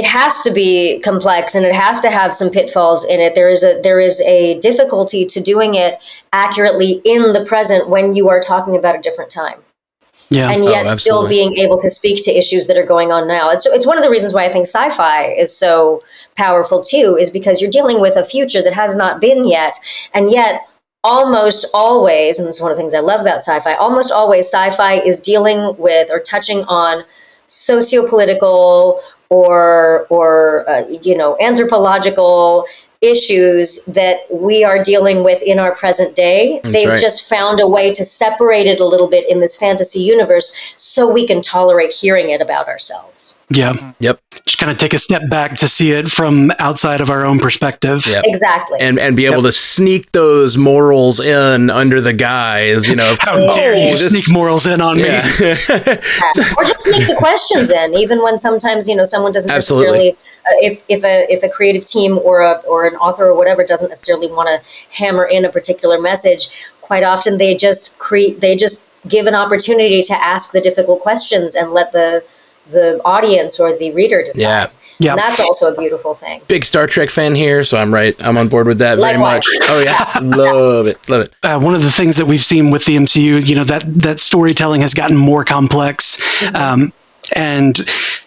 it 0.00 0.04
has 0.04 0.42
to 0.42 0.50
be 0.52 1.00
complex 1.04 1.54
and 1.54 1.64
it 1.64 1.74
has 1.86 2.00
to 2.00 2.10
have 2.10 2.34
some 2.34 2.50
pitfalls 2.50 3.00
in 3.12 3.18
it 3.20 3.34
there 3.38 3.50
is 3.56 3.62
a 3.62 3.80
there 3.82 4.00
is 4.08 4.20
a 4.22 4.58
difficulty 4.68 5.24
to 5.34 5.38
doing 5.52 5.74
it 5.74 5.92
accurately 6.32 7.00
in 7.04 7.32
the 7.32 7.44
present 7.44 7.88
when 7.88 8.14
you 8.18 8.28
are 8.28 8.40
talking 8.40 8.74
about 8.76 8.94
a 8.96 9.02
different 9.06 9.30
time 9.30 9.58
Yeah. 10.30 10.50
and 10.50 10.62
Oh, 10.64 10.70
yet 10.74 10.90
still 11.04 11.28
being 11.28 11.52
able 11.64 11.78
to 11.80 11.90
speak 11.90 12.24
to 12.24 12.30
issues 12.40 12.66
that 12.68 12.76
are 12.76 12.88
going 12.94 13.12
on 13.16 13.22
now 13.28 13.50
it's 13.54 13.66
it's 13.76 13.86
one 13.86 13.96
of 13.98 14.04
the 14.04 14.10
reasons 14.10 14.32
why 14.34 14.44
i 14.48 14.52
think 14.54 14.66
sci-fi 14.66 15.18
is 15.44 15.50
so 15.64 16.02
powerful 16.36 16.82
too 16.82 17.16
is 17.18 17.30
because 17.30 17.60
you're 17.60 17.70
dealing 17.70 18.00
with 18.00 18.16
a 18.16 18.24
future 18.24 18.62
that 18.62 18.74
has 18.74 18.96
not 18.96 19.20
been 19.20 19.46
yet. 19.46 19.78
And 20.12 20.30
yet 20.30 20.62
almost 21.04 21.66
always 21.74 22.38
and 22.38 22.48
this 22.48 22.56
is 22.56 22.62
one 22.62 22.70
of 22.72 22.78
the 22.78 22.80
things 22.80 22.94
i 22.94 22.98
love 22.98 23.20
about 23.20 23.36
sci-fi 23.36 23.74
almost 23.74 24.10
always 24.10 24.46
sci-fi 24.46 24.94
is 24.94 25.20
dealing 25.20 25.76
with 25.76 26.10
or 26.10 26.18
touching 26.18 26.64
on 26.64 27.04
socio-political 27.44 28.98
or 29.28 30.06
or 30.08 30.68
uh, 30.68 30.86
you 31.02 31.16
know 31.16 31.36
anthropological 31.40 32.66
issues 33.04 33.84
that 33.86 34.16
we 34.30 34.64
are 34.64 34.82
dealing 34.82 35.22
with 35.22 35.42
in 35.42 35.58
our 35.58 35.74
present 35.74 36.16
day 36.16 36.60
That's 36.62 36.74
they've 36.74 36.88
right. 36.88 36.98
just 37.00 37.28
found 37.28 37.60
a 37.60 37.66
way 37.68 37.92
to 37.92 38.04
separate 38.04 38.66
it 38.66 38.80
a 38.80 38.84
little 38.86 39.08
bit 39.08 39.28
in 39.28 39.40
this 39.40 39.56
fantasy 39.58 40.00
universe 40.00 40.72
so 40.76 41.12
we 41.12 41.26
can 41.26 41.42
tolerate 41.42 41.92
hearing 41.92 42.30
it 42.30 42.40
about 42.40 42.68
ourselves 42.68 43.40
yeah. 43.50 43.92
Yep. 44.00 44.20
Just 44.46 44.58
kind 44.58 44.72
of 44.72 44.78
take 44.78 44.94
a 44.94 44.98
step 44.98 45.28
back 45.30 45.54
to 45.56 45.68
see 45.68 45.92
it 45.92 46.08
from 46.10 46.50
outside 46.58 47.00
of 47.00 47.10
our 47.10 47.24
own 47.24 47.38
perspective. 47.38 48.04
Yep. 48.06 48.24
exactly 48.26 48.78
and 48.80 48.98
and 48.98 49.14
be 49.16 49.26
able 49.26 49.42
to 49.42 49.52
sneak 49.52 50.10
those 50.12 50.56
morals 50.56 51.20
in 51.20 51.70
under 51.70 52.00
the 52.00 52.12
guise 52.12 52.88
you 52.88 52.96
know 52.96 53.12
of, 53.12 53.18
How 53.20 53.36
oh, 53.38 53.52
dare 53.52 53.74
you 53.76 53.90
Oh, 53.94 53.96
this- 53.96 54.10
sneak 54.12 54.30
morals 54.32 54.66
in 54.66 54.80
on 54.80 54.96
me? 54.96 55.04
yeah 55.04 55.28
Yeah. 55.40 56.54
or 56.56 56.64
just 56.64 56.84
sneak 56.84 57.06
the 57.06 57.14
questions 57.18 57.70
in, 57.70 57.94
even 57.94 58.22
when 58.22 58.38
sometimes 58.38 58.88
you 58.88 58.96
know 58.96 59.04
someone 59.04 59.32
doesn't 59.32 59.50
Absolutely. 59.50 59.86
necessarily. 60.10 60.16
Uh, 60.46 60.50
if 60.60 60.84
if 60.88 61.02
a 61.04 61.26
if 61.32 61.42
a 61.42 61.48
creative 61.48 61.84
team 61.84 62.18
or 62.18 62.40
a 62.40 62.52
or 62.68 62.86
an 62.86 62.94
author 62.96 63.26
or 63.26 63.34
whatever 63.34 63.64
doesn't 63.64 63.88
necessarily 63.88 64.26
want 64.26 64.48
to 64.48 64.70
hammer 64.94 65.24
in 65.24 65.44
a 65.44 65.50
particular 65.50 66.00
message, 66.00 66.50
quite 66.80 67.02
often 67.02 67.38
they 67.38 67.56
just 67.56 67.98
create 67.98 68.40
they 68.40 68.54
just 68.56 68.90
give 69.08 69.26
an 69.26 69.34
opportunity 69.34 70.02
to 70.02 70.14
ask 70.14 70.52
the 70.52 70.60
difficult 70.60 71.00
questions 71.00 71.54
and 71.54 71.72
let 71.72 71.92
the 71.92 72.24
the 72.70 73.00
audience 73.04 73.60
or 73.60 73.76
the 73.76 73.92
reader 73.92 74.22
decide. 74.22 74.40
Yeah. 74.40 74.70
Yeah. 75.00 75.12
And 75.12 75.18
that's 75.18 75.40
also 75.40 75.72
a 75.72 75.76
beautiful 75.76 76.14
thing. 76.14 76.40
big 76.46 76.64
star 76.64 76.86
trek 76.86 77.10
fan 77.10 77.34
here 77.34 77.64
so 77.64 77.76
i'm 77.76 77.92
right 77.92 78.14
i'm 78.24 78.38
on 78.38 78.48
board 78.48 78.68
with 78.68 78.78
that 78.78 78.96
very 78.96 79.18
much 79.18 79.44
oh 79.62 79.82
yeah 79.82 80.20
love 80.22 80.86
it 80.86 81.08
love 81.08 81.22
it 81.22 81.34
uh, 81.42 81.58
one 81.58 81.74
of 81.74 81.82
the 81.82 81.90
things 81.90 82.16
that 82.16 82.26
we've 82.26 82.44
seen 82.44 82.70
with 82.70 82.84
the 82.84 82.96
MCU, 82.96 83.44
you 83.44 83.54
know, 83.56 83.64
that 83.64 83.82
that 83.86 84.20
storytelling 84.20 84.82
has 84.82 84.94
gotten 84.94 85.16
more 85.16 85.44
complex, 85.44 86.20
um, 86.54 86.92
and 87.34 87.78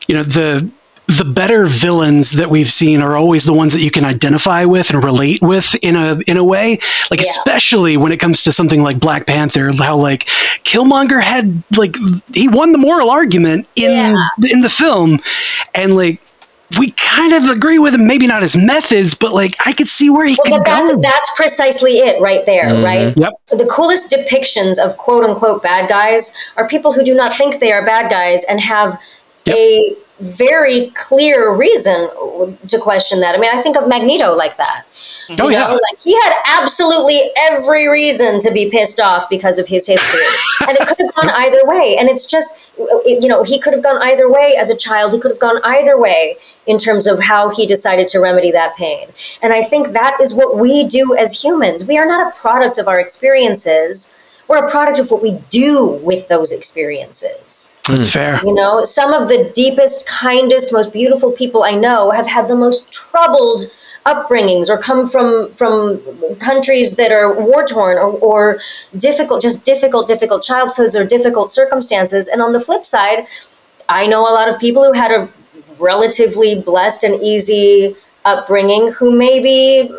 you 0.08 0.16
know 0.16 0.24
the 0.24 0.70
the 1.08 1.24
better 1.26 1.66
villains 1.66 2.34
that 2.34 2.50
we've 2.50 2.72
seen 2.72 3.02
are 3.02 3.16
always 3.16 3.46
the 3.46 3.54
ones 3.54 3.72
that 3.74 3.82
you 3.82 3.90
can 3.92 4.04
identify 4.04 4.66
with 4.66 4.90
and 4.90 5.02
relate 5.04 5.42
with 5.42 5.74
in 5.82 5.96
a 5.96 6.20
in 6.28 6.36
a 6.38 6.44
way. 6.44 6.80
Like 7.10 7.22
Yeah. 7.22 7.30
especially 7.32 7.96
when 7.98 8.12
it 8.12 8.18
comes 8.20 8.44
to 8.44 8.52
something 8.52 8.84
like 8.84 9.00
Black 9.00 9.26
Panther, 9.26 9.72
how 9.74 9.96
like 9.96 10.26
Killmonger 10.66 11.24
had 11.24 11.64
like 11.78 11.96
he 12.34 12.48
won 12.50 12.74
the 12.74 12.78
moral 12.78 13.10
argument 13.10 13.68
in 13.78 13.92
Yeah. 13.92 14.14
in 14.52 14.62
the 14.62 14.70
film, 14.70 15.20
and 15.74 15.96
like 15.96 16.20
we 16.78 16.92
kind 16.92 17.32
of 17.32 17.46
agree 17.46 17.80
with 17.80 17.94
him, 17.94 18.06
maybe 18.06 18.28
not 18.28 18.42
his 18.42 18.58
methods, 18.58 19.14
but 19.14 19.34
like 19.34 19.56
I 19.66 19.72
could 19.72 19.88
see 19.88 20.10
where 20.10 20.26
he 20.26 20.38
Well, 20.44 20.58
could 20.58 20.66
but 20.66 20.70
that's 20.70 20.92
go. 20.92 21.02
that's 21.02 21.36
precisely 21.38 22.00
it 22.00 22.22
right 22.22 22.46
there, 22.46 22.66
Mhm. 22.66 22.84
right? 22.84 23.14
Yep. 23.16 23.30
The 23.58 23.66
coolest 23.68 24.12
depictions 24.12 24.78
of 24.78 24.98
quote 24.98 25.24
unquote 25.24 25.64
bad 25.64 25.88
guys 25.88 26.36
are 26.58 26.68
people 26.68 26.92
who 26.92 27.06
do 27.06 27.16
not 27.16 27.34
think 27.34 27.62
they 27.62 27.72
are 27.72 27.86
bad 27.86 28.12
guys 28.12 28.44
and 28.50 28.60
have 28.60 28.98
Yep. 29.46 29.56
a 29.56 29.96
very 30.20 30.92
clear 30.92 31.54
reason 31.54 32.10
to 32.68 32.80
question 32.80 33.20
that. 33.22 33.36
I 33.36 33.38
mean, 33.38 33.52
I 33.54 33.62
think 33.62 33.78
of 33.78 33.88
Magneto 33.88 34.34
like 34.34 34.58
that. 34.58 34.86
Mm-hmm. 35.28 35.42
Oh 35.42 35.50
You 35.50 35.58
yeah. 35.58 35.68
like 35.72 36.00
he 36.00 36.14
had 36.14 36.34
absolutely 36.60 37.32
every 37.50 37.88
reason 37.88 38.40
to 38.42 38.52
be 38.52 38.70
pissed 38.70 39.00
off 39.00 39.30
because 39.30 39.60
of 39.60 39.68
his 39.68 39.86
history, 39.86 40.26
and 40.68 40.78
it 40.78 40.88
could 40.88 40.98
have 41.00 41.14
gone 41.16 41.30
either 41.34 41.60
way. 41.64 41.98
And 42.00 42.10
it's 42.10 42.30
just, 42.30 42.72
you 42.78 43.28
know, 43.28 43.44
he 43.44 43.60
could 43.60 43.74
have 43.74 43.84
gone 43.84 44.02
either 44.02 44.32
way 44.32 44.56
as 44.58 44.70
a 44.70 44.78
child. 44.78 45.14
He 45.14 45.20
could 45.20 45.32
have 45.32 45.40
gone 45.40 45.60
either 45.64 46.00
way 46.00 46.38
in 46.66 46.78
terms 46.78 47.08
of 47.08 47.20
how 47.20 47.50
he 47.50 47.66
decided 47.66 48.08
to 48.10 48.20
remedy 48.20 48.52
that 48.52 48.76
pain. 48.76 49.08
And 49.42 49.54
I 49.54 49.64
think 49.64 49.90
that 49.90 50.20
is 50.22 50.34
what 50.34 50.58
we 50.58 50.88
do 50.88 51.16
as 51.16 51.42
humans. 51.42 51.86
We 51.86 51.98
are 51.98 52.06
not 52.06 52.28
a 52.28 52.38
product 52.38 52.78
of 52.78 52.88
our 52.88 53.00
experiences. 53.00 54.17
We're 54.48 54.66
a 54.66 54.70
product 54.70 55.00
of 55.00 55.12
what 55.12 55.22
we 55.22 55.40
do 55.50 56.00
with 56.04 56.28
those 56.30 56.54
experiences. 56.54 57.78
That's 57.88 58.14
hmm. 58.14 58.20
fair. 58.20 58.42
You 58.44 58.54
know, 58.54 58.84
some 58.84 59.14
of 59.14 59.28
the 59.28 59.52
deepest, 59.56 60.08
kindest, 60.08 60.72
most 60.72 60.94
beautiful 60.94 61.32
people 61.32 61.64
I 61.64 61.72
know 61.72 62.12
have 62.12 62.28
had 62.28 62.48
the 62.48 62.56
most 62.56 62.92
troubled 62.92 63.70
upbringings 64.06 64.70
or 64.70 64.78
come 64.78 65.06
from 65.06 65.52
from 65.52 66.02
countries 66.40 66.96
that 66.96 67.12
are 67.12 67.34
war 67.34 67.68
torn 67.68 67.98
or, 67.98 68.12
or 68.20 68.60
difficult, 68.98 69.42
just 69.42 69.66
difficult, 69.66 70.08
difficult 70.08 70.44
childhoods 70.44 70.96
or 70.96 71.06
difficult 71.06 71.52
circumstances. 71.52 72.30
And 72.30 72.42
on 72.42 72.52
the 72.52 72.60
flip 72.60 72.86
side, 72.86 73.28
I 73.90 74.08
know 74.08 74.22
a 74.22 74.34
lot 74.34 74.48
of 74.48 74.60
people 74.60 74.84
who 74.86 74.94
had 74.94 75.12
a 75.12 75.28
relatively 75.78 76.62
blessed 76.62 77.04
and 77.04 77.22
easy 77.22 77.96
upbringing 78.26 78.92
who 78.92 79.12
maybe 79.12 79.92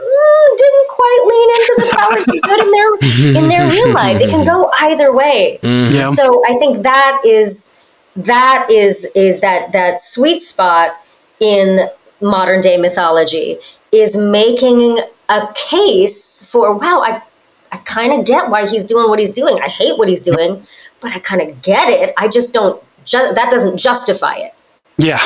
didn't 0.57 0.89
quite 0.89 1.23
lean 1.31 1.49
into 1.59 1.75
the 1.79 1.97
powers 1.97 2.25
of 2.29 2.43
good 2.43 2.61
in 2.61 2.71
their 2.73 3.43
in 3.43 3.49
their 3.49 3.69
real 3.75 3.93
life. 3.93 4.21
It 4.21 4.31
can 4.31 4.45
go 4.45 4.71
either 4.81 5.13
way. 5.13 5.59
Mhm. 5.63 5.93
Yeah. 5.93 6.11
So 6.13 6.43
I 6.49 6.59
think 6.59 6.83
that 6.83 7.21
is 7.25 7.83
that 8.17 8.67
is 8.71 9.05
is 9.15 9.41
that 9.41 9.73
that 9.73 10.01
sweet 10.01 10.41
spot 10.41 10.93
in 11.41 11.89
modern 12.21 12.61
day 12.61 12.77
mythology 12.77 13.59
is 13.93 14.17
making 14.17 15.01
a 15.29 15.49
case 15.55 16.45
for 16.51 16.73
wow 16.73 17.01
I 17.03 17.23
I 17.71 17.77
kind 17.79 18.13
of 18.19 18.25
get 18.27 18.49
why 18.51 18.67
he's 18.67 18.87
doing 18.87 19.09
what 19.09 19.19
he's 19.19 19.33
doing. 19.33 19.61
I 19.63 19.69
hate 19.69 19.99
what 19.99 20.09
he's 20.09 20.23
doing, 20.23 20.67
but 21.01 21.13
I 21.13 21.19
kind 21.19 21.43
of 21.43 21.61
get 21.63 21.89
it. 21.91 22.15
I 22.17 22.27
just 22.27 22.55
don't 22.55 22.83
ju- 23.05 23.33
that 23.35 23.51
doesn't 23.51 23.77
justify 23.77 24.35
it. 24.37 24.55
Yeah. 24.97 25.21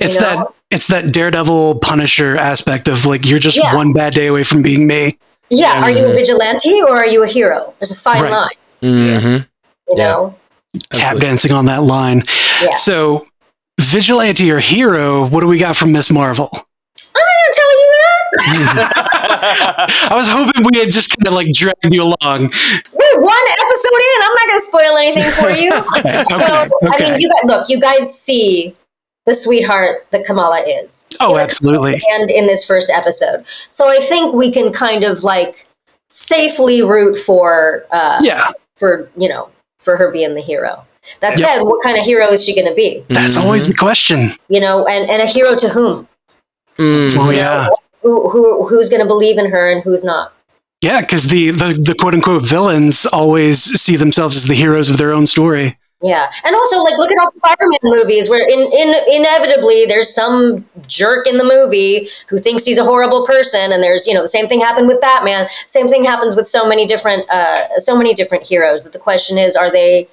It's 0.00 0.14
You 0.14 0.20
that 0.20 0.46
it's 0.70 0.86
that 0.88 1.12
daredevil 1.12 1.78
punisher 1.80 2.36
aspect 2.36 2.88
of 2.88 3.06
like 3.06 3.24
you're 3.26 3.38
just 3.38 3.56
Yeah. 3.56 3.74
one 3.74 3.92
bad 3.92 4.14
day 4.14 4.26
away 4.26 4.42
from 4.44 4.62
being 4.62 4.86
me. 4.86 5.18
Yeah, 5.48 5.82
are 5.82 5.90
you 5.90 6.06
a 6.06 6.12
vigilante 6.12 6.82
or 6.82 6.96
are 6.96 7.06
you 7.06 7.22
a 7.22 7.26
hero? 7.28 7.72
There's 7.78 7.92
a 7.92 8.00
fine 8.00 8.22
Right. 8.22 8.32
line, 8.32 8.48
Mhm. 8.82 9.46
you 9.90 9.96
Yeah. 9.96 10.04
know. 10.04 10.34
Tap 10.92 11.00
Absolutely. 11.02 11.20
dancing 11.28 11.52
on 11.52 11.66
that 11.66 11.82
line. 11.84 12.24
Yeah. 12.62 12.74
So 12.74 13.26
vigilante 13.80 14.50
or 14.50 14.58
hero, 14.58 15.24
what 15.26 15.40
do 15.40 15.46
we 15.46 15.58
got 15.58 15.76
from 15.76 15.92
Miss 15.92 16.10
Marvel? 16.10 16.50
I'm 16.52 17.22
not 17.22 17.36
gonna 17.38 17.54
tell 17.54 17.70
you 17.78 18.64
that. 18.74 18.96
I 20.10 20.14
was 20.16 20.28
hoping 20.28 20.62
we 20.72 20.78
had 20.80 20.90
just 20.90 21.10
kind 21.10 21.26
of 21.28 21.32
like 21.32 21.52
dragged 21.52 21.76
you 21.92 22.02
along. 22.02 22.52
We're 22.92 23.20
one 23.20 23.46
episode 23.52 24.00
in. 24.00 24.22
I'm 24.22 24.34
not 24.34 24.46
gonna 24.48 24.60
spoil 24.60 24.96
anything 24.96 25.30
for 25.32 25.50
you. 25.50 25.70
Okay, 25.98 26.24
So, 26.28 26.36
okay, 26.88 27.04
I 27.06 27.10
mean, 27.12 27.20
you 27.20 27.30
got, 27.30 27.44
look, 27.44 27.68
you 27.68 27.80
guys 27.80 28.12
see 28.20 28.74
the 29.26 29.34
sweetheart 29.34 30.06
that 30.10 30.24
Kamala 30.24 30.60
is. 30.62 31.10
Oh, 31.20 31.36
absolutely. 31.36 31.94
And 32.12 32.30
in 32.30 32.46
this 32.46 32.64
first 32.64 32.90
episode. 32.90 33.44
So 33.68 33.88
I 33.88 33.98
think 33.98 34.34
we 34.34 34.52
can 34.52 34.72
kind 34.72 35.02
of 35.04 35.22
like 35.24 35.66
safely 36.08 36.82
root 36.82 37.16
for, 37.18 37.84
uh, 37.90 38.20
Yeah, 38.22 38.50
for, 38.76 39.10
you 39.16 39.28
know, 39.28 39.50
for 39.78 39.96
her 39.96 40.10
being 40.10 40.34
the 40.34 40.40
hero. 40.40 40.84
That 41.20 41.38
Yep. 41.38 41.48
said, 41.48 41.62
what 41.62 41.82
kind 41.82 41.98
of 41.98 42.04
hero 42.04 42.30
is 42.32 42.44
she 42.44 42.54
going 42.54 42.68
to 42.68 42.74
be? 42.74 43.04
that's 43.08 43.36
Mhm. 43.36 43.42
always 43.44 43.68
the 43.68 43.74
question. 43.74 44.32
You 44.48 44.60
know, 44.60 44.86
and, 44.86 45.10
and 45.10 45.20
a 45.22 45.26
hero 45.26 45.56
to 45.56 45.68
whom? 45.68 46.08
Mhm. 46.78 47.16
Oh 47.18 47.30
yeah, 47.30 47.68
Who, 48.02 48.28
who, 48.30 48.66
who's 48.68 48.88
going 48.88 49.00
to 49.00 49.06
believe 49.06 49.38
in 49.38 49.50
her 49.50 49.70
and 49.70 49.82
who's 49.82 50.04
not? 50.04 50.32
yeah, 50.82 51.00
because 51.00 51.24
the, 51.28 51.50
the 51.50 51.74
the 51.82 51.94
quote 51.98 52.14
unquote 52.14 52.42
villains 52.46 53.06
always 53.06 53.62
see 53.80 53.96
themselves 53.96 54.36
as 54.36 54.44
the 54.46 54.54
heroes 54.54 54.90
of 54.90 54.98
their 54.98 55.10
own 55.12 55.26
story. 55.26 55.76
Yeah, 56.06 56.30
and 56.44 56.54
also 56.54 56.78
like 56.84 56.96
look 56.98 57.10
at 57.10 57.18
all 57.18 57.26
the 57.26 57.32
Spider-Man 57.34 57.80
movies 57.82 58.30
where 58.30 58.46
in, 58.46 58.60
in 58.72 58.94
inevitably 59.12 59.86
there's 59.86 60.14
some 60.14 60.64
jerk 60.86 61.26
in 61.26 61.36
the 61.36 61.44
movie 61.44 62.08
who 62.28 62.38
thinks 62.38 62.64
he's 62.64 62.78
a 62.78 62.84
horrible 62.84 63.26
person, 63.26 63.72
and 63.72 63.82
there's 63.82 64.06
you 64.06 64.14
know 64.14 64.22
the 64.22 64.28
same 64.28 64.46
thing 64.46 64.60
happened 64.60 64.86
with 64.86 65.00
Batman. 65.00 65.48
Same 65.66 65.88
thing 65.88 66.04
happens 66.04 66.36
with 66.36 66.46
so 66.46 66.68
many 66.68 66.86
different 66.86 67.28
uh, 67.28 67.78
so 67.78 67.98
many 67.98 68.14
different 68.14 68.46
heroes. 68.46 68.84
That 68.84 68.92
the 68.92 69.00
question 69.00 69.36
is, 69.36 69.56
are 69.56 69.70
they 69.72 70.08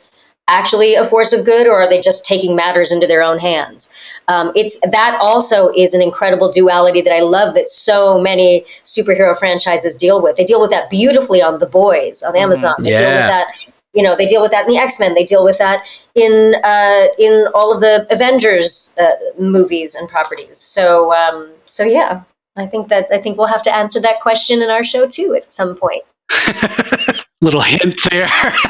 actually 0.47 0.95
a 0.95 1.05
force 1.05 1.31
of 1.31 1.45
good, 1.45 1.67
or 1.67 1.75
are 1.75 1.87
they 1.87 2.01
just 2.01 2.25
taking 2.25 2.55
matters 2.55 2.91
into 2.91 3.05
their 3.05 3.21
own 3.21 3.37
hands? 3.37 3.93
Um, 4.27 4.51
it's 4.55 4.79
that 4.81 5.17
also 5.21 5.69
is 5.77 5.93
an 5.93 6.01
incredible 6.01 6.51
duality 6.51 7.01
that 7.01 7.13
I 7.13 7.21
love 7.21 7.53
that 7.53 7.69
so 7.69 8.19
many 8.19 8.61
superhero 8.83 9.37
franchises 9.37 9.95
deal 9.95 10.23
with. 10.23 10.37
They 10.37 10.45
deal 10.45 10.59
with 10.59 10.71
that 10.71 10.89
beautifully 10.89 11.41
on 11.41 11.59
The 11.59 11.67
Boys 11.67 12.23
on 12.23 12.35
Amazon. 12.35 12.75
They 12.79 12.89
deal 12.95 12.99
with 12.99 13.19
Yeah. 13.19 13.27
that 13.27 13.47
you 13.93 14.03
know 14.03 14.15
they 14.15 14.25
deal 14.25 14.41
with 14.41 14.51
that 14.51 14.67
in 14.67 14.73
the 14.73 14.77
x-men 14.77 15.13
they 15.13 15.23
deal 15.23 15.43
with 15.43 15.57
that 15.57 15.87
in 16.15 16.53
uh, 16.63 17.05
in 17.19 17.47
all 17.53 17.73
of 17.73 17.81
the 17.81 18.07
avengers 18.11 18.97
uh, 19.01 19.11
movies 19.39 19.95
and 19.95 20.09
properties 20.09 20.57
so 20.57 21.13
um, 21.13 21.49
so 21.65 21.83
yeah 21.83 22.23
i 22.55 22.65
think 22.65 22.87
that 22.89 23.07
i 23.11 23.17
think 23.17 23.37
we'll 23.37 23.47
have 23.47 23.63
to 23.63 23.75
answer 23.75 23.99
that 24.01 24.19
question 24.19 24.61
in 24.61 24.69
our 24.69 24.83
show 24.83 25.07
too 25.07 25.35
at 25.35 25.51
some 25.51 25.75
point 25.77 26.03
Little 27.41 27.61
hint 27.61 27.99
there. 28.09 28.27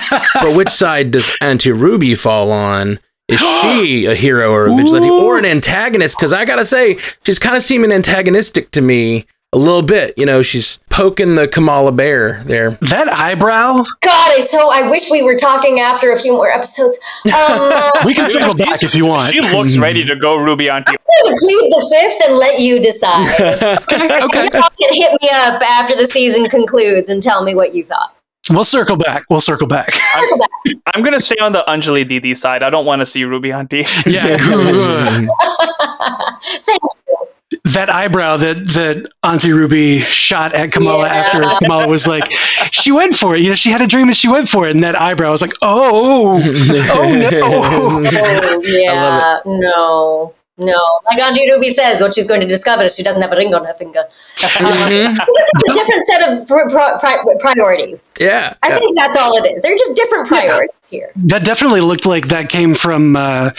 but 0.34 0.55
which 0.55 0.69
side 0.69 1.11
does 1.11 1.38
Auntie 1.41 1.71
Ruby 1.71 2.15
fall 2.15 2.51
on? 2.51 2.99
Is 3.28 3.39
she 3.61 4.05
a 4.05 4.15
hero 4.15 4.51
or 4.51 4.65
a 4.65 4.76
vigilante 4.76 5.09
or 5.09 5.38
an 5.38 5.45
antagonist? 5.45 6.17
Because 6.17 6.34
I 6.34 6.45
gotta 6.45 6.65
say, 6.65 6.97
she's 7.24 7.39
kind 7.39 7.55
of 7.55 7.61
seeming 7.61 7.91
antagonistic 7.91 8.71
to 8.71 8.82
me 8.82 9.26
a 9.53 9.57
little 9.57 9.83
bit. 9.83 10.17
You 10.17 10.25
know, 10.25 10.41
she's 10.41 10.79
poking 10.89 11.35
the 11.35 11.47
Kamala 11.47 11.91
Bear 11.91 12.43
there. 12.45 12.71
that 12.81 13.07
eyebrow. 13.09 13.83
god 14.01 14.31
I, 14.31 14.39
so 14.39 14.71
i 14.71 14.87
wish 14.89 15.09
we 15.09 15.21
were 15.23 15.35
talking 15.35 15.79
after 15.79 16.11
a 16.11 16.19
few 16.19 16.33
more 16.33 16.49
episodes 16.51 16.99
um, 17.25 17.71
We 18.05 18.13
can 18.13 18.29
circle 18.29 18.55
She's- 18.55 18.69
back 18.69 18.83
if 18.83 18.95
you 18.95 19.05
want. 19.07 19.31
She 19.33 19.41
looks 19.41 19.77
ready 19.77 20.03
to 20.05 20.15
go 20.15 20.37
Ruby 20.37 20.69
Auntie. 20.69 20.91
I'm 20.91 21.23
gonna 21.25 21.35
plead 21.37 21.71
the 21.71 21.95
fifth 21.95 22.29
and 22.29 22.37
let 22.37 22.59
you 22.59 22.81
decide 22.81 23.25
okay, 24.23 24.43
you 24.79 24.87
can 24.89 25.01
hit 25.01 25.21
me 25.21 25.29
up 25.31 25.61
after 25.61 25.95
the 25.95 26.05
season 26.05 26.49
concludes 26.49 27.09
and 27.09 27.21
tell 27.21 27.43
me 27.43 27.55
what 27.55 27.73
you 27.73 27.83
thought 27.83 28.15
we'll 28.49 28.65
circle 28.65 28.97
back. 28.97 29.23
We'll 29.29 29.39
circle 29.41 29.67
back. 29.67 29.93
I'm 30.93 31.01
gonna 31.03 31.19
stay 31.19 31.37
on 31.41 31.53
the 31.53 31.63
Anjali 31.67 32.07
Didi 32.07 32.35
side. 32.35 32.61
I 32.63 32.69
don't 32.69 32.85
want 32.85 33.01
to 33.01 33.05
see 33.05 33.23
Ruby 33.23 33.51
Auntie. 33.51 33.85
yeah, 34.05 34.37
thank 36.65 36.81
that 37.66 37.89
eyebrow 37.89 38.36
that 38.38 38.68
that 38.70 39.07
Auntie 39.24 39.53
Ruby 39.53 39.99
shot 39.99 40.53
at 40.53 40.72
Kamala 40.74 41.07
Yeah. 41.07 41.14
after 41.14 41.43
Kamala 41.66 41.88
was 41.88 42.05
like, 42.07 42.30
she 42.72 42.91
went 42.91 43.16
for 43.16 43.36
it. 43.36 43.41
You 43.41 43.49
know, 43.49 43.55
she 43.55 43.70
had 43.72 43.82
a 43.82 43.88
dream 43.88 44.07
and 44.07 44.18
she 44.18 44.28
went 44.28 44.49
for 44.49 44.68
it. 44.68 44.72
And 44.72 44.84
that 44.84 44.99
eyebrow 44.99 45.32
was 45.32 45.41
like, 45.41 45.53
oh, 45.61 46.34
oh 46.34 46.39
no. 46.39 47.30
Oh, 47.45 48.59
yeah, 48.64 49.39
no, 49.45 50.34
no. 50.57 50.79
Like 51.05 51.21
Auntie 51.21 51.49
Ruby 51.51 51.69
says, 51.71 52.01
what 52.01 52.13
she's 52.13 52.27
going 52.27 52.41
to 52.41 52.47
discover 52.47 52.83
is 52.83 52.95
she 52.95 53.03
doesn't 53.03 53.21
have 53.21 53.31
a 53.31 53.35
ring 53.35 53.53
on 53.55 53.65
her 53.65 53.73
finger. 53.73 54.03
Mhm. 54.37 55.17
It's 55.19 55.39
just 55.39 55.69
a 55.69 55.73
different 55.73 56.05
set 56.05 56.29
of 56.29 56.47
pri- 56.47 56.67
pri- 56.69 56.97
pri- 56.99 57.35
priorities. 57.39 58.11
Yeah. 58.19 58.53
I 58.61 58.69
yeah. 58.69 58.79
think 58.79 58.95
that's 58.95 59.17
all 59.17 59.35
it 59.37 59.49
is. 59.51 59.63
They're 59.63 59.75
just 59.75 59.95
different 59.95 60.27
priorities 60.27 60.75
here. 60.89 61.11
That 61.15 61.43
definitely 61.43 61.81
looked 61.81 62.05
like 62.05 62.27
that 62.27 62.49
came 62.49 62.75
from 62.75 63.15
uh, 63.15 63.51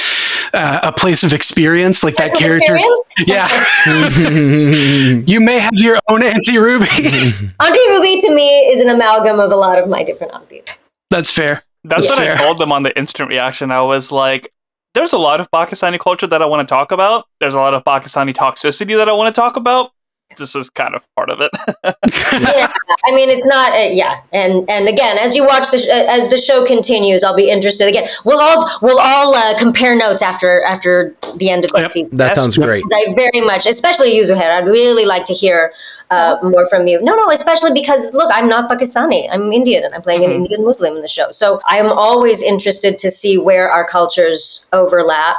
uh, 0.52 0.80
a 0.84 0.92
place 0.92 1.24
of 1.24 1.32
experience, 1.32 2.04
like 2.04 2.14
that 2.16 2.32
character. 2.34 2.76
experience? 2.76 3.08
Yeah, 3.26 3.48
you 5.26 5.40
may 5.40 5.58
have 5.58 5.74
your 5.74 5.98
own 6.08 6.22
Auntie 6.22 6.58
Ruby. 6.58 6.86
Auntie 7.60 7.88
Ruby 7.88 8.20
to 8.20 8.34
me 8.34 8.48
is 8.70 8.80
an 8.80 8.88
amalgam 8.88 9.40
of 9.40 9.50
a 9.50 9.56
lot 9.56 9.78
of 9.78 9.88
my 9.88 10.04
different 10.04 10.32
aunties. 10.32 10.84
That's 11.10 11.32
fair. 11.32 11.62
That's 11.84 12.08
what 12.08 12.22
I 12.22 12.36
told 12.36 12.58
them 12.58 12.72
on 12.72 12.82
the 12.82 12.96
instant 12.98 13.28
reaction. 13.28 13.70
I 13.70 13.82
was 13.82 14.10
like, 14.10 14.50
there's 14.94 15.12
a 15.12 15.18
lot 15.18 15.40
of 15.40 15.50
Pakistani 15.50 15.98
culture 15.98 16.26
that 16.26 16.40
I 16.42 16.46
want 16.46 16.66
to 16.66 16.72
talk 16.72 16.92
about. 16.92 17.26
There's 17.40 17.54
a 17.54 17.58
lot 17.58 17.74
of 17.74 17.84
Pakistani 17.84 18.32
toxicity 18.32 18.96
that 18.96 19.08
I 19.08 19.12
want 19.12 19.34
to 19.34 19.38
talk 19.40 19.56
about. 19.56 19.90
This 20.36 20.56
is 20.56 20.68
kind 20.70 20.94
of 20.96 21.02
part 21.14 21.30
of 21.30 21.40
it. 21.40 21.50
yeah, 21.84 22.72
I 23.04 23.12
mean 23.14 23.28
it's 23.30 23.46
not. 23.46 23.72
Uh, 23.72 23.88
yeah, 23.92 24.16
and 24.32 24.68
and 24.68 24.88
again, 24.88 25.16
as 25.18 25.36
you 25.36 25.46
watch 25.46 25.70
the 25.70 25.78
sh- 25.78 25.88
uh, 25.88 26.06
as 26.08 26.28
the 26.30 26.38
show 26.38 26.64
continues, 26.66 27.22
I'll 27.22 27.36
be 27.36 27.50
interested. 27.50 27.86
Again, 27.86 28.08
we'll 28.24 28.40
all 28.40 28.68
we'll 28.82 28.98
all 28.98 29.34
uh, 29.34 29.56
compare 29.58 29.94
notes 29.94 30.22
after 30.22 30.62
after 30.64 31.14
the 31.38 31.50
end 31.50 31.64
of 31.64 31.70
the 31.72 31.82
Yep. 31.82 31.90
season. 31.90 32.18
That 32.18 32.34
sounds 32.34 32.56
great. 32.56 32.82
I 32.92 33.14
very 33.14 33.44
much, 33.46 33.66
especially 33.66 34.16
you, 34.16 34.22
Zuhair, 34.22 34.50
I'd 34.56 34.66
really 34.66 35.04
like 35.04 35.24
to 35.26 35.34
hear 35.34 35.72
uh, 36.14 36.38
more 36.42 36.66
from 36.66 36.86
you. 36.86 37.00
No, 37.02 37.14
no, 37.14 37.30
especially 37.30 37.72
because 37.72 38.14
look, 38.14 38.30
I'm 38.34 38.48
not 38.48 38.70
Pakistani. 38.70 39.28
I'm 39.32 39.52
Indian, 39.52 39.84
and 39.84 39.94
I'm 39.94 40.02
playing 40.02 40.24
an 40.24 40.30
Mhm. 40.30 40.36
Indian 40.36 40.64
Muslim 40.64 40.96
in 40.96 41.02
the 41.02 41.08
show. 41.08 41.30
So 41.30 41.60
I'm 41.66 41.90
always 41.90 42.42
interested 42.42 42.98
to 42.98 43.10
see 43.10 43.38
where 43.38 43.70
our 43.70 43.86
cultures 43.86 44.68
overlap 44.72 45.36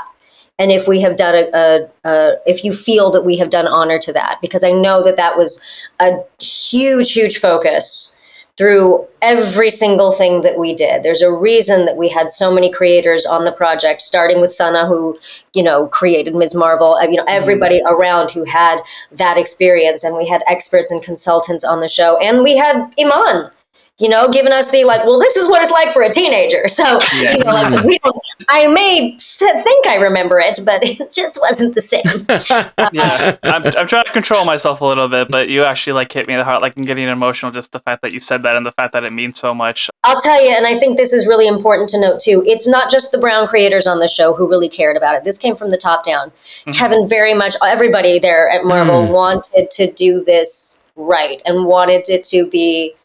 and 0.58 0.72
if 0.72 0.88
we 0.88 1.02
have 1.02 1.18
done 1.18 1.36
a, 1.36 1.50
a, 1.54 2.10
a, 2.10 2.36
if 2.46 2.64
you 2.64 2.74
feel 2.74 3.12
that 3.12 3.26
we 3.26 3.38
have 3.38 3.50
done 3.50 3.68
honor 3.68 4.00
to 4.00 4.14
that 4.14 4.38
because 4.42 4.64
i 4.64 4.72
know 4.72 5.04
that 5.04 5.18
that 5.18 5.38
was 5.38 5.64
a 6.00 6.18
huge 6.40 7.12
huge 7.12 7.38
focus 7.38 8.22
through 8.58 9.06
every 9.22 9.70
single 9.70 10.12
thing 10.12 10.42
that 10.42 10.58
we 10.58 10.74
did. 10.74 11.04
There's 11.04 11.22
a 11.22 11.32
reason 11.32 11.86
that 11.86 11.98
we 11.98 12.08
had 12.08 12.32
so 12.32 12.54
many 12.54 12.72
creators 12.72 13.26
on 13.26 13.44
the 13.44 13.52
project 13.52 14.02
starting 14.02 14.40
with 14.40 14.54
sana 14.54 14.88
who 14.88 15.20
you 15.54 15.64
know 15.64 15.88
created 15.88 16.36
ms. 16.36 16.56
Marvel 16.56 16.96
uh, 16.96 17.04
you 17.04 17.16
know 17.16 17.24
mm-hmm. 17.24 17.42
everybody 17.42 17.82
around 17.86 18.32
who 18.32 18.46
had 18.46 18.80
that 19.12 19.38
experience 19.38 20.04
and 20.04 20.16
we 20.16 20.28
had 20.28 20.44
experts 20.48 20.92
and 20.92 21.04
consultants 21.04 21.66
on 21.66 21.80
the 21.80 21.90
show 21.90 22.18
and 22.20 22.44
we 22.44 22.56
had 22.56 22.76
iman 23.00 23.50
you 23.98 24.10
know, 24.10 24.28
giving 24.30 24.52
us 24.52 24.72
the 24.72 24.84
like, 24.84 25.06
well, 25.06 25.20
this 25.20 25.38
is 25.38 25.48
what 25.48 25.62
it's 25.62 25.72
like 25.72 25.90
for 25.90 26.04
a 26.04 26.12
teenager. 26.12 26.64
So, 26.76 27.00
yeah. 27.22 27.38
you 27.38 27.44
know, 27.46 27.52
like 27.52 27.86
we 27.86 27.98
don't, 28.00 28.18
I 28.50 28.68
may 28.68 29.18
think 29.18 29.88
I 29.88 29.96
remember 29.96 30.40
it, 30.40 30.60
but 30.66 30.84
it 30.84 31.10
just 31.14 31.40
wasn't 31.40 31.74
the 31.74 31.82
same. 31.82 32.04
Uh, 32.78 32.90
yeah, 32.92 33.38
I'm, 33.44 33.66
I'm 33.66 33.88
trying 33.88 34.04
to 34.04 34.12
control 34.12 34.46
myself 34.46 34.82
a 34.82 34.86
little 34.86 35.08
bit, 35.08 35.30
but 35.30 35.50
you 35.50 35.64
actually 35.64 35.94
like 35.94 36.12
hit 36.12 36.28
me 36.28 36.34
in 36.34 36.38
the 36.38 36.44
heart. 36.44 36.62
Like 36.62 36.76
I'm 36.76 36.84
getting 36.84 37.08
emotional 37.08 37.52
just 37.52 37.72
the 37.72 37.80
fact 37.80 38.02
that 38.02 38.12
you 38.12 38.20
said 38.20 38.44
that 38.44 38.56
and 38.56 38.66
the 38.66 38.72
fact 38.72 38.94
that 38.94 39.04
it 39.04 39.14
means 39.14 39.40
so 39.40 39.54
much. 39.54 39.90
I'll 40.04 40.20
tell 40.20 40.44
you, 40.44 40.52
and 40.52 40.68
I 40.68 40.76
think 40.76 40.98
this 40.98 41.14
is 41.14 41.28
really 41.28 41.48
important 41.48 41.90
to 41.90 42.02
note 42.02 42.20
too. 42.20 42.44
It's 42.46 42.68
not 42.68 42.92
just 42.92 43.12
the 43.12 43.18
Brown 43.18 43.48
creators 43.48 43.88
on 43.88 44.00
the 44.00 44.08
show 44.08 44.34
who 44.34 44.48
really 44.48 44.70
cared 44.70 44.98
about 44.98 45.16
it. 45.16 45.24
This 45.24 45.38
came 45.38 45.56
from 45.56 45.70
the 45.70 45.78
top 45.78 46.06
down. 46.06 46.30
Mm-hmm. 46.30 46.72
Kevin 46.72 47.08
very 47.08 47.34
much, 47.34 47.56
everybody 47.64 48.20
there 48.20 48.50
at 48.50 48.66
Marvel 48.66 49.08
mm. 49.08 49.12
wanted 49.12 49.72
to 49.72 49.92
do 49.94 50.24
this 50.24 50.92
right 50.96 51.42
and 51.46 51.66
wanted 51.66 52.10
it 52.10 52.24
to 52.26 52.50
be 52.50 52.96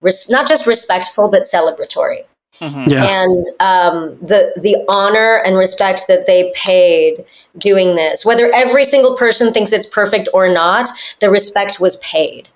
res- 0.00 0.30
not 0.30 0.48
just 0.48 0.66
respectful 0.66 1.28
but 1.28 1.42
celebratory. 1.42 2.24
Mm-hmm. 2.60 2.90
Yeah. 2.90 3.04
And 3.04 3.46
um, 3.60 4.18
the 4.20 4.52
the 4.60 4.76
honor 4.88 5.42
and 5.44 5.56
respect 5.56 6.06
that 6.08 6.26
they 6.26 6.52
paid 6.54 7.24
doing 7.58 7.94
this, 7.94 8.24
whether 8.24 8.50
every 8.54 8.84
single 8.84 9.16
person 9.16 9.52
thinks 9.52 9.72
it's 9.72 9.88
perfect 9.88 10.28
or 10.32 10.52
not, 10.52 10.88
the 11.20 11.30
respect 11.30 11.80
was 11.80 11.98
paid. 12.00 12.48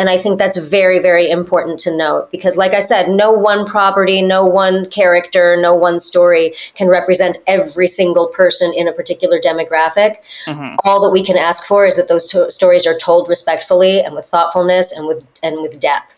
And 0.00 0.08
I 0.08 0.16
think 0.16 0.38
that's 0.38 0.56
very, 0.56 1.00
very 1.00 1.28
important 1.28 1.80
to 1.80 1.96
note 1.96 2.30
because, 2.30 2.56
like 2.56 2.72
I 2.72 2.78
said, 2.78 3.08
no 3.08 3.32
one 3.32 3.66
property, 3.66 4.22
no 4.22 4.44
one 4.44 4.88
character, 4.90 5.60
no 5.60 5.74
one 5.74 5.98
story 5.98 6.54
can 6.76 6.86
represent 6.86 7.38
every 7.48 7.88
single 7.88 8.28
person 8.28 8.72
in 8.76 8.86
a 8.86 8.92
particular 8.92 9.40
demographic. 9.40 10.18
Mm-hmm. 10.46 10.76
All 10.84 11.00
that 11.02 11.10
we 11.10 11.24
can 11.24 11.36
ask 11.36 11.66
for 11.66 11.84
is 11.84 11.96
that 11.96 12.06
those 12.06 12.28
to- 12.28 12.48
stories 12.48 12.86
are 12.86 12.96
told 12.96 13.28
respectfully 13.28 14.00
and 14.00 14.14
with 14.14 14.26
thoughtfulness 14.26 14.96
and 14.96 15.08
with 15.08 15.28
and 15.42 15.56
with 15.62 15.80
depth 15.80 16.17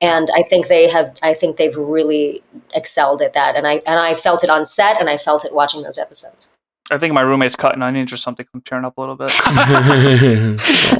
and 0.00 0.28
I 0.36 0.42
think 0.42 0.68
they 0.68 0.88
have. 0.88 1.16
I 1.22 1.34
think 1.34 1.56
they've 1.56 1.76
really 1.76 2.42
excelled 2.74 3.22
at 3.22 3.32
that, 3.34 3.56
and 3.56 3.66
I 3.66 3.80
and 3.86 3.98
I 4.00 4.14
felt 4.14 4.44
it 4.44 4.50
on 4.50 4.66
set, 4.66 5.00
and 5.00 5.08
I 5.08 5.16
felt 5.16 5.44
it 5.44 5.54
watching 5.54 5.82
those 5.82 5.98
episodes. 5.98 6.54
I 6.90 6.96
think 6.96 7.12
my 7.12 7.20
roommate's 7.20 7.56
cutting 7.56 7.82
onions 7.82 8.12
or 8.12 8.16
something. 8.16 8.46
I'm 8.54 8.62
tearing 8.62 8.84
up 8.84 8.96
a 8.96 9.00
little 9.00 9.16
bit. 9.16 9.30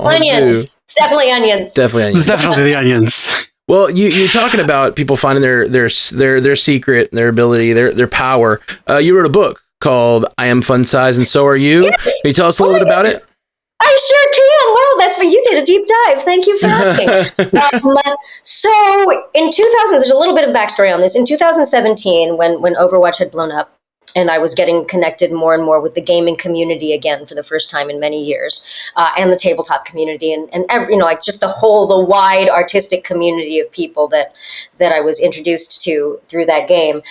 onions, 0.00 0.76
definitely 0.96 1.30
onions. 1.30 1.72
Definitely 1.72 2.04
onions. 2.04 2.26
definitely 2.26 2.64
the 2.64 2.74
onions. 2.74 3.48
Well, 3.68 3.90
you, 3.90 4.08
you're 4.08 4.28
talking 4.28 4.60
about 4.60 4.96
people 4.96 5.16
finding 5.16 5.42
their 5.42 5.68
their 5.68 5.90
their 6.12 6.40
their 6.40 6.56
secret, 6.56 7.10
their 7.12 7.28
ability, 7.28 7.74
their 7.74 7.92
their 7.92 8.08
power. 8.08 8.60
Uh, 8.88 8.96
you 8.96 9.16
wrote 9.16 9.26
a 9.26 9.30
book 9.30 9.62
called 9.80 10.26
"I 10.38 10.46
Am 10.46 10.62
Fun 10.62 10.84
Size" 10.84 11.18
and 11.18 11.26
so 11.26 11.46
are 11.46 11.56
you. 11.56 11.84
Yes. 11.84 12.22
Can 12.22 12.28
you 12.30 12.32
tell 12.32 12.48
us 12.48 12.58
a 12.58 12.62
little 12.62 12.76
oh 12.76 12.78
bit 12.78 12.88
about 12.88 13.06
it? 13.06 13.24
I 13.80 13.98
sure 14.06 14.28
can. 14.34 14.74
Wow, 14.74 15.04
that's 15.04 15.18
what 15.18 15.26
you 15.26 15.42
did 15.48 15.62
a 15.62 15.66
deep 15.66 15.84
dive. 15.86 16.22
Thank 16.24 16.46
you 16.46 16.58
for 16.58 16.66
asking. 16.66 17.08
um, 17.86 18.16
so 18.42 19.28
in 19.34 19.50
2000, 19.52 19.98
there's 19.98 20.10
a 20.10 20.16
little 20.16 20.34
bit 20.34 20.48
of 20.48 20.54
backstory 20.54 20.92
on 20.92 21.00
this. 21.00 21.14
In 21.14 21.24
2017, 21.24 22.36
when 22.36 22.60
when 22.60 22.74
Overwatch 22.74 23.18
had 23.18 23.30
blown 23.30 23.52
up, 23.52 23.78
and 24.16 24.30
I 24.30 24.38
was 24.38 24.54
getting 24.54 24.84
connected 24.86 25.32
more 25.32 25.54
and 25.54 25.64
more 25.64 25.80
with 25.80 25.94
the 25.94 26.00
gaming 26.00 26.36
community 26.36 26.92
again 26.92 27.24
for 27.26 27.34
the 27.34 27.42
first 27.42 27.70
time 27.70 27.88
in 27.88 28.00
many 28.00 28.22
years, 28.22 28.90
uh, 28.96 29.10
and 29.16 29.30
the 29.30 29.36
tabletop 29.36 29.84
community, 29.84 30.32
and 30.32 30.48
and 30.52 30.66
every, 30.68 30.94
you 30.94 30.98
know 30.98 31.04
like 31.04 31.22
just 31.22 31.40
the 31.40 31.48
whole 31.48 31.86
the 31.86 32.04
wide 32.04 32.48
artistic 32.48 33.04
community 33.04 33.60
of 33.60 33.70
people 33.70 34.08
that 34.08 34.34
that 34.78 34.92
I 34.92 35.00
was 35.00 35.20
introduced 35.22 35.82
to 35.82 36.20
through 36.28 36.46
that 36.46 36.68
game. 36.68 37.02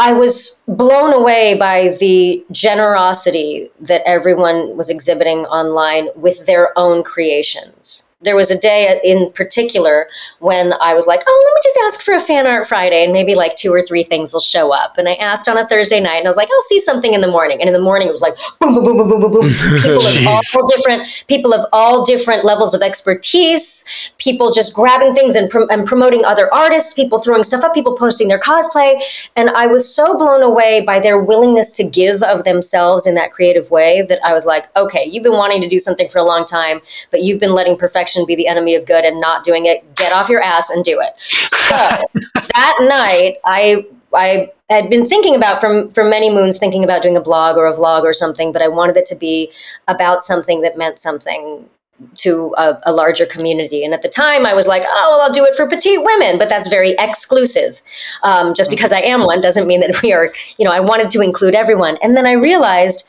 I 0.00 0.14
was 0.14 0.64
blown 0.66 1.12
away 1.12 1.56
by 1.56 1.88
the 2.00 2.42
generosity 2.50 3.68
that 3.80 4.00
everyone 4.06 4.74
was 4.74 4.88
exhibiting 4.88 5.40
online 5.40 6.08
with 6.16 6.46
their 6.46 6.72
own 6.78 7.04
creations 7.04 8.10
there 8.22 8.36
was 8.36 8.50
a 8.50 8.58
day 8.58 9.00
in 9.02 9.32
particular 9.32 10.08
when 10.40 10.74
I 10.74 10.94
was 10.94 11.06
like, 11.06 11.22
oh, 11.26 11.44
let 11.46 11.54
me 11.54 11.60
just 11.64 11.78
ask 11.84 12.04
for 12.04 12.14
a 12.14 12.20
fan 12.20 12.46
art 12.46 12.66
Friday 12.66 13.02
and 13.02 13.12
maybe 13.12 13.34
like 13.34 13.56
two 13.56 13.72
or 13.72 13.80
three 13.80 14.02
things 14.02 14.32
will 14.32 14.40
show 14.40 14.74
up. 14.74 14.98
And 14.98 15.08
I 15.08 15.14
asked 15.14 15.48
on 15.48 15.56
a 15.56 15.66
Thursday 15.66 16.00
night 16.00 16.18
and 16.18 16.26
I 16.26 16.30
was 16.30 16.36
like, 16.36 16.48
I'll 16.52 16.66
see 16.68 16.78
something 16.78 17.14
in 17.14 17.22
the 17.22 17.28
morning. 17.28 17.60
And 17.60 17.68
in 17.68 17.72
the 17.72 17.80
morning 17.80 18.08
it 18.08 18.10
was 18.10 18.20
like 18.20 18.36
boom, 18.60 18.74
boom, 18.74 18.84
boom, 18.84 18.98
boom, 18.98 19.10
boom, 19.10 19.20
boom, 19.20 19.32
boom. 19.32 19.50
people 19.82 20.06
of 20.06 20.26
all 20.26 20.66
different 20.66 21.24
people 21.28 21.54
of 21.54 21.66
all 21.72 22.04
different 22.04 22.44
levels 22.44 22.74
of 22.74 22.82
expertise, 22.82 23.99
people 24.18 24.52
just 24.52 24.74
grabbing 24.74 25.14
things 25.14 25.36
and, 25.36 25.50
prom- 25.50 25.68
and 25.70 25.86
promoting 25.86 26.24
other 26.24 26.52
artists, 26.52 26.94
people 26.94 27.20
throwing 27.20 27.42
stuff 27.42 27.64
up, 27.64 27.74
people 27.74 27.96
posting 27.96 28.28
their 28.28 28.38
cosplay. 28.38 29.00
And 29.36 29.50
I 29.50 29.66
was 29.66 29.94
so 29.94 30.16
blown 30.16 30.42
away 30.42 30.82
by 30.82 31.00
their 31.00 31.18
willingness 31.18 31.72
to 31.72 31.88
give 31.88 32.22
of 32.22 32.44
themselves 32.44 33.06
in 33.06 33.14
that 33.14 33.32
creative 33.32 33.70
way 33.70 34.02
that 34.02 34.20
I 34.24 34.34
was 34.34 34.46
like, 34.46 34.74
okay, 34.76 35.04
you've 35.04 35.24
been 35.24 35.32
wanting 35.32 35.62
to 35.62 35.68
do 35.68 35.78
something 35.78 36.08
for 36.08 36.18
a 36.18 36.24
long 36.24 36.44
time, 36.44 36.80
but 37.10 37.22
you've 37.22 37.40
been 37.40 37.54
letting 37.54 37.76
perfection 37.76 38.26
be 38.26 38.34
the 38.34 38.46
enemy 38.46 38.74
of 38.74 38.86
good 38.86 39.04
and 39.04 39.20
not 39.20 39.44
doing 39.44 39.66
it, 39.66 39.94
get 39.94 40.12
off 40.12 40.28
your 40.28 40.42
ass 40.42 40.70
and 40.70 40.84
do 40.84 41.00
it. 41.00 41.20
So 41.20 41.76
that 42.54 42.76
night, 42.80 43.36
I 43.44 43.86
I 44.12 44.48
had 44.68 44.90
been 44.90 45.04
thinking 45.04 45.34
about 45.34 45.60
from 45.60 45.90
for 45.90 46.08
many 46.08 46.30
moons, 46.30 46.58
thinking 46.58 46.84
about 46.84 47.02
doing 47.02 47.16
a 47.16 47.20
blog 47.20 47.56
or 47.56 47.66
a 47.66 47.72
vlog 47.72 48.02
or 48.02 48.12
something, 48.12 48.52
but 48.52 48.62
I 48.62 48.68
wanted 48.68 48.96
it 48.96 49.06
to 49.06 49.16
be 49.16 49.52
about 49.88 50.24
something 50.24 50.60
that 50.62 50.76
meant 50.76 50.98
something 50.98 51.68
to 52.16 52.54
a, 52.56 52.78
a, 52.84 52.92
larger 52.92 53.26
community. 53.26 53.84
And 53.84 53.92
at 53.92 54.02
the 54.02 54.08
time, 54.08 54.46
I 54.46 54.54
was 54.54 54.66
like, 54.66 54.82
oh, 54.86 55.08
well, 55.10 55.20
I'll 55.20 55.32
do 55.32 55.44
it 55.44 55.54
for 55.54 55.66
petite 55.66 56.02
women, 56.02 56.38
but 56.38 56.48
that's 56.48 56.68
very 56.68 56.94
exclusive. 56.98 57.80
Um, 58.22 58.54
just 58.54 58.70
because 58.70 58.92
I 58.92 59.00
am 59.00 59.24
one 59.24 59.40
doesn't 59.40 59.66
mean 59.66 59.80
that 59.80 60.00
we 60.02 60.12
are, 60.12 60.28
you 60.58 60.64
know, 60.64 60.72
I 60.72 60.80
wanted 60.80 61.10
to 61.12 61.20
include 61.20 61.54
everyone. 61.54 61.98
And 62.02 62.16
then 62.16 62.26
I 62.26 62.32
realized 62.32 63.08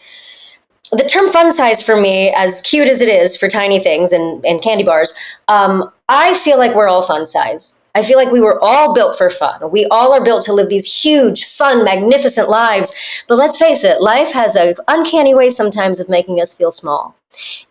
the 0.92 1.06
term 1.06 1.30
fun 1.30 1.54
size 1.54 1.82
for 1.82 2.00
me, 2.00 2.34
as 2.36 2.62
cute 2.62 2.90
as 2.90 3.02
it 3.02 3.08
is 3.08 3.38
for 3.38 3.48
tiny 3.48 3.80
things 3.80 4.12
and, 4.12 4.46
and 4.46 4.62
candy 4.62 4.84
bars, 4.84 5.18
um, 5.48 5.90
I 6.10 6.38
feel 6.40 6.58
like 6.58 6.76
we're 6.76 6.90
all 6.90 7.02
fun 7.02 7.26
size. 7.26 7.90
I 7.96 8.04
feel 8.04 8.18
like 8.18 8.32
we 8.32 8.42
were 8.42 8.62
all 8.62 8.94
built 8.94 9.18
for 9.18 9.30
fun. 9.30 9.72
We 9.72 9.86
all 9.86 10.12
are 10.12 10.24
built 10.24 10.44
to 10.46 10.54
live 10.54 10.68
these 10.68 11.02
huge, 11.02 11.46
fun, 11.46 11.86
magnificent 11.86 12.50
lives. 12.50 12.94
But 13.30 13.38
let's 13.38 13.58
face 13.58 13.86
it, 13.86 14.02
life 14.02 14.34
has 14.34 14.58
an 14.58 14.76
uncanny 14.90 15.34
way 15.34 15.50
sometimes 15.50 16.02
of 16.02 16.10
making 16.10 16.42
us 16.42 16.54
feel 16.54 16.72
small. 16.72 17.16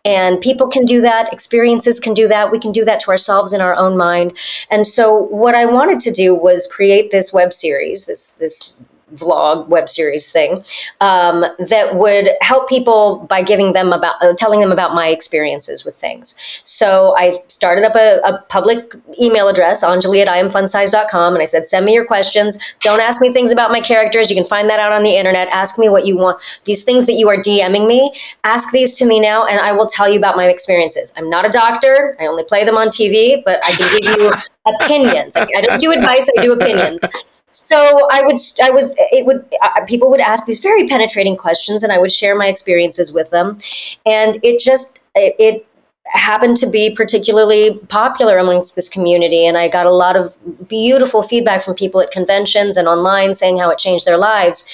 And 0.04 0.40
people 0.40 0.68
can 0.68 0.84
do 0.84 1.00
that, 1.02 1.32
experiences 1.32 2.00
can 2.00 2.14
do 2.14 2.28
that, 2.28 2.50
we 2.50 2.58
can 2.58 2.72
do 2.72 2.84
that 2.84 3.00
to 3.00 3.10
ourselves 3.10 3.52
in 3.52 3.60
our 3.60 3.74
own 3.74 3.96
mind. 3.96 4.36
And 4.70 4.86
so 4.86 5.14
what 5.14 5.54
I 5.54 5.66
wanted 5.66 6.00
to 6.00 6.12
do 6.12 6.34
was 6.34 6.70
create 6.72 7.10
this 7.10 7.32
web 7.32 7.52
series, 7.52 8.06
this 8.06 8.36
this 8.36 8.80
vlog 9.14 9.66
web 9.68 9.88
series 9.88 10.30
thing 10.30 10.64
um, 11.00 11.44
that 11.58 11.94
would 11.94 12.30
help 12.40 12.68
people 12.68 13.26
by 13.28 13.42
giving 13.42 13.72
them 13.72 13.92
about 13.92 14.16
uh, 14.22 14.34
telling 14.36 14.60
them 14.60 14.72
about 14.72 14.94
my 14.94 15.08
experiences 15.08 15.84
with 15.84 15.96
things. 15.96 16.60
So 16.64 17.16
i 17.16 17.42
started 17.48 17.84
up 17.84 17.96
a, 17.96 18.20
a 18.24 18.42
public 18.48 18.94
email 19.20 19.48
address 19.48 19.84
anjali 19.84 20.22
at 20.24 20.28
iamfunsize.com 20.28 21.34
and 21.34 21.42
i 21.42 21.46
said 21.46 21.66
send 21.66 21.86
me 21.86 21.92
your 21.94 22.06
questions. 22.06 22.74
Don't 22.80 23.00
ask 23.00 23.20
me 23.20 23.32
things 23.32 23.52
about 23.52 23.70
my 23.70 23.80
characters. 23.80 24.30
You 24.30 24.36
can 24.36 24.44
find 24.44 24.68
that 24.70 24.80
out 24.80 24.92
on 24.92 25.02
the 25.02 25.16
internet. 25.16 25.48
Ask 25.48 25.78
me 25.78 25.88
what 25.88 26.06
you 26.06 26.16
want. 26.16 26.40
These 26.64 26.84
things 26.84 27.06
that 27.06 27.14
you 27.14 27.28
are 27.28 27.36
dming 27.36 27.86
me 27.86 28.14
ask 28.44 28.72
these 28.72 28.94
to 28.94 29.06
me 29.06 29.20
now 29.20 29.46
and 29.46 29.60
i 29.60 29.72
will 29.72 29.86
tell 29.86 30.08
you 30.08 30.18
about 30.18 30.36
my 30.36 30.46
experiences. 30.48 31.14
I'm 31.16 31.28
not 31.28 31.46
a 31.46 31.50
doctor. 31.50 32.16
I 32.20 32.26
only 32.26 32.44
play 32.44 32.64
them 32.64 32.76
on 32.76 32.88
tv 32.88 33.42
but 33.44 33.60
i 33.64 33.72
can 33.72 34.00
give 34.00 34.16
you 34.16 34.32
opinions. 34.66 35.36
I 35.36 35.60
don't 35.62 35.80
do 35.80 35.90
advice. 35.92 36.28
I 36.36 36.42
do 36.42 36.52
opinions 36.52 37.32
so 37.52 38.06
i 38.10 38.22
would 38.22 38.36
i 38.62 38.70
was 38.70 38.94
it 38.98 39.26
would 39.26 39.44
uh, 39.62 39.84
people 39.86 40.10
would 40.10 40.20
ask 40.20 40.46
these 40.46 40.60
very 40.60 40.86
penetrating 40.86 41.36
questions 41.36 41.82
and 41.82 41.92
i 41.92 41.98
would 41.98 42.12
share 42.12 42.36
my 42.36 42.46
experiences 42.46 43.12
with 43.12 43.30
them 43.30 43.58
and 44.06 44.38
it 44.42 44.58
just 44.58 45.06
it, 45.14 45.34
it 45.38 45.66
happened 46.06 46.56
to 46.56 46.68
be 46.70 46.92
particularly 46.94 47.78
popular 47.88 48.38
amongst 48.38 48.74
this 48.76 48.88
community 48.88 49.46
and 49.46 49.56
i 49.56 49.68
got 49.68 49.86
a 49.86 49.90
lot 49.90 50.16
of 50.16 50.34
beautiful 50.68 51.22
feedback 51.22 51.62
from 51.62 51.74
people 51.74 52.00
at 52.00 52.10
conventions 52.10 52.76
and 52.76 52.88
online 52.88 53.34
saying 53.34 53.58
how 53.58 53.70
it 53.70 53.78
changed 53.78 54.06
their 54.06 54.18
lives 54.18 54.68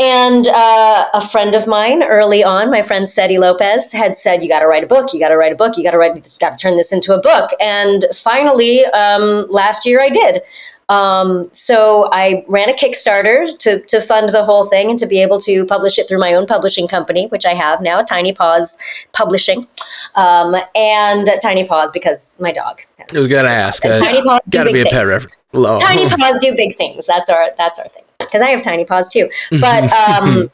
and 0.00 0.48
uh, 0.48 1.08
a 1.12 1.20
friend 1.20 1.54
of 1.54 1.66
mine 1.66 2.02
early 2.02 2.42
on, 2.42 2.70
my 2.70 2.80
friend 2.80 3.08
Seti 3.08 3.36
Lopez, 3.36 3.92
had 3.92 4.16
said, 4.16 4.42
"You 4.42 4.48
got 4.48 4.60
to 4.60 4.66
write 4.66 4.82
a 4.82 4.86
book. 4.86 5.12
You 5.12 5.20
got 5.20 5.28
to 5.28 5.36
write 5.36 5.52
a 5.52 5.56
book. 5.56 5.76
You 5.76 5.84
got 5.84 5.90
to 5.90 5.98
write. 5.98 6.14
Got 6.40 6.52
to 6.52 6.56
turn 6.56 6.76
this 6.76 6.90
into 6.90 7.14
a 7.14 7.20
book." 7.20 7.50
And 7.60 8.06
finally, 8.14 8.86
um, 8.86 9.46
last 9.50 9.84
year, 9.84 10.00
I 10.00 10.08
did. 10.08 10.40
Um, 10.90 11.48
so 11.52 12.08
I 12.12 12.44
ran 12.48 12.68
a 12.68 12.72
Kickstarter 12.72 13.46
to, 13.60 13.80
to 13.80 14.00
fund 14.00 14.30
the 14.30 14.44
whole 14.44 14.66
thing 14.66 14.90
and 14.90 14.98
to 14.98 15.06
be 15.06 15.22
able 15.22 15.38
to 15.40 15.64
publish 15.66 15.98
it 15.98 16.08
through 16.08 16.18
my 16.18 16.34
own 16.34 16.46
publishing 16.46 16.88
company, 16.88 17.28
which 17.28 17.46
I 17.46 17.54
have 17.54 17.80
now, 17.80 18.02
Tiny 18.02 18.32
Paws 18.32 18.76
Publishing, 19.12 19.68
um, 20.16 20.56
and 20.74 21.30
Tiny 21.40 21.64
Paws 21.64 21.92
because 21.92 22.36
my 22.40 22.50
dog. 22.50 22.80
Has, 22.98 23.16
I 23.16 23.20
was 23.20 23.28
gonna 23.28 23.48
ask. 23.48 23.84
Uh, 23.84 23.98
Tiny 24.00 24.20
Paws 24.20 24.40
got 24.50 24.64
to 24.64 24.72
be 24.72 24.80
a 24.80 24.86
pet 24.86 25.06
reference. 25.06 25.36
Tiny 25.52 26.08
Paws 26.16 26.38
do 26.40 26.54
big 26.56 26.76
things. 26.76 27.06
That's 27.06 27.30
our 27.30 27.50
that's 27.56 27.78
our 27.78 27.88
thing 27.88 28.02
because 28.18 28.42
I 28.42 28.50
have 28.50 28.62
tiny 28.62 28.84
paws 28.84 29.08
too. 29.08 29.28
But 29.60 29.92
um, 29.92 30.50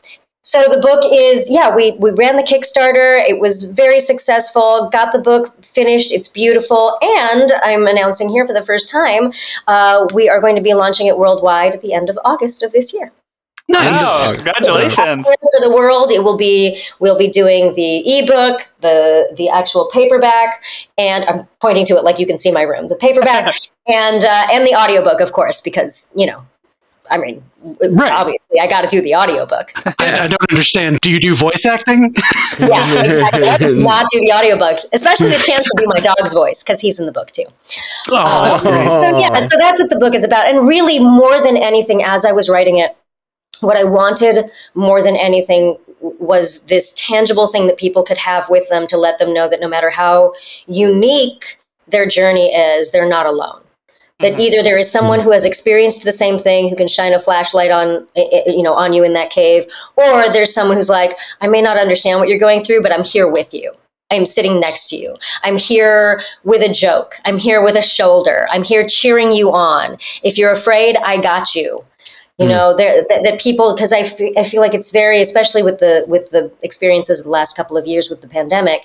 So 0.46 0.62
the 0.62 0.80
book 0.80 1.02
is 1.12 1.50
yeah 1.50 1.74
we 1.74 1.90
we 1.98 2.12
ran 2.12 2.36
the 2.36 2.44
Kickstarter. 2.44 3.18
It 3.28 3.40
was 3.40 3.72
very 3.72 3.98
successful. 3.98 4.88
Got 4.92 5.12
the 5.12 5.18
book 5.18 5.52
finished. 5.64 6.12
It's 6.12 6.28
beautiful, 6.28 6.96
and 7.02 7.50
I'm 7.64 7.88
announcing 7.88 8.28
here 8.28 8.46
for 8.46 8.52
the 8.52 8.62
first 8.62 8.88
time 8.88 9.32
uh, 9.66 10.06
we 10.14 10.28
are 10.28 10.40
going 10.40 10.54
to 10.54 10.62
be 10.62 10.72
launching 10.72 11.08
it 11.08 11.18
worldwide 11.18 11.74
at 11.74 11.80
the 11.80 11.92
end 11.94 12.08
of 12.08 12.16
August 12.24 12.62
of 12.62 12.70
this 12.70 12.94
year. 12.94 13.10
Nice. 13.68 14.00
Oh, 14.00 14.32
congratulations. 14.36 15.26
For 15.26 15.60
the 15.60 15.72
world, 15.74 16.12
it 16.12 16.22
will 16.22 16.36
be 16.36 16.80
we'll 17.00 17.18
be 17.18 17.28
doing 17.28 17.74
the 17.74 18.18
ebook, 18.18 18.60
the 18.82 19.34
the 19.36 19.48
actual 19.48 19.90
paperback, 19.92 20.62
and 20.96 21.24
I'm 21.24 21.48
pointing 21.60 21.86
to 21.86 21.96
it 21.96 22.04
like 22.04 22.20
you 22.20 22.26
can 22.26 22.38
see 22.38 22.52
my 22.52 22.62
room. 22.62 22.86
The 22.86 22.94
paperback 22.94 23.52
and 23.88 24.24
uh, 24.24 24.46
and 24.52 24.64
the 24.64 24.76
audiobook, 24.76 25.20
of 25.20 25.32
course, 25.32 25.60
because 25.60 26.08
you 26.14 26.26
know 26.26 26.44
I 27.10 27.18
mean, 27.18 27.42
Right. 27.90 28.12
obviously, 28.12 28.60
I 28.60 28.66
got 28.68 28.82
to 28.82 28.88
do 28.88 29.00
the 29.00 29.14
audiobook. 29.14 29.72
I, 29.98 30.20
I 30.24 30.28
don't 30.28 30.50
understand. 30.50 31.00
Do 31.00 31.10
you 31.10 31.18
do 31.18 31.34
voice 31.34 31.66
acting? 31.66 32.14
yeah, 32.60 33.02
exactly. 33.02 33.48
I 33.48 33.56
did 33.58 33.78
not 33.78 34.06
do 34.12 34.20
the 34.20 34.32
audiobook, 34.32 34.78
especially 34.92 35.30
the 35.30 35.38
chance 35.38 35.64
to 35.64 35.74
do 35.78 35.86
my 35.88 36.00
dog's 36.00 36.32
voice 36.32 36.62
because 36.62 36.80
he's 36.80 37.00
in 37.00 37.06
the 37.06 37.12
book 37.12 37.30
too. 37.32 37.44
Oh, 38.10 38.54
um, 38.54 38.60
great. 38.60 38.84
So 38.84 39.18
yeah, 39.18 39.44
so 39.44 39.56
that's 39.58 39.80
what 39.80 39.90
the 39.90 39.98
book 39.98 40.14
is 40.14 40.24
about. 40.24 40.46
And 40.46 40.66
really, 40.66 40.98
more 40.98 41.42
than 41.42 41.56
anything, 41.56 42.02
as 42.04 42.24
I 42.24 42.32
was 42.32 42.48
writing 42.48 42.78
it, 42.78 42.96
what 43.60 43.76
I 43.76 43.84
wanted 43.84 44.50
more 44.74 45.02
than 45.02 45.16
anything 45.16 45.76
was 46.00 46.66
this 46.66 46.94
tangible 46.96 47.46
thing 47.46 47.66
that 47.66 47.78
people 47.78 48.02
could 48.02 48.18
have 48.18 48.48
with 48.50 48.68
them 48.68 48.86
to 48.88 48.96
let 48.96 49.18
them 49.18 49.32
know 49.32 49.48
that 49.48 49.60
no 49.60 49.68
matter 49.68 49.90
how 49.90 50.34
unique 50.66 51.58
their 51.88 52.06
journey 52.06 52.54
is, 52.54 52.92
they're 52.92 53.08
not 53.08 53.26
alone. 53.26 53.60
That 54.20 54.32
Mhm. 54.34 54.40
either 54.40 54.62
there 54.62 54.78
is 54.78 54.90
someone 54.90 55.20
who 55.20 55.30
has 55.32 55.44
experienced 55.44 56.02
the 56.04 56.12
same 56.12 56.38
thing 56.38 56.68
who 56.68 56.76
can 56.76 56.88
shine 56.88 57.12
a 57.12 57.18
flashlight 57.20 57.70
on, 57.70 58.06
you 58.46 58.62
know, 58.62 58.72
on 58.72 58.94
you 58.94 59.04
in 59.04 59.12
that 59.12 59.28
cave, 59.30 59.66
or 59.96 60.30
there's 60.30 60.54
someone 60.54 60.76
who's 60.76 60.88
like, 60.88 61.16
I 61.42 61.48
may 61.48 61.60
not 61.60 61.76
understand 61.76 62.18
what 62.18 62.28
you're 62.28 62.38
going 62.38 62.64
through, 62.64 62.80
but 62.82 62.92
I'm 62.92 63.04
here 63.04 63.28
with 63.28 63.52
you. 63.52 63.72
I'm 64.10 64.24
sitting 64.24 64.58
next 64.58 64.88
to 64.90 64.96
you. 64.96 65.16
I'm 65.42 65.58
here 65.58 66.22
with 66.44 66.62
a 66.62 66.72
joke. 66.72 67.16
I'm 67.26 67.36
here 67.36 67.60
with 67.60 67.76
a 67.76 67.82
shoulder. 67.82 68.48
I'm 68.50 68.62
here 68.62 68.86
cheering 68.88 69.32
you 69.32 69.52
on. 69.52 69.98
If 70.22 70.38
you're 70.38 70.52
afraid, 70.52 70.96
I 71.04 71.20
got 71.20 71.54
you. 71.54 71.84
You 72.38 72.46
Mm. 72.46 72.50
know, 72.50 72.76
there 72.76 73.04
that, 73.08 73.38
people 73.40 73.74
because 73.74 73.92
I 73.92 74.00
I 74.36 74.44
feel 74.44 74.60
like 74.60 74.74
it's 74.74 74.92
very 74.92 75.20
especially 75.20 75.62
with 75.62 75.78
the 75.78 76.04
with 76.06 76.30
the 76.30 76.50
experiences 76.62 77.18
of 77.20 77.24
the 77.24 77.30
last 77.32 77.56
couple 77.56 77.76
of 77.76 77.86
years 77.86 78.08
with 78.08 78.20
the 78.22 78.28
pandemic. 78.28 78.84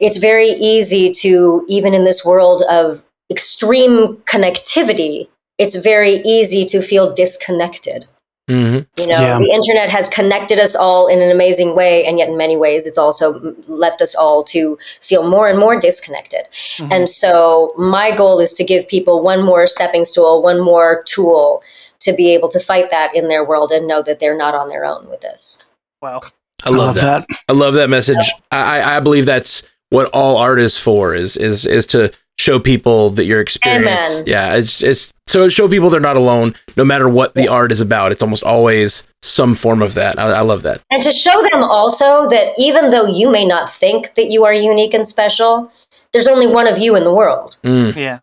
It's 0.00 0.16
very 0.16 0.50
easy 0.50 1.12
to 1.22 1.64
even 1.68 1.94
in 1.94 2.04
this 2.04 2.24
world 2.24 2.62
of 2.68 3.02
extreme 3.32 4.18
connectivity, 4.32 5.28
it's 5.58 5.76
very 5.76 6.16
easy 6.24 6.64
to 6.66 6.80
feel 6.82 7.12
disconnected. 7.12 8.06
hmm 8.48 8.78
You 8.96 9.06
know, 9.06 9.20
Yeah. 9.20 9.38
the 9.38 9.50
internet 9.58 9.88
has 9.90 10.08
connected 10.08 10.58
us 10.58 10.74
all 10.74 11.06
in 11.06 11.20
an 11.22 11.30
amazing 11.30 11.76
way, 11.76 12.04
and 12.04 12.18
yet 12.18 12.28
in 12.28 12.36
many 12.36 12.56
ways, 12.56 12.86
it's 12.88 12.98
also 12.98 13.54
left 13.68 14.02
us 14.02 14.14
all 14.16 14.42
to 14.54 14.76
feel 15.00 15.22
more 15.28 15.46
and 15.48 15.58
more 15.58 15.76
disconnected. 15.78 16.44
Mhm. 16.78 16.90
And 16.94 17.08
so, 17.08 17.72
my 17.78 18.10
goal 18.10 18.40
is 18.40 18.52
to 18.54 18.64
give 18.64 18.88
people 18.88 19.22
one 19.22 19.42
more 19.42 19.66
stepping 19.68 20.04
stool, 20.04 20.42
one 20.42 20.60
more 20.60 21.04
tool 21.06 21.62
to 22.00 22.12
be 22.14 22.34
able 22.34 22.48
to 22.48 22.58
fight 22.58 22.90
that 22.90 23.14
in 23.14 23.28
their 23.28 23.44
world 23.44 23.70
and 23.70 23.86
know 23.86 24.02
that 24.02 24.18
they're 24.18 24.36
not 24.44 24.54
on 24.56 24.66
their 24.68 24.84
own 24.84 25.08
with 25.08 25.20
this. 25.20 25.70
Wow. 26.02 26.20
I 26.66 26.70
love, 26.70 26.96
that. 26.96 27.24
I 27.48 27.52
love 27.52 27.74
that 27.74 27.90
message. 27.90 28.32
I, 28.50 28.80
I 28.80 28.96
I 28.96 29.00
believe 29.00 29.26
that's 29.26 29.62
what 29.90 30.08
all 30.12 30.36
art 30.36 30.60
is 30.60 30.78
for 30.78 31.14
is 31.14 31.36
is 31.36 31.66
is 31.66 31.86
to 31.88 32.10
show 32.38 32.58
people 32.58 33.10
that 33.10 33.24
your 33.24 33.40
experience. 33.40 34.20
Amen. 34.20 34.24
Yeah, 34.26 34.54
it's 34.54 34.82
it's 34.82 35.12
so 35.26 35.48
show 35.48 35.68
people 35.68 35.90
they're 35.90 36.00
not 36.00 36.16
alone, 36.16 36.54
no 36.76 36.84
matter 36.84 37.08
what 37.08 37.34
the 37.34 37.48
art 37.48 37.72
is 37.72 37.80
about. 37.80 38.12
It's 38.12 38.22
almost 38.22 38.44
always 38.44 39.06
some 39.22 39.54
form 39.54 39.82
of 39.82 39.94
that. 39.94 40.18
I, 40.18 40.30
I 40.30 40.40
love 40.40 40.62
that. 40.62 40.82
And 40.90 41.02
to 41.02 41.12
show 41.12 41.40
them 41.52 41.62
also 41.62 42.28
that 42.28 42.54
even 42.58 42.90
though 42.90 43.06
you 43.06 43.30
may 43.30 43.44
not 43.44 43.70
think 43.70 44.14
that 44.14 44.30
you 44.30 44.44
are 44.44 44.52
unique 44.52 44.94
and 44.94 45.06
special, 45.06 45.70
there's 46.12 46.28
only 46.28 46.46
one 46.46 46.66
of 46.66 46.78
you 46.78 46.96
in 46.96 47.04
the 47.04 47.12
world. 47.12 47.58
Mm. 47.62 47.96
Yeah. 47.96 48.18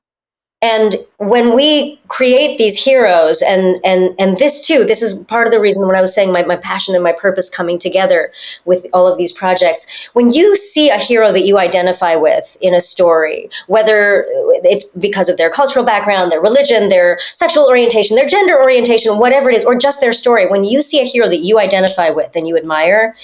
And 0.62 0.96
when 1.18 1.56
we 1.56 1.98
create 2.10 2.58
these 2.58 2.76
heroes 2.78 3.42
and 3.42 3.80
and 3.86 4.14
and 4.20 4.38
this 4.38 4.66
too 4.66 4.84
this 4.84 5.02
is 5.02 5.24
part 5.26 5.48
of 5.48 5.52
the 5.52 5.60
reason 5.60 5.88
when 5.88 5.96
i 5.96 6.02
was 6.02 6.14
saying 6.14 6.34
my, 6.34 6.44
my 6.44 6.58
passion 6.58 6.94
and 6.96 7.04
my 7.04 7.14
purpose 7.14 7.50
coming 7.50 7.80
together 7.80 8.32
with 8.66 8.86
all 8.92 9.08
of 9.08 9.18
these 9.18 9.32
projects 9.32 10.10
when 10.14 10.32
you 10.32 10.56
see 10.56 10.90
a 10.90 10.98
hero 10.98 11.32
that 11.32 11.46
you 11.46 11.58
identify 11.58 12.16
with 12.16 12.58
in 12.62 12.74
a 12.74 12.82
story 12.82 13.50
whether 13.68 14.26
it's 14.64 14.90
because 14.98 15.30
of 15.30 15.38
their 15.38 15.50
cultural 15.50 15.86
background 15.86 16.32
their 16.32 16.42
religion 16.42 16.90
their 16.90 17.18
sexual 17.34 17.66
orientation 17.66 18.16
their 18.16 18.28
gender 18.28 18.62
orientation 18.62 19.18
whatever 19.18 19.50
it 19.50 19.56
is 19.56 19.66
or 19.66 19.78
just 19.78 20.02
their 20.02 20.14
story 20.14 20.48
when 20.48 20.64
you 20.64 20.82
see 20.82 21.00
a 21.00 21.06
hero 21.06 21.30
that 21.30 21.40
you 21.40 21.60
identify 21.60 22.10
with 22.10 22.36
and 22.36 22.48
you 22.48 22.58
admire 22.58 23.16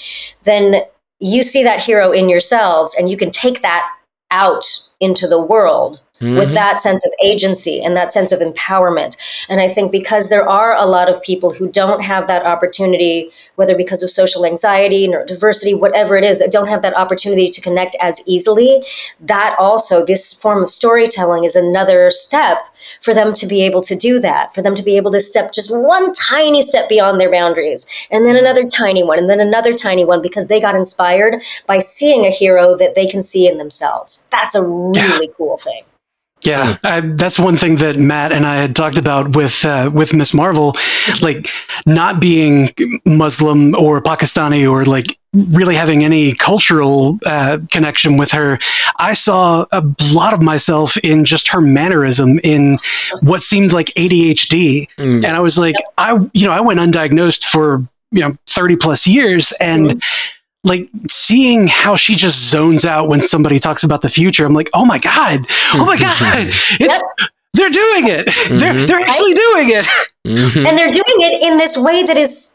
then 0.44 0.76
you 1.18 1.42
see 1.42 1.62
that 1.62 1.80
hero 1.80 2.12
in 2.12 2.28
yourselves 2.28 2.94
and 2.98 3.10
you 3.10 3.16
can 3.16 3.30
take 3.30 3.62
that 3.62 3.90
out 4.30 4.64
into 5.00 5.26
the 5.28 5.40
world 5.40 6.00
with 6.20 6.50
Mhm. 6.50 6.54
that 6.54 6.80
sense 6.80 7.04
of 7.04 7.12
agency 7.22 7.82
and 7.82 7.96
that 7.96 8.12
sense 8.12 8.32
of 8.32 8.40
empowerment. 8.40 9.16
And 9.48 9.60
I 9.60 9.68
think 9.68 9.92
because 9.92 10.28
there 10.28 10.48
are 10.48 10.74
a 10.74 10.86
lot 10.86 11.10
of 11.10 11.20
people 11.22 11.50
who 11.50 11.68
don't 11.68 12.00
have 12.00 12.26
that 12.26 12.46
opportunity, 12.46 13.30
whether 13.56 13.74
because 13.76 14.02
of 14.02 14.10
social 14.10 14.46
anxiety, 14.46 15.06
neurodiversity, 15.06 15.78
whatever 15.78 16.16
it 16.16 16.24
is, 16.24 16.38
that 16.38 16.52
don't 16.52 16.68
have 16.68 16.82
that 16.82 16.96
opportunity 16.96 17.48
to 17.50 17.60
connect 17.60 17.96
as 18.00 18.26
easily, 18.26 18.82
that 19.20 19.54
also, 19.58 20.04
this 20.06 20.32
form 20.32 20.62
of 20.62 20.70
storytelling 20.70 21.44
is 21.44 21.54
another 21.54 22.10
step 22.10 22.58
for 23.02 23.12
them 23.12 23.34
to 23.34 23.46
be 23.46 23.62
able 23.62 23.82
to 23.82 23.96
do 23.96 24.18
that, 24.20 24.54
for 24.54 24.62
them 24.62 24.74
to 24.74 24.82
be 24.82 24.96
able 24.96 25.10
to 25.10 25.20
step 25.20 25.52
just 25.52 25.70
one 25.74 26.12
tiny 26.14 26.62
step 26.62 26.88
beyond 26.88 27.20
their 27.20 27.30
boundaries, 27.30 27.86
and 28.10 28.26
then 28.26 28.36
another 28.36 28.64
tiny 28.66 29.02
one, 29.02 29.18
and 29.18 29.28
then 29.28 29.40
another 29.40 29.74
tiny 29.74 30.04
one, 30.04 30.22
because 30.22 30.46
they 30.46 30.60
got 30.60 30.74
inspired 30.74 31.42
by 31.66 31.78
seeing 31.78 32.24
a 32.24 32.30
hero 32.30 32.76
that 32.76 32.94
they 32.94 33.06
can 33.06 33.20
see 33.20 33.46
in 33.46 33.58
themselves. 33.58 34.28
That's 34.30 34.54
a 34.54 34.62
really 34.62 35.30
cool 35.36 35.58
thing. 35.58 35.82
Yeah, 36.42 36.76
I, 36.84 37.00
that's 37.00 37.38
one 37.38 37.56
thing 37.56 37.76
that 37.76 37.96
Matt 37.96 38.30
and 38.30 38.46
I 38.46 38.56
had 38.56 38.76
talked 38.76 38.98
about 38.98 39.34
with 39.34 39.64
uh, 39.64 39.90
with 39.92 40.14
Miss 40.14 40.32
Marvel, 40.34 40.76
like 41.20 41.48
not 41.86 42.20
being 42.20 42.72
Muslim 43.04 43.74
or 43.74 44.00
Pakistani 44.02 44.70
or 44.70 44.84
like 44.84 45.18
really 45.32 45.74
having 45.74 46.04
any 46.04 46.32
cultural 46.34 47.18
uh, 47.26 47.58
connection 47.72 48.16
with 48.16 48.30
her. 48.32 48.58
I 48.98 49.14
saw 49.14 49.64
a 49.72 49.82
lot 50.12 50.34
of 50.34 50.40
myself 50.42 50.96
in 50.98 51.24
just 51.24 51.48
her 51.48 51.60
mannerism 51.60 52.38
in 52.44 52.78
what 53.22 53.42
seemed 53.42 53.72
like 53.72 53.86
ADHD, 53.96 54.88
Mm. 54.98 55.24
and 55.24 55.26
I 55.36 55.40
was 55.40 55.58
like, 55.58 55.74
I 55.98 56.12
you 56.32 56.46
know 56.46 56.52
I 56.52 56.60
went 56.60 56.78
undiagnosed 56.80 57.44
for 57.46 57.82
you 58.12 58.20
know 58.20 58.36
thirty 58.46 58.76
plus 58.76 59.06
years, 59.06 59.52
and 59.60 60.00
like 60.66 60.90
seeing 61.08 61.68
how 61.68 61.96
she 61.96 62.14
just 62.14 62.50
zones 62.50 62.84
out 62.84 63.08
when 63.08 63.22
somebody 63.22 63.58
talks 63.58 63.84
about 63.84 64.02
the 64.02 64.08
future. 64.08 64.44
I'm 64.44 64.52
like, 64.52 64.68
oh 64.74 64.84
my 64.84 64.98
god, 64.98 65.46
oh 65.74 65.84
my 65.86 65.96
god, 66.06 66.48
it's 66.80 67.02
they're 67.54 67.70
doing 67.70 68.08
it. 68.08 68.26
They're 68.58 68.74
Mhm. 68.74 68.86
they're 68.86 68.98
actually 69.00 69.34
doing 69.34 69.70
it. 69.70 69.84
Mhm. 70.26 70.66
and 70.68 70.76
they're 70.78 70.92
doing 70.92 71.18
it 71.20 71.42
in 71.42 71.56
this 71.56 71.78
way 71.78 72.02
that 72.04 72.16
is 72.18 72.54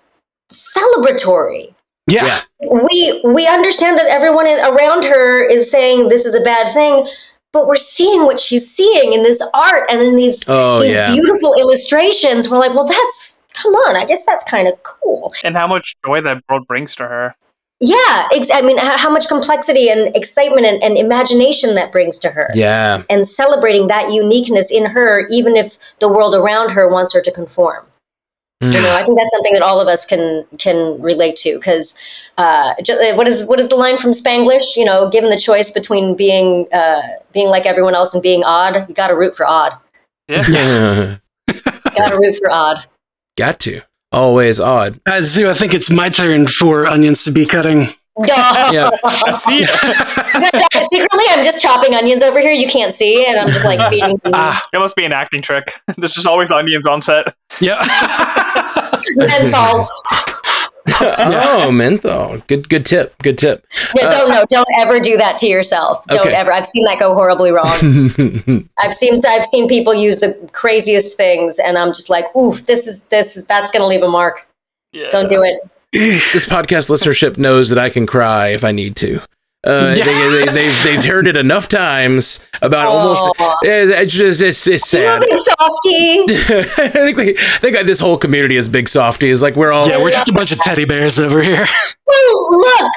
celebratory. 0.51 1.74
Yeah, 2.07 2.26
Yeah. 2.26 2.41
We 2.70 3.22
we 3.26 3.47
understand 3.47 3.97
that 3.97 4.05
everyone 4.07 4.47
around 4.47 5.05
her 5.05 5.43
is 5.43 5.72
saying 5.72 6.09
this 6.09 6.26
is 6.26 6.36
a 6.36 6.41
bad 6.41 6.70
thing, 6.72 7.07
but 7.53 7.68
we're 7.68 7.76
seeing 7.76 8.26
what 8.26 8.39
she's 8.39 8.70
seeing 8.70 9.14
in 9.14 9.24
this 9.24 9.41
art 9.53 9.86
and 9.89 10.01
in 10.01 10.16
these 10.16 10.43
Oh 10.47 10.82
these 10.82 10.91
yeah. 10.91 11.12
beautiful 11.14 11.55
illustrations. 11.57 12.49
We're 12.49 12.59
like, 12.59 12.74
well, 12.74 12.86
that's 12.86 13.43
come 13.53 13.74
on. 13.74 13.95
I 13.95 14.05
guess 14.05 14.26
that's 14.26 14.43
kind 14.49 14.68
of 14.68 14.82
cool. 14.84 15.34
And 15.43 15.55
how 15.55 15.68
much 15.68 15.95
joy 16.05 16.22
that 16.22 16.43
world 16.49 16.68
brings 16.68 16.95
to 16.95 17.03
her. 17.07 17.36
Yeah, 17.84 18.27
ex- 18.32 18.51
I 18.53 18.61
mean, 18.61 18.77
how, 18.77 18.95
how 18.95 19.09
much 19.09 19.27
complexity 19.27 19.89
and 19.89 20.15
excitement 20.15 20.67
and, 20.67 20.82
and 20.84 20.97
imagination 20.99 21.73
that 21.73 21.91
brings 21.91 22.19
to 22.19 22.29
her. 22.29 22.47
Yeah. 22.53 23.01
and 23.09 23.27
celebrating 23.27 23.88
that 23.88 24.11
uniqueness 24.13 24.71
in 24.71 24.86
her, 24.86 25.27
even 25.29 25.55
if 25.57 25.77
the 25.99 26.07
world 26.07 26.36
around 26.36 26.71
her 26.73 26.88
wants 26.88 27.11
her 27.15 27.21
to 27.21 27.32
conform. 27.32 27.86
You 28.61 28.69
Mm. 28.69 28.84
know, 28.84 28.93
I 28.95 29.03
think 29.03 29.17
that's 29.17 29.34
something 29.34 29.53
that 29.53 29.63
all 29.63 29.79
of 29.82 29.88
us 29.88 30.05
can 30.05 30.45
can 30.59 31.01
relate 31.01 31.36
to. 31.38 31.55
Because 31.57 31.99
uh, 32.38 32.75
what 33.15 33.27
is 33.27 33.47
what 33.47 33.59
is 33.59 33.69
the 33.69 33.75
line 33.75 33.97
from 33.97 34.11
Spanglish? 34.11 34.75
You 34.77 34.86
know, 34.86 35.09
given 35.09 35.32
the 35.32 35.38
choice 35.39 35.71
between 35.73 36.15
being 36.15 36.67
uh, 36.71 37.01
being 37.34 37.47
like 37.49 37.65
everyone 37.65 37.95
else 37.95 38.13
and 38.13 38.21
being 38.21 38.43
odd, 38.43 38.88
you 38.88 38.93
got 38.93 39.07
to 39.07 39.15
root 39.15 39.36
for 39.36 39.47
odd. 39.47 39.73
Yeah. 40.27 41.17
Got 41.95 42.09
to 42.09 42.17
root 42.19 42.36
for 42.36 42.51
odd. 42.51 42.86
Got 43.36 43.59
to. 43.61 43.82
Always 44.12 44.59
odd. 44.59 44.99
uh, 45.07 45.22
Zoo, 45.22 45.49
I 45.49 45.53
think 45.53 45.74
it's 45.74 45.89
my 45.89 46.09
turn 46.09 46.47
for 46.47 46.86
onions 46.86 47.24
to 47.26 47.32
be 47.32 47.45
cutting. 47.45 47.88
Yeah. 48.26 48.89
See. 49.34 49.66
But, 50.34 50.55
uh, 50.55 50.84
secretly, 50.84 51.24
I'm 51.30 51.43
just 51.43 51.62
chopping 51.62 51.93
onions 51.95 52.24
over 52.24 52.39
here. 52.39 52.51
You 52.51 52.68
can't 52.68 52.93
see, 52.93 53.26
and 53.26 53.38
I'm 53.39 53.47
just 53.47 53.64
like 53.66 53.80
feeding. 53.89 54.20
ah, 54.34 54.66
It 54.74 54.80
must 54.80 54.95
be 54.95 55.05
an 55.05 55.12
acting 55.14 55.41
trick. 55.41 55.74
There's 55.97 56.14
just 56.14 56.26
always 56.28 56.51
onions 56.51 56.88
on 56.88 57.01
set. 57.01 57.34
yeah. 57.59 57.80
menthol. 59.16 59.89
oh, 61.01 61.71
menthol. 61.71 62.37
Good 62.47 62.69
good 62.69 62.85
tip. 62.85 63.17
Good 63.19 63.37
tip. 63.37 63.65
Yeah, 63.95 64.09
don't 64.09 64.31
uh, 64.31 64.35
no, 64.35 64.43
don't 64.49 64.67
ever 64.79 64.99
do 64.99 65.17
that 65.17 65.37
to 65.39 65.47
yourself. 65.47 66.05
Don't 66.07 66.21
Okay. 66.21 66.33
ever. 66.33 66.51
I've 66.51 66.65
seen 66.65 66.83
that 66.85 66.99
go 66.99 67.13
horribly 67.13 67.51
wrong. 67.51 68.69
I've 68.79 68.93
seen 68.95 69.19
I've 69.27 69.45
seen 69.45 69.67
people 69.67 69.93
use 69.93 70.19
the 70.19 70.49
craziest 70.53 71.17
things, 71.17 71.59
and 71.59 71.77
I'm 71.77 71.89
just 71.89 72.09
like, 72.09 72.25
oof, 72.35 72.65
this 72.65 72.87
is 72.87 73.07
this 73.09 73.37
is 73.37 73.45
that's 73.47 73.71
gonna 73.71 73.87
leave 73.87 74.03
a 74.03 74.07
mark. 74.07 74.47
Yeah. 74.91 75.09
Don't 75.09 75.29
do 75.29 75.43
it. 75.43 75.59
this 75.93 76.47
podcast 76.47 76.89
listenership 76.89 77.37
knows 77.37 77.69
that 77.69 77.77
I 77.77 77.89
can 77.89 78.05
cry 78.05 78.49
if 78.49 78.63
I 78.63 78.71
need 78.71 78.95
to. 78.97 79.21
Uh, 79.64 79.93
Yeah. 79.95 80.05
they, 80.05 80.45
they, 80.45 80.51
they've 80.53 80.84
they've 80.84 81.05
heard 81.05 81.28
it 81.28 81.38
enough 81.38 81.68
times 81.70 82.45
about 82.62 82.88
almost. 82.88 83.22
Aw. 83.39 83.55
It's, 83.62 83.91
it's 83.91 84.14
just 84.16 84.41
it's, 84.41 84.68
it's 84.68 84.89
sad. 84.89 85.22
big 85.22 85.39
softy. 85.39 86.20
I 86.84 86.88
think 86.89 87.18
we, 87.18 87.30
I 87.38 87.57
think 87.59 87.78
this 87.86 87.99
whole 87.99 88.18
community 88.18 88.55
is 88.55 88.68
big 88.68 88.89
softy. 88.89 89.28
softies. 89.28 89.41
Like 89.41 89.55
we're 89.55 89.72
all 89.72 89.88
Yeah, 89.88 89.97
we're 89.97 90.12
just 90.12 90.30
a 90.30 90.34
bunch 90.34 90.51
of 90.51 90.57
teddy 90.59 90.86
bears 90.86 91.20
over 91.20 91.41
here. 91.41 91.68
Well, 92.07 92.59
look, 92.59 92.91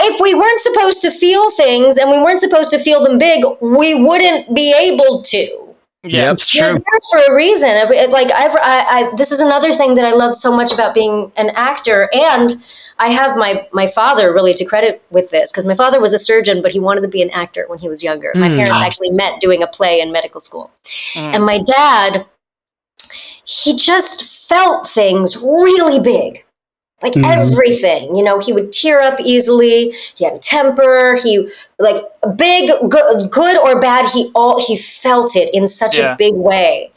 if 0.00 0.20
we 0.20 0.32
weren't 0.34 0.60
supposed 0.60 1.02
to 1.02 1.10
feel 1.10 1.50
things 1.52 1.98
and 1.98 2.08
we 2.08 2.16
weren't 2.18 2.40
supposed 2.40 2.70
to 2.70 2.78
feel 2.78 3.02
them 3.02 3.18
big, 3.18 3.44
we 3.60 4.04
wouldn't 4.04 4.54
be 4.54 4.72
able 4.72 5.22
to. 5.24 5.74
Yeah. 6.04 6.30
It's 6.30 6.52
They're 6.52 6.68
true. 6.70 6.78
there 6.78 7.00
for 7.26 7.32
a 7.32 7.34
reason. 7.36 7.70
If- 7.70 8.10
Like 8.10 8.30
I've, 8.30 8.54
I, 8.54 8.84
I, 9.10 9.16
this 9.16 9.32
is 9.32 9.40
another 9.40 9.72
thing 9.72 9.96
that 9.96 10.04
I 10.04 10.12
love 10.12 10.36
so 10.36 10.54
much 10.56 10.72
about 10.72 10.94
being 10.94 11.32
an 11.36 11.50
actor, 11.56 12.08
and 12.12 12.54
I 12.98 13.08
have 13.08 13.36
my 13.36 13.66
my 13.72 13.86
father 13.86 14.32
really 14.32 14.54
to 14.54 14.64
credit 14.64 15.02
with 15.10 15.30
this 15.30 15.52
because 15.52 15.66
my 15.66 15.74
father 15.74 16.00
was 16.00 16.12
a 16.12 16.18
surgeon, 16.18 16.62
but 16.62 16.72
he 16.72 16.80
wanted 16.80 17.02
to 17.02 17.08
be 17.08 17.22
an 17.22 17.30
actor 17.30 17.64
when 17.68 17.78
he 17.78 17.88
was 17.88 18.02
younger. 18.02 18.32
My 18.34 18.48
Mm. 18.48 18.56
parents 18.56 18.82
actually 18.82 19.10
met 19.10 19.40
doing 19.40 19.62
a 19.62 19.66
play 19.66 20.00
in 20.00 20.12
medical 20.12 20.40
school, 20.40 20.72
Mm. 21.14 21.34
and 21.34 21.44
my 21.44 21.58
dad, 21.62 22.24
he 23.44 23.76
just 23.76 24.22
felt 24.48 24.88
things 24.88 25.36
really 25.42 26.00
big. 26.00 26.42
Like 27.02 27.12
Mhm. 27.12 27.30
everything, 27.30 28.16
you 28.16 28.22
know, 28.22 28.38
he 28.38 28.54
would 28.54 28.72
tear 28.72 29.02
up 29.02 29.20
easily. 29.20 29.90
He 30.14 30.24
had 30.24 30.32
a 30.32 30.38
temper. 30.38 31.14
He 31.22 31.46
like 31.78 32.02
big, 32.36 32.70
good, 32.88 33.30
good 33.30 33.58
or 33.58 33.78
bad. 33.78 34.06
He 34.06 34.30
all 34.34 34.58
he 34.58 34.76
felt 34.76 35.36
it 35.36 35.52
in 35.52 35.68
such 35.68 35.98
Yeah. 35.98 36.14
a 36.14 36.16
big 36.16 36.34
way, 36.34 36.90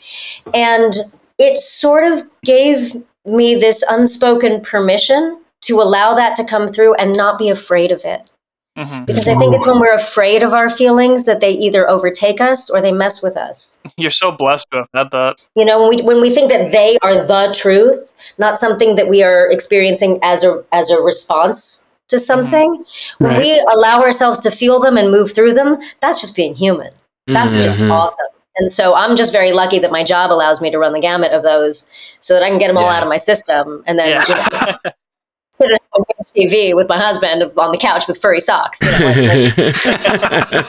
and 0.54 0.94
it 1.38 1.58
sort 1.58 2.06
of 2.06 2.24
gave 2.46 2.96
me 3.26 3.56
this 3.56 3.84
unspoken 3.90 4.62
permission 4.62 5.39
to 5.62 5.82
allow 5.82 6.14
that 6.16 6.36
to 6.38 6.44
come 6.46 6.68
through 6.68 6.94
and 6.96 7.16
not 7.16 7.38
be 7.40 7.50
afraid 7.50 7.92
of 7.92 8.04
it. 8.06 8.30
Mhm. 8.78 9.06
Because 9.06 9.28
I 9.28 9.36
think 9.36 9.56
it's 9.56 9.68
when 9.68 9.80
we're 9.80 9.94
afraid 9.94 10.42
of 10.42 10.54
our 10.54 10.70
feelings 10.70 11.26
that 11.26 11.42
they 11.42 11.52
either 11.52 11.90
overtake 11.90 12.40
us 12.40 12.70
or 12.70 12.80
they 12.82 12.92
mess 12.94 13.22
with 13.22 13.36
us. 13.36 13.82
You're 13.98 14.10
so 14.10 14.32
blessed 14.32 14.68
to 14.72 14.78
have 14.78 14.88
had 14.94 15.12
that. 15.12 15.36
You 15.56 15.66
know, 15.66 15.82
when 15.82 15.90
we 15.90 16.02
when 16.04 16.22
we 16.22 16.30
think 16.30 16.50
that 16.52 16.72
they 16.72 16.98
are 17.02 17.26
the 17.26 17.54
truth, 17.58 18.14
not 18.38 18.58
something 18.60 18.96
that 18.96 19.10
we 19.10 19.22
are 19.24 19.50
experiencing 19.52 20.20
as 20.24 20.44
a 20.46 20.64
as 20.72 20.90
a 20.92 21.02
response 21.02 21.92
to 22.08 22.18
something, 22.18 22.84
when 23.18 23.32
Right. 23.32 23.40
we 23.40 23.60
allow 23.74 24.00
ourselves 24.02 24.40
to 24.42 24.52
feel 24.52 24.80
them 24.80 24.98
and 24.98 25.12
move 25.12 25.34
through 25.34 25.54
them, 25.54 25.78
that's 26.00 26.22
just 26.22 26.36
being 26.36 26.56
human. 26.56 26.92
That's 27.28 27.52
just 27.52 27.82
Mhm. 27.82 27.92
awesome. 27.92 28.26
And 28.58 28.72
so 28.72 28.96
I'm 28.96 29.16
just 29.16 29.32
very 29.32 29.52
lucky 29.52 29.78
that 29.80 29.92
my 29.92 30.04
job 30.04 30.32
allows 30.32 30.60
me 30.62 30.72
to 30.72 30.80
run 30.80 30.94
the 30.94 31.00
gamut 31.00 31.32
of 31.34 31.44
those 31.44 31.92
so 32.20 32.34
that 32.34 32.44
I 32.44 32.50
can 32.50 32.58
get 32.58 32.68
them 32.68 32.78
all 32.78 32.86
Yeah. 32.86 32.98
out 32.98 33.04
of 33.04 33.10
my 33.10 33.18
system 33.18 33.84
and 33.86 34.00
then 34.00 34.24
you 34.28 34.36
know, 34.36 34.78
Yeah. 35.60 35.66
sit 35.68 35.72
at 35.74 35.82
home 35.92 36.06
watch 36.18 36.28
TV 36.36 36.76
with 36.76 36.88
my 36.90 36.98
husband 37.00 37.44
on 37.58 37.72
the 37.72 37.78
couch 37.78 38.08
with 38.08 38.18
furry 38.20 38.40
socks. 38.40 38.80
You 38.82 38.92
know, 38.92 38.98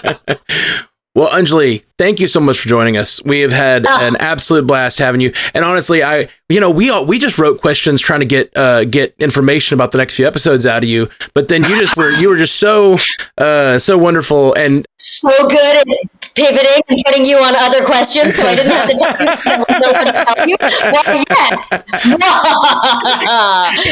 like- 0.04 0.26
like- 0.26 0.40
well, 1.14 1.28
Anjali, 1.30 1.82
thank 1.98 2.20
you 2.20 2.26
so 2.28 2.38
much 2.40 2.60
for 2.60 2.68
joining 2.68 2.96
us. 2.96 3.22
We 3.24 3.40
have 3.40 3.52
had 3.52 3.84
Ah. 3.88 4.06
an 4.06 4.16
absolute 4.20 4.66
blast 4.66 4.98
having 4.98 5.20
you. 5.20 5.32
And 5.54 5.64
honestly, 5.64 6.02
I, 6.02 6.28
you 6.48 6.60
know, 6.60 6.70
we 6.70 6.88
all, 6.90 7.04
we 7.04 7.18
just 7.18 7.38
wrote 7.38 7.60
questions 7.60 8.00
trying 8.00 8.20
to 8.20 8.26
get 8.26 8.56
uh, 8.56 8.84
get 8.84 9.14
information 9.18 9.74
about 9.74 9.90
the 9.92 9.98
next 9.98 10.14
few 10.16 10.26
episodes 10.26 10.66
out 10.66 10.82
of 10.82 10.88
you. 10.88 11.08
But 11.34 11.48
then 11.48 11.62
you 11.64 11.78
just 11.80 11.96
were 11.96 12.10
you 12.10 12.28
were 12.28 12.36
just 12.36 12.56
so 12.56 12.96
uh, 13.38 13.78
so 13.78 13.98
wonderful 13.98 14.54
and 14.54 14.86
so 14.98 15.30
good 15.48 15.76
at 15.78 15.86
pivoting 16.34 16.82
and 16.88 17.02
putting 17.06 17.24
you 17.26 17.36
on 17.38 17.54
other 17.56 17.84
questions 17.84 18.34
so 18.34 18.46
I 18.46 18.54
didn't 18.54 18.72
have 18.72 18.88
to 18.88 18.96
tell 18.96 19.58
you. 19.58 19.66
To 19.66 20.12
tell 20.34 20.48
you. 20.48 20.56
Well, 20.60 21.24
yes. 21.30 21.70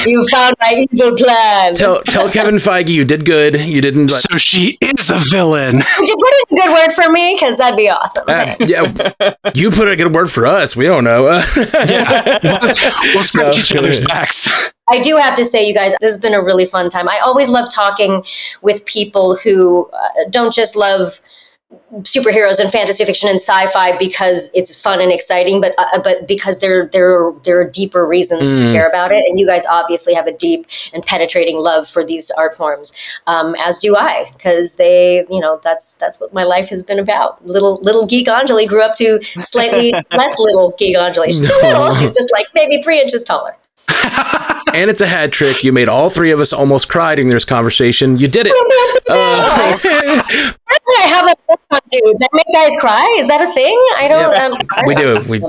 you 0.07 0.25
found 0.31 0.55
my 0.61 0.85
evil 0.91 1.17
plan. 1.17 1.75
tell 1.75 2.01
tell 2.05 2.31
Kevin 2.31 2.57
Feige 2.57 2.89
you 2.89 3.05
did 3.05 3.25
good. 3.25 3.59
You 3.61 3.81
didn't. 3.81 4.11
Like, 4.11 4.21
So 4.23 4.39
she 4.39 4.79
is 4.81 5.11
a 5.11 5.19
villain. 5.31 5.77
Would 5.99 6.09
you 6.09 6.17
put 6.17 6.33
in 6.53 6.59
a 6.59 6.67
good 6.67 6.73
word 6.75 6.93
for 6.95 7.11
me? 7.13 7.35
Because 7.35 7.57
that'd 7.59 7.77
be 7.77 7.89
awesome. 7.91 8.25
uh, 8.29 8.55
yeah, 8.61 9.35
you 9.55 9.71
put 9.71 9.89
a 9.89 9.97
good 9.97 10.15
word 10.15 10.31
for 10.31 10.47
us. 10.47 10.77
We 10.77 10.87
don't 10.87 11.05
know. 11.05 11.27
Uh, 11.27 11.43
Yeah. 11.89 12.39
We'll 13.15 13.25
scratch 13.25 13.55
No. 13.55 13.61
each 13.61 13.75
other's 13.75 14.01
backs. 14.01 14.49
I 14.89 15.01
do 15.01 15.17
have 15.17 15.35
to 15.37 15.45
say, 15.45 15.67
you 15.67 15.75
guys, 15.75 15.95
this 16.01 16.13
has 16.13 16.21
been 16.21 16.35
a 16.35 16.43
really 16.43 16.65
fun 16.65 16.89
time. 16.91 17.09
I 17.09 17.19
always 17.19 17.49
love 17.49 17.73
talking 17.73 18.25
with 18.63 18.85
people 18.87 19.37
who 19.37 19.89
uh, 19.93 20.09
don't 20.31 20.53
just 20.53 20.77
love 20.77 21.21
superheroes 22.03 22.61
and 22.61 22.71
fantasy 22.71 23.05
fiction 23.05 23.29
and 23.29 23.39
sci-fi 23.41 23.97
because 23.99 24.51
it's 24.55 24.81
fun 24.81 25.01
and 25.01 25.13
exciting, 25.13 25.61
but 25.61 25.75
uh, 25.79 26.01
but 26.01 26.27
because 26.27 26.61
there 26.61 26.87
there 26.93 27.33
there 27.45 27.61
are 27.61 27.69
deeper 27.69 28.07
reasons 28.07 28.53
to 28.53 28.59
Mm. 28.65 28.73
care 28.73 28.89
about 28.89 29.13
it. 29.13 29.23
And 29.29 29.39
you 29.39 29.47
guys 29.47 29.67
obviously 29.67 30.15
have 30.15 30.27
a 30.27 30.33
deep 30.33 30.67
and 30.93 31.03
penetrating 31.03 31.59
love 31.59 31.87
for 31.89 32.05
these 32.05 32.31
art 32.33 32.55
forms, 32.55 32.97
um, 33.27 33.55
as 33.59 33.81
do 33.81 33.97
I, 33.97 34.31
because 34.35 34.77
they, 34.77 35.27
you 35.31 35.41
know, 35.41 35.61
that's 35.63 35.97
that's 35.99 36.21
what 36.21 36.33
my 36.33 36.45
life 36.45 36.69
has 36.71 36.83
been 36.83 36.99
about. 36.99 37.45
Little 37.47 37.81
little 37.83 38.07
geek 38.07 38.27
Anjali 38.29 38.67
grew 38.67 38.83
up 38.83 38.97
to 38.97 39.23
slightly 39.43 39.93
less 40.13 40.39
little 40.39 40.75
geek 40.79 40.97
Anjali. 40.97 41.27
She's 41.27 41.45
still 41.45 41.63
little. 41.63 41.93
She's 41.93 42.15
just 42.15 42.33
like 42.33 42.47
maybe 42.55 42.83
three 42.83 43.01
inches 43.01 43.25
taller. 43.25 43.55
And 44.75 44.91
it's 44.91 45.01
a 45.01 45.07
hat 45.07 45.33
trick. 45.33 45.65
You 45.65 45.73
made 45.73 45.89
all 45.89 46.11
three 46.11 46.31
of 46.31 46.41
us 46.41 46.53
almost 46.53 46.89
cry 46.89 47.15
during 47.15 47.29
this 47.31 47.45
conversation. 47.45 48.19
You 48.19 48.29
did 48.29 48.47
it. 48.49 48.55
Uh, 49.11 49.75
I 50.97 51.03
have 51.07 51.25
a 51.25 51.35
book 51.49 51.61
on 51.71 51.81
dudes. 51.91 52.23
I 52.23 52.29
make 52.35 52.47
guys 52.53 52.77
cry. 52.79 53.17
Is 53.19 53.27
that 53.29 53.41
a 53.41 53.51
thing? 53.53 53.75
I 53.97 54.07
don't. 54.07 54.33
Yeah, 54.77 54.83
we 54.87 54.95
do. 54.95 55.21
We 55.29 55.41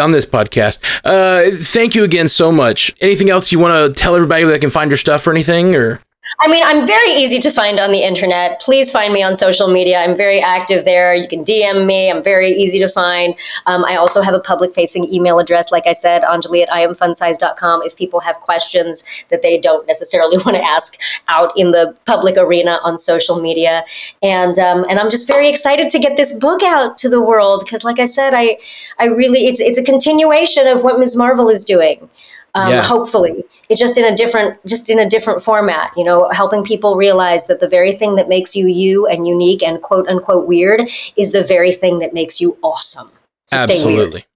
on 0.00 0.12
this 0.12 0.26
podcast. 0.26 0.82
Uh, 1.02 1.56
thank 1.62 1.94
you 1.94 2.04
again 2.04 2.28
so 2.28 2.52
much. 2.52 2.94
Anything 3.00 3.30
else 3.30 3.52
you 3.52 3.58
want 3.58 3.94
to 3.94 3.98
tell 3.98 4.14
everybody 4.14 4.44
that 4.44 4.60
can 4.60 4.68
find 4.68 4.90
your 4.90 4.98
stuff 4.98 5.26
or 5.26 5.30
anything? 5.30 5.74
Or 5.74 6.00
I 6.42 6.48
mean, 6.48 6.62
I'm 6.64 6.86
very 6.86 7.10
easy 7.10 7.38
to 7.40 7.50
find 7.50 7.78
on 7.78 7.92
the 7.92 8.02
internet. 8.02 8.62
Please 8.62 8.90
find 8.90 9.12
me 9.12 9.22
on 9.22 9.34
social 9.34 9.68
media. 9.68 9.98
I'm 9.98 10.16
very 10.16 10.40
active 10.40 10.86
there. 10.86 11.14
You 11.14 11.28
can 11.28 11.44
DM 11.44 11.84
me. 11.84 12.10
I'm 12.10 12.24
very 12.24 12.50
easy 12.50 12.78
to 12.78 12.88
find. 12.88 13.38
Um, 13.66 13.84
I 13.84 13.96
also 13.96 14.22
have 14.22 14.32
a 14.32 14.40
public 14.40 14.74
facing 14.74 15.04
email 15.12 15.38
address, 15.38 15.70
like 15.70 15.86
I 15.86 15.92
said, 15.92 16.22
Anjali 16.22 16.62
at 16.62 16.70
iamfunsize.com. 16.70 17.82
If 17.82 17.94
people 17.94 18.20
have 18.20 18.36
questions 18.36 19.06
that 19.28 19.42
they 19.42 19.60
don't 19.60 19.86
necessarily 19.86 20.38
want 20.46 20.56
to 20.56 20.62
ask 20.62 20.98
out 21.28 21.52
in 21.58 21.72
the 21.72 21.94
public 22.06 22.38
arena 22.38 22.80
on 22.82 22.96
social 22.96 23.38
media. 23.42 23.84
And 24.22 24.58
um, 24.58 24.86
and 24.88 24.98
I'm 24.98 25.10
just 25.10 25.28
very 25.28 25.48
excited 25.48 25.90
to 25.90 25.98
get 25.98 26.16
this 26.16 26.38
book 26.38 26.62
out 26.62 26.96
to 26.98 27.10
the 27.10 27.20
world 27.20 27.66
because, 27.66 27.84
like 27.84 27.98
I 27.98 28.06
said, 28.06 28.32
I 28.32 28.58
I 28.98 29.04
really 29.04 29.46
it's 29.46 29.60
it's 29.60 29.76
a 29.76 29.84
continuation 29.84 30.66
of 30.66 30.84
what 30.84 30.98
Ms. 30.98 31.18
Marvel 31.18 31.50
is 31.50 31.66
doing. 31.66 32.08
Um, 32.54 32.70
Yeah. 32.70 32.82
Hopefully, 32.82 33.44
it's 33.68 33.80
just 33.80 33.96
in 33.98 34.04
a 34.04 34.16
different, 34.16 34.64
just 34.66 34.90
in 34.90 34.98
a 34.98 35.08
different 35.08 35.42
format. 35.42 35.92
You 35.96 36.04
know, 36.04 36.28
helping 36.30 36.64
people 36.64 36.96
realize 36.96 37.46
that 37.46 37.60
the 37.60 37.68
very 37.68 37.92
thing 37.92 38.16
that 38.16 38.28
makes 38.28 38.56
you 38.56 38.66
you 38.66 39.06
and 39.06 39.26
unique 39.26 39.62
and 39.62 39.80
quote 39.82 40.08
unquote 40.08 40.46
weird 40.46 40.90
is 41.16 41.32
the 41.32 41.42
very 41.42 41.72
thing 41.72 41.98
that 42.00 42.12
makes 42.12 42.40
you 42.40 42.56
awesome. 42.62 43.08
So 43.46 43.56
stay 43.64 43.74
weird. 43.74 43.86
absolutely. 43.86 44.26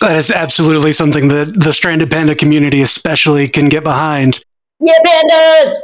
That 0.00 0.16
is 0.16 0.30
absolutely 0.32 0.92
something 0.92 1.28
that 1.28 1.60
the 1.60 1.72
Stranded 1.72 2.10
Panda 2.10 2.34
community 2.34 2.82
especially 2.82 3.48
can 3.48 3.68
get 3.68 3.84
behind. 3.84 4.44
Yeah, 4.84 4.94
pandas. 5.06 5.74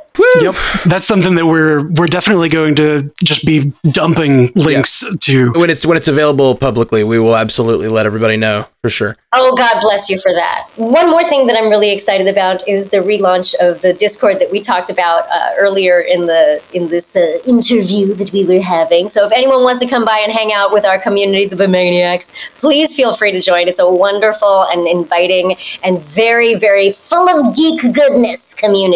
Yep. 0.41 0.55
That's 0.87 1.07
something 1.07 1.37
that 1.37 1.47
we're 1.47 1.89
we're 1.91 2.07
definitely 2.07 2.49
going 2.49 2.75
to 2.77 3.13
just 3.23 3.45
be 3.45 3.73
dumping 3.93 4.51
links 4.57 5.05
to. 5.21 5.53
When 5.53 5.71
it's 5.71 5.87
when 5.87 5.97
it's 5.97 6.09
available 6.09 6.57
publicly, 6.57 7.05
we 7.05 7.21
will 7.21 7.37
absolutely 7.37 7.87
let 7.87 8.07
everybody 8.07 8.37
know 8.37 8.67
for 8.83 8.91
sure. 8.91 9.17
Oh, 9.33 9.55
God 9.57 9.81
bless 9.81 10.09
you 10.09 10.19
for 10.19 10.33
that. 10.33 10.69
One 10.77 11.11
more 11.11 11.23
thing 11.25 11.47
that 11.47 11.57
I'm 11.57 11.69
really 11.69 11.91
excited 11.91 12.27
about 12.27 12.67
is 12.67 12.91
the 12.91 12.97
relaunch 12.99 13.55
of 13.61 13.81
the 13.83 13.93
Discord 13.93 14.41
that 14.41 14.51
we 14.51 14.61
talked 14.61 14.91
about 14.91 15.29
uh, 15.31 15.53
earlier 15.57 16.01
in 16.01 16.27
the 16.27 16.61
in 16.73 16.89
this 16.89 17.15
uh, 17.15 17.39
interview 17.47 18.15
that 18.15 18.33
we 18.33 18.45
were 18.45 18.61
having. 18.61 19.09
So 19.09 19.27
if 19.27 19.33
anyone 19.33 19.63
wants 19.63 19.79
to 19.81 19.87
come 19.87 20.05
by 20.05 20.19
and 20.23 20.33
hang 20.33 20.53
out 20.53 20.73
with 20.73 20.85
our 20.85 20.99
community, 20.99 21.47
the 21.47 21.57
Bemaniacs, 21.57 22.35
please 22.59 22.97
feel 22.97 23.15
free 23.15 23.31
to 23.31 23.41
join. 23.41 23.69
It's 23.69 23.81
a 23.81 23.89
wonderful 23.89 24.67
and 24.73 24.89
inviting 24.89 25.57
and 25.85 26.01
very, 26.01 26.57
very 26.57 26.91
full 26.91 27.29
of 27.29 27.55
geek 27.55 27.95
goodness 27.95 28.55
community. 28.55 28.88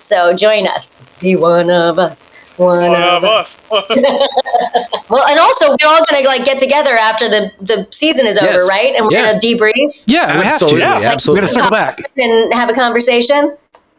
So 0.00 0.34
join 0.34 0.66
us. 0.66 1.02
Be 1.20 1.36
one 1.36 1.70
of 1.70 1.98
us. 1.98 2.34
One, 2.56 2.82
One 2.90 3.00
of 3.02 3.22
of 3.22 3.24
us. 3.24 3.56
us. 3.70 3.84
Well, 5.08 5.26
and 5.28 5.40
also 5.40 5.70
we're 5.70 5.88
all 5.88 6.00
gonna 6.08 6.24
like 6.24 6.44
get 6.44 6.58
together 6.60 6.92
after 6.94 7.28
the 7.28 7.50
the 7.60 7.86
season 7.90 8.26
is 8.26 8.38
over, 8.38 8.52
Yes. 8.52 8.68
right? 8.68 8.94
And 8.94 9.06
we're 9.06 9.12
Yeah. 9.12 9.26
gonna 9.26 9.40
debrief 9.40 10.04
Yeah, 10.06 10.38
we 10.38 10.44
have 10.44 10.58
to. 10.60 10.66
absolutely, 10.66 10.80
yeah. 10.80 11.16
We're 11.26 11.34
gonna 11.34 11.48
circle 11.48 11.70
back. 11.70 11.98
and 12.16 12.54
have 12.54 12.68
a 12.70 12.72
conversation. 12.74 13.56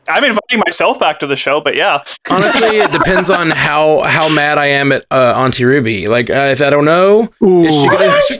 I'm 0.07 0.23
inviting 0.23 0.59
myself 0.65 0.99
back 0.99 1.19
to 1.19 1.27
the 1.27 1.35
show, 1.35 1.61
but 1.61 1.75
yeah. 1.75 2.03
Honestly, 2.31 2.77
it 2.79 2.91
depends 2.91 3.29
on 3.29 3.49
how 3.51 4.01
how 4.01 4.27
mad 4.33 4.57
I 4.57 4.67
am 4.67 4.91
at 4.91 5.05
uh, 5.11 5.33
Auntie 5.37 5.63
Ruby. 5.65 6.07
Like, 6.07 6.29
uh, 6.29 6.49
if 6.51 6.61
I 6.61 6.69
don't 6.69 6.85
know, 6.85 7.31
is 7.41 7.73
she 7.81 7.87
gonna- 7.87 8.07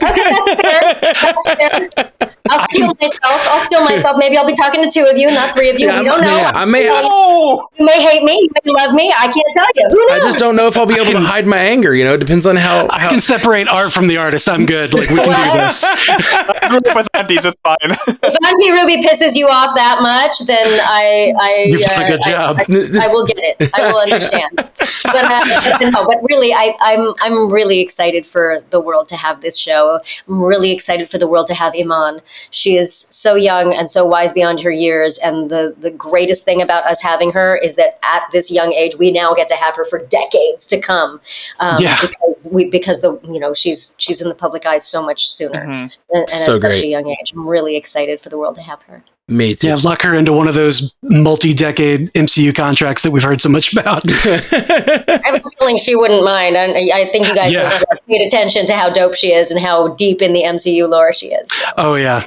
fair. 0.60 1.02
That's 1.22 1.46
fair. 1.54 2.10
I'll 2.50 2.58
steal 2.68 2.86
myself. 3.00 3.20
I'll 3.22 3.60
steal 3.60 3.84
myself. 3.84 4.16
Maybe 4.18 4.36
I'll 4.36 4.46
be 4.46 4.54
talking 4.56 4.82
to 4.82 4.90
two 4.90 5.06
of 5.10 5.16
you, 5.16 5.28
not 5.30 5.54
three 5.56 5.70
of 5.70 5.78
you. 5.78 5.86
Yeah, 5.86 6.00
we 6.00 6.08
I'm- 6.08 6.20
don't 6.20 6.28
know. 6.30 6.36
yeah, 6.36 6.52
I 6.54 6.64
may- 6.64 6.88
Oh, 6.90 7.66
You 7.78 7.86
may 7.86 8.02
hate 8.02 8.22
me. 8.24 8.32
You 8.42 8.48
may 8.64 8.72
love 8.84 8.94
me. 8.94 9.12
I 9.16 9.24
can't 9.24 9.46
tell 9.54 9.66
you. 9.74 9.88
Who 9.90 10.10
I 10.12 10.18
just 10.20 10.38
don't 10.38 10.56
know 10.56 10.66
if 10.66 10.76
I'll 10.76 10.86
be 10.86 10.94
able 10.94 11.12
to 11.12 11.20
hide 11.20 11.46
my 11.46 11.58
anger. 11.58 11.94
You 11.94 12.04
know, 12.04 12.14
it 12.14 12.18
depends 12.18 12.46
on 12.46 12.56
how. 12.56 12.88
I 12.90 13.08
can 13.08 13.20
separate 13.20 13.68
art 13.68 13.92
from 13.92 14.08
the 14.08 14.16
artist. 14.18 14.48
I'm 14.48 14.66
good. 14.66 14.92
Like 14.92 15.08
we 15.10 15.16
can 15.16 15.52
do 15.52 15.58
this. 15.58 15.84
I 15.84 16.66
grew 16.68 16.78
up 16.90 16.96
with 16.96 17.08
aunties. 17.14 17.44
It's 17.46 17.56
fine. 17.62 17.76
if 17.82 18.36
Auntie 18.44 18.70
Ruby 18.72 19.02
pisses 19.06 19.34
you 19.36 19.46
off 19.48 19.74
that 19.76 19.98
much, 20.02 20.40
then 20.46 20.66
I, 20.66 21.32
I, 21.40 21.51
You've 21.66 21.80
done 21.82 22.02
a 22.02 22.04
uh, 22.04 22.08
good 22.08 22.20
I- 22.24 22.30
job. 22.30 22.56
I, 22.58 23.04
I 23.04 23.08
will 23.08 23.26
get 23.26 23.38
it. 23.38 23.70
I 23.74 23.92
will 23.92 24.00
understand. 24.00 24.68
But, 25.04 25.16
uh, 25.24 25.78
no, 25.90 26.06
but 26.06 26.18
really, 26.30 26.52
I, 26.54 26.74
I'm, 26.80 27.14
I'm 27.20 27.50
really 27.52 27.80
excited 27.80 28.24
for 28.24 28.60
the 28.70 28.78
world 28.80 29.08
to 29.08 29.16
have 29.16 29.40
this 29.40 29.56
show. 29.58 30.00
I'm 30.28 30.40
really 30.42 30.70
excited 30.70 31.08
for 31.08 31.18
the 31.18 31.26
world 31.26 31.46
to 31.48 31.54
have 31.54 31.74
Iman. 31.78 32.20
She 32.50 32.76
is 32.76 32.94
so 32.94 33.34
young 33.34 33.74
and 33.74 33.90
so 33.90 34.06
wise 34.06 34.32
beyond 34.32 34.60
her 34.60 34.70
years. 34.70 35.18
And 35.18 35.50
the, 35.50 35.74
the 35.80 35.90
greatest 35.90 36.44
thing 36.44 36.62
about 36.62 36.84
us 36.84 37.02
having 37.02 37.30
her 37.32 37.56
is 37.56 37.74
that 37.76 37.98
at 38.04 38.22
this 38.32 38.50
young 38.50 38.72
age, 38.72 38.96
we 38.98 39.10
now 39.10 39.34
get 39.34 39.48
to 39.48 39.56
have 39.56 39.74
her 39.76 39.84
for 39.84 39.98
decades 40.06 40.66
to 40.68 40.80
come. 40.80 41.20
Um, 41.58 41.76
Yeah. 41.80 41.98
Because 42.00 42.48
we, 42.52 42.70
because 42.70 43.00
the, 43.00 43.18
you 43.24 43.40
know, 43.40 43.52
she's, 43.54 43.96
she's 43.98 44.20
in 44.20 44.28
the 44.28 44.34
public 44.36 44.66
eye 44.66 44.78
so 44.78 45.04
much 45.04 45.28
sooner 45.28 45.66
Mhm. 45.66 45.96
and, 46.10 46.20
and 46.20 46.30
So 46.30 46.54
at 46.54 46.60
such 46.60 46.80
a 46.82 46.86
young 46.86 47.08
age. 47.08 47.32
I'm 47.34 47.46
really 47.46 47.76
excited 47.76 48.20
for 48.20 48.28
the 48.28 48.38
world 48.38 48.54
to 48.56 48.62
have 48.62 48.82
her. 48.82 49.02
Me 49.36 49.54
too. 49.54 49.68
Yeah, 49.68 49.76
lock 49.82 50.02
her 50.02 50.14
into 50.14 50.32
one 50.32 50.48
of 50.48 50.54
those 50.54 50.94
multi-decade 51.02 52.12
MCU 52.12 52.54
contracts 52.54 53.02
that 53.02 53.10
we've 53.10 53.22
heard 53.22 53.40
so 53.40 53.48
much 53.48 53.72
about. 53.72 54.02
I 54.24 55.20
have 55.24 55.34
a 55.44 55.50
feeling 55.58 55.78
she 55.78 55.96
wouldn't 55.96 56.24
mind. 56.24 56.56
And 56.56 56.72
I 56.76 56.90
I 57.00 57.08
think 57.10 57.26
you 57.28 57.34
guys 57.34 57.52
Yeah. 57.52 57.82
paid 58.08 58.26
attention 58.26 58.66
to 58.66 58.74
how 58.74 58.90
dope 58.90 59.14
she 59.14 59.32
is 59.32 59.50
and 59.50 59.60
how 59.60 59.88
deep 59.94 60.22
in 60.22 60.32
the 60.32 60.42
MCU 60.42 60.88
lore 60.88 61.12
she 61.12 61.26
is. 61.28 61.48
Oh 61.76 61.94
yeah. 61.94 62.24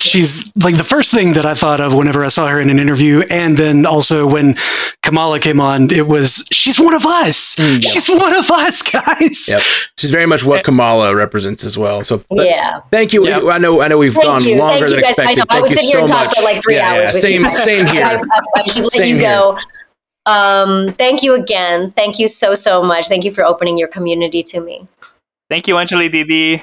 She's 0.00 0.50
like 0.56 0.78
the 0.78 0.84
first 0.84 1.12
thing 1.12 1.34
that 1.34 1.44
I 1.44 1.52
thought 1.54 1.80
of 1.80 1.92
whenever 1.92 2.24
I 2.24 2.28
saw 2.28 2.48
her 2.48 2.58
in 2.58 2.70
an 2.70 2.78
interview, 2.78 3.22
and 3.30 3.56
then 3.56 3.84
also 3.84 4.26
when 4.26 4.54
Kamala 5.02 5.38
came 5.40 5.60
on, 5.60 5.90
it 5.92 6.06
was 6.06 6.46
she's 6.50 6.80
one 6.80 6.94
of 6.94 7.04
us. 7.04 7.56
Mm, 7.56 7.82
yeah. 7.84 7.90
She's 7.90 8.08
one 8.08 8.34
of 8.34 8.50
us, 8.50 8.80
guys. 8.90 9.48
Yep. 9.48 9.60
She's 9.98 10.10
very 10.10 10.26
much 10.26 10.42
what 10.42 10.64
Kamala 10.64 11.14
represents 11.14 11.64
as 11.64 11.76
well. 11.76 12.02
So, 12.02 12.24
but 12.30 12.46
yeah. 12.46 12.80
thank 12.90 13.12
you. 13.12 13.26
Yep. 13.26 13.44
I 13.44 13.58
know. 13.58 13.82
I 13.82 13.88
know 13.88 13.98
we've 13.98 14.14
Thank 14.14 14.24
gone 14.24 14.44
you. 14.44 14.56
longer 14.56 14.88
Thank 14.88 14.90
you 14.90 14.96
than 14.96 15.00
guys. 15.02 15.10
Expected. 15.10 15.36
know. 15.38 15.44
I 15.50 15.52
Thank 15.54 15.62
would 15.62 15.70
you 15.70 15.76
sit 15.76 15.84
here 15.84 15.92
so 15.92 15.98
and 16.00 16.08
talk 16.08 16.26
much. 16.26 16.36
for 16.38 16.44
like 16.44 16.62
three 16.62 16.76
yeah, 16.76 16.88
hours. 16.90 16.98
Yeah, 16.98 17.12
with 17.12 17.20
same. 17.20 17.42
you. 17.44 17.54
Same 17.54 17.86
here. 17.86 18.04
I, 18.04 18.22
I 18.56 18.66
should 18.68 18.84
let 18.84 18.92
Same 18.92 19.16
you 19.16 19.22
here. 19.22 19.36
go. 19.36 19.58
Um, 20.26 20.92
thank 20.94 21.22
you 21.22 21.34
again. 21.34 21.90
Thank 21.92 22.18
you 22.18 22.26
so, 22.28 22.54
so 22.54 22.82
much. 22.82 23.08
Thank 23.08 23.24
you 23.24 23.32
for 23.32 23.44
opening 23.44 23.76
your 23.76 23.88
community 23.88 24.42
to 24.44 24.60
me. 24.60 24.86
Thank 25.48 25.66
you, 25.66 25.74
Anjali 25.74 26.10
Didi. 26.10 26.62